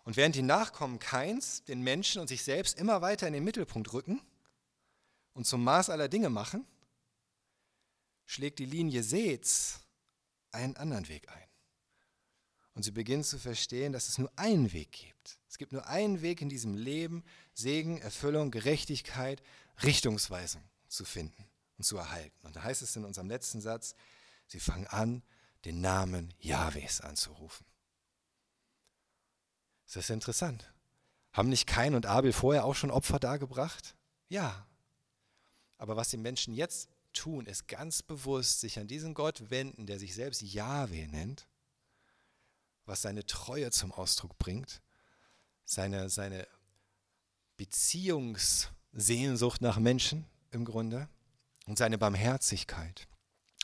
Und 0.04 0.18
während 0.18 0.36
die 0.36 0.42
Nachkommen 0.42 0.98
Keins 0.98 1.64
den 1.66 1.82
Menschen 1.82 2.20
und 2.20 2.28
sich 2.28 2.44
selbst 2.44 2.80
immer 2.80 3.02
weiter 3.02 3.28
in 3.28 3.34
den 3.34 3.44
Mittelpunkt 3.44 3.94
rücken 3.94 4.20
und 5.34 5.46
zum 5.46 5.64
Maß 5.64 5.92
aller 5.92 6.10
Dinge 6.10 6.32
machen, 6.32 6.66
schlägt 8.26 8.58
die 8.58 8.66
Linie 8.66 9.04
Seths 9.04 9.82
einen 10.52 10.76
anderen 10.76 11.08
Weg 11.10 11.30
ein. 11.30 11.48
Und 12.74 12.82
sie 12.82 12.92
beginnen 12.92 13.24
zu 13.24 13.38
verstehen, 13.38 13.94
dass 13.94 14.10
es 14.10 14.18
nur 14.18 14.32
einen 14.36 14.74
Weg 14.74 14.92
gibt. 14.92 15.38
Es 15.48 15.60
gibt 15.60 15.74
nur 15.74 15.86
einen 15.86 16.24
Weg 16.24 16.42
in 16.42 16.50
diesem 16.50 16.76
Leben, 16.76 17.24
Segen, 17.54 18.00
Erfüllung, 18.00 18.50
Gerechtigkeit, 18.50 19.44
Richtungsweisung 19.84 20.64
zu 20.88 21.06
finden 21.06 21.49
und 21.80 21.84
zu 21.84 21.98
erhalten. 21.98 22.46
Und 22.46 22.56
da 22.56 22.64
heißt 22.64 22.82
es 22.82 22.96
in 22.96 23.06
unserem 23.06 23.30
letzten 23.30 23.62
Satz, 23.62 23.94
sie 24.48 24.60
fangen 24.60 24.88
an, 24.88 25.22
den 25.66 25.82
Namen 25.82 26.34
Jahwes 26.40 27.02
anzurufen. 27.02 27.66
Ist 29.86 29.96
das 29.96 30.10
interessant? 30.10 30.74
Haben 31.32 31.50
nicht 31.50 31.68
Kain 31.68 31.94
und 31.96 32.06
Abel 32.06 32.34
vorher 32.34 32.66
auch 32.66 32.76
schon 32.76 32.92
Opfer 32.92 33.20
dargebracht? 33.20 33.96
Ja. 34.28 34.68
Aber 35.78 35.96
was 35.96 36.10
die 36.10 36.18
Menschen 36.18 36.54
jetzt 36.54 36.90
tun, 37.14 37.46
ist 37.46 37.66
ganz 37.68 38.04
bewusst 38.04 38.60
sich 38.60 38.78
an 38.78 38.88
diesen 38.88 39.14
Gott 39.14 39.50
wenden, 39.50 39.86
der 39.86 40.00
sich 40.00 40.14
selbst 40.14 40.42
Jahwe 40.42 41.08
nennt, 41.08 41.48
was 42.86 43.02
seine 43.02 43.26
Treue 43.26 43.72
zum 43.72 43.94
Ausdruck 43.94 44.38
bringt, 44.38 44.82
seine, 45.64 46.10
seine 46.10 46.46
Beziehungssehnsucht 47.56 49.62
nach 49.62 49.80
Menschen 49.80 50.26
im 50.52 50.66
Grunde 50.66 51.08
und 51.70 51.78
seine 51.78 52.00
Barmherzigkeit. 52.00 53.08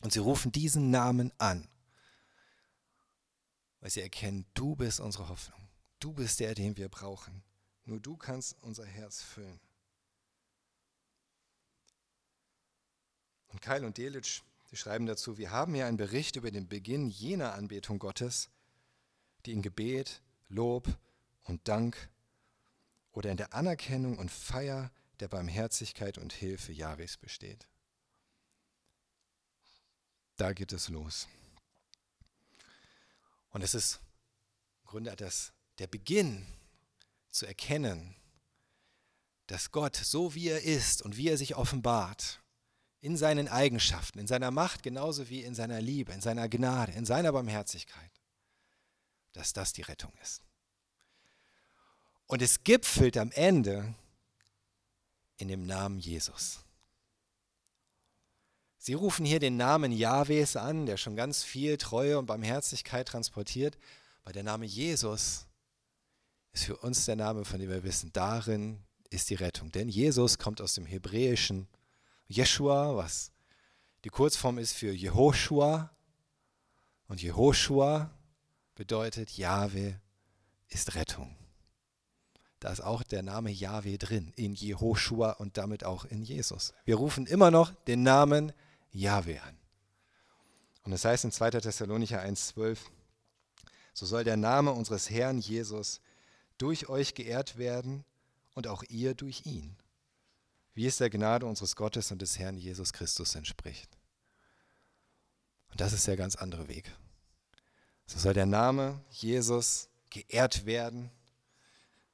Und 0.01 0.14
sie 0.14 0.20
rufen 0.20 0.51
diesen 0.51 0.91
Namen 0.91 1.34
an, 1.39 1.68
weil 3.80 3.89
sie 3.89 4.01
erkennen, 4.01 4.45
du 4.53 4.76
bist 4.76 4.99
unsere 4.99 5.28
Hoffnung. 5.28 5.68
Du 5.99 6.14
bist 6.14 6.39
der, 6.39 6.53
den 6.53 6.78
wir 6.78 6.88
brauchen. 6.88 7.43
Nur 7.84 7.99
du 7.99 8.16
kannst 8.16 8.58
unser 8.62 8.86
Herz 8.86 9.24
füllen. 9.24 9.60
Und 13.47 13.62
Keil 13.62 13.84
und 13.84 13.97
Delitzsch, 13.97 14.43
die 14.70 14.78
schreiben 14.78 15.08
dazu, 15.08 15.39
wir 15.39 15.49
haben 15.49 15.74
hier 15.74 15.88
einen 15.88 15.97
Bericht 15.97 16.36
über 16.36 16.51
den 16.51 16.68
Beginn 16.68 17.08
jener 17.08 17.53
Anbetung 17.53 17.97
Gottes, 17.97 18.49
die 19.47 19.51
in 19.51 19.64
Gebet, 19.64 20.22
Lob 20.49 20.88
und 21.43 21.68
Dank 21.68 22.12
oder 23.14 23.32
in 23.32 23.38
der 23.38 23.56
Anerkennung 23.56 24.20
und 24.20 24.30
Feier 24.30 24.91
der 25.20 25.28
Barmherzigkeit 25.28 26.20
und 26.20 26.34
Hilfe 26.34 26.72
Jahwes 26.72 27.18
besteht. 27.18 27.68
Da 30.38 30.54
geht 30.54 30.74
es 30.74 30.90
los. 30.90 31.28
Und 33.50 33.62
es 33.62 33.74
ist 33.74 34.00
im 34.84 34.90
Grunde 34.90 35.16
das, 35.16 35.54
der 35.80 35.88
Beginn 35.88 36.46
zu 37.30 37.46
erkennen, 37.46 38.16
dass 39.48 39.72
Gott, 39.72 39.96
so 39.96 40.34
wie 40.36 40.50
er 40.50 40.64
ist 40.64 41.02
und 41.02 41.18
wie 41.18 41.30
er 41.30 41.38
sich 41.38 41.56
offenbart, 41.56 42.42
in 43.00 43.18
seinen 43.18 43.48
Eigenschaften, 43.48 44.18
in 44.18 44.28
seiner 44.28 44.50
Macht 44.50 44.82
genauso 44.82 45.30
wie 45.30 45.44
in 45.44 45.54
seiner 45.54 45.80
Liebe, 45.80 46.12
in 46.12 46.22
seiner 46.22 46.50
Gnade, 46.50 46.92
in 46.94 47.06
seiner 47.06 47.32
Barmherzigkeit, 47.32 48.12
dass 49.34 49.54
das 49.54 49.74
die 49.74 49.84
Rettung 49.84 50.12
ist. 50.24 50.42
Und 52.26 52.42
es 52.42 52.64
gipfelt 52.64 53.18
am 53.18 53.32
Ende 53.32 53.94
in 55.38 55.48
dem 55.48 55.66
Namen 55.66 56.00
Jesus. 56.00 56.64
Sie 58.86 58.94
rufen 58.94 59.26
hier 59.26 59.40
den 59.40 59.58
Namen 59.58 59.92
Jahwes 59.92 60.56
an, 60.56 60.86
der 60.86 60.98
schon 60.98 61.16
ganz 61.16 61.44
viel 61.44 61.76
Treue 61.76 62.20
und 62.20 62.28
Barmherzigkeit 62.28 63.08
transportiert, 63.08 63.80
weil 64.24 64.34
der 64.34 64.44
Name 64.44 64.68
Jesus 64.68 65.48
ist 66.52 66.66
für 66.66 66.78
uns 66.78 67.06
der 67.06 67.16
Name, 67.16 67.46
von 67.46 67.60
dem 67.60 67.72
wir 67.72 67.84
wissen, 67.84 68.12
darin 68.14 68.84
ist 69.10 69.32
die 69.32 69.34
Rettung. 69.34 69.72
Denn 69.72 69.90
Jesus 69.90 70.38
kommt 70.38 70.62
aus 70.62 70.76
dem 70.76 70.86
hebräischen 70.86 71.68
Jeshua, 72.28 72.96
was 72.96 73.32
die 74.04 74.10
Kurzform 74.10 74.60
ist 74.60 74.74
für 74.74 74.92
Jehoshua. 74.92 75.90
Und 77.08 77.24
Jehoshua 77.24 78.12
bedeutet, 78.76 79.32
Jahwe 79.32 80.00
ist 80.68 80.94
Rettung. 80.94 81.36
Da 82.60 82.72
ist 82.72 82.82
auch 82.82 83.02
der 83.02 83.24
Name 83.24 83.50
Jahwe 83.50 83.98
drin, 83.98 84.32
in 84.36 84.54
Jehoshua 84.54 85.32
und 85.32 85.58
damit 85.58 85.84
auch 85.84 86.06
in 86.06 86.22
Jesus. 86.22 86.72
Wir 86.84 86.98
rufen 86.98 87.26
immer 87.26 87.50
noch 87.50 87.74
den 87.86 88.04
Namen 88.04 88.54
Jahwe 88.96 89.41
an. 89.41 89.58
Und 90.84 90.93
es 90.93 91.04
heißt 91.04 91.26
in 91.26 91.32
2. 91.32 91.52
Thessalonicher 91.52 92.24
1,12, 92.24 92.78
so 93.93 94.06
soll 94.06 94.24
der 94.24 94.38
Name 94.38 94.72
unseres 94.72 95.10
Herrn 95.10 95.38
Jesus 95.38 96.02
durch 96.58 96.88
euch 96.89 97.14
geehrt 97.14 97.58
werden 97.58 98.06
und 98.54 98.68
auch 98.68 98.84
ihr 98.84 99.14
durch 99.14 99.46
ihn, 99.46 99.76
wie 100.74 100.86
es 100.86 100.98
der 100.98 101.10
Gnade 101.10 101.46
unseres 101.46 101.76
Gottes 101.76 102.12
und 102.12 102.22
des 102.22 102.39
Herrn 102.39 102.58
Jesus 102.58 102.93
Christus 102.93 103.36
entspricht. 103.36 103.98
Und 105.70 105.82
das 105.82 105.91
ist 105.91 106.08
der 106.08 106.16
ganz 106.16 106.36
andere 106.36 106.68
Weg. 106.68 106.89
So 108.06 108.20
soll 108.20 108.34
der 108.34 108.46
Name 108.46 109.04
Jesus 109.10 109.89
geehrt 110.10 110.66
werden 110.66 111.12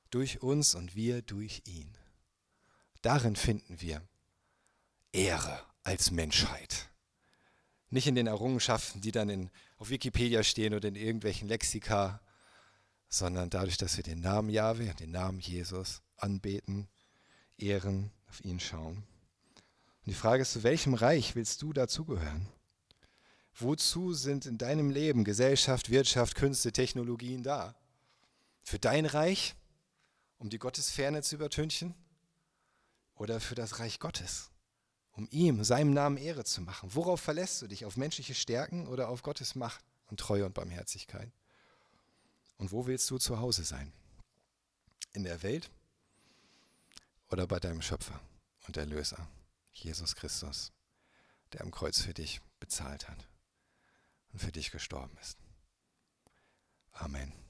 durch 0.09 0.41
uns 0.41 0.73
und 0.73 0.95
wir 0.95 1.21
durch 1.21 1.61
ihn. 1.65 1.95
Darin 3.01 3.35
finden 3.35 3.81
wir 3.81 4.01
Ehre 5.11 5.70
als 5.83 6.11
Menschheit. 6.11 6.89
Nicht 7.89 8.07
in 8.07 8.15
den 8.15 8.27
Errungenschaften, 8.27 9.01
die 9.01 9.11
dann 9.11 9.29
in, 9.29 9.49
auf 9.77 9.89
Wikipedia 9.89 10.43
stehen 10.43 10.73
oder 10.73 10.87
in 10.87 10.95
irgendwelchen 10.95 11.47
Lexika, 11.47 12.21
sondern 13.09 13.49
dadurch, 13.49 13.77
dass 13.77 13.97
wir 13.97 14.03
den 14.03 14.21
Namen 14.21 14.49
Jahwe, 14.49 14.93
den 14.95 15.11
Namen 15.11 15.39
Jesus 15.39 16.01
anbeten, 16.15 16.87
ehren, 17.57 18.11
auf 18.29 18.43
ihn 18.45 18.59
schauen. 18.59 18.97
Und 18.97 20.07
die 20.07 20.13
Frage 20.13 20.43
ist, 20.43 20.53
zu 20.53 20.63
welchem 20.63 20.93
Reich 20.93 21.35
willst 21.35 21.61
du 21.61 21.73
dazugehören? 21.73 22.47
Wozu 23.53 24.13
sind 24.13 24.45
in 24.45 24.57
deinem 24.57 24.89
Leben 24.89 25.23
Gesellschaft, 25.23 25.89
Wirtschaft, 25.89 26.35
Künste, 26.35 26.71
Technologien 26.71 27.43
da? 27.43 27.75
Für 28.63 28.79
dein 28.79 29.05
Reich, 29.05 29.55
um 30.37 30.49
die 30.49 30.59
Gottesferne 30.59 31.21
zu 31.21 31.35
übertünchen? 31.35 31.93
Oder 33.15 33.39
für 33.39 33.55
das 33.55 33.79
Reich 33.79 33.99
Gottes, 33.99 34.50
um 35.13 35.27
ihm, 35.31 35.63
seinem 35.63 35.93
Namen 35.93 36.17
Ehre 36.17 36.43
zu 36.43 36.61
machen? 36.61 36.89
Worauf 36.93 37.19
verlässt 37.21 37.61
du 37.61 37.67
dich? 37.67 37.85
Auf 37.85 37.97
menschliche 37.97 38.35
Stärken 38.35 38.87
oder 38.87 39.09
auf 39.09 39.23
Gottes 39.23 39.55
Macht 39.55 39.83
und 40.07 40.19
Treue 40.19 40.45
und 40.45 40.53
Barmherzigkeit? 40.53 41.31
Und 42.57 42.71
wo 42.71 42.85
willst 42.85 43.09
du 43.09 43.17
zu 43.17 43.39
Hause 43.39 43.63
sein? 43.63 43.91
In 45.13 45.23
der 45.23 45.43
Welt 45.43 45.69
oder 47.29 47.47
bei 47.47 47.59
deinem 47.59 47.81
Schöpfer 47.81 48.19
und 48.67 48.77
Erlöser, 48.77 49.27
Jesus 49.73 50.15
Christus, 50.15 50.71
der 51.53 51.61
am 51.61 51.71
Kreuz 51.71 52.01
für 52.01 52.13
dich 52.13 52.41
bezahlt 52.59 53.09
hat 53.09 53.27
und 54.31 54.39
für 54.39 54.51
dich 54.51 54.71
gestorben 54.71 55.17
ist. 55.19 55.37
Amen. 56.93 57.40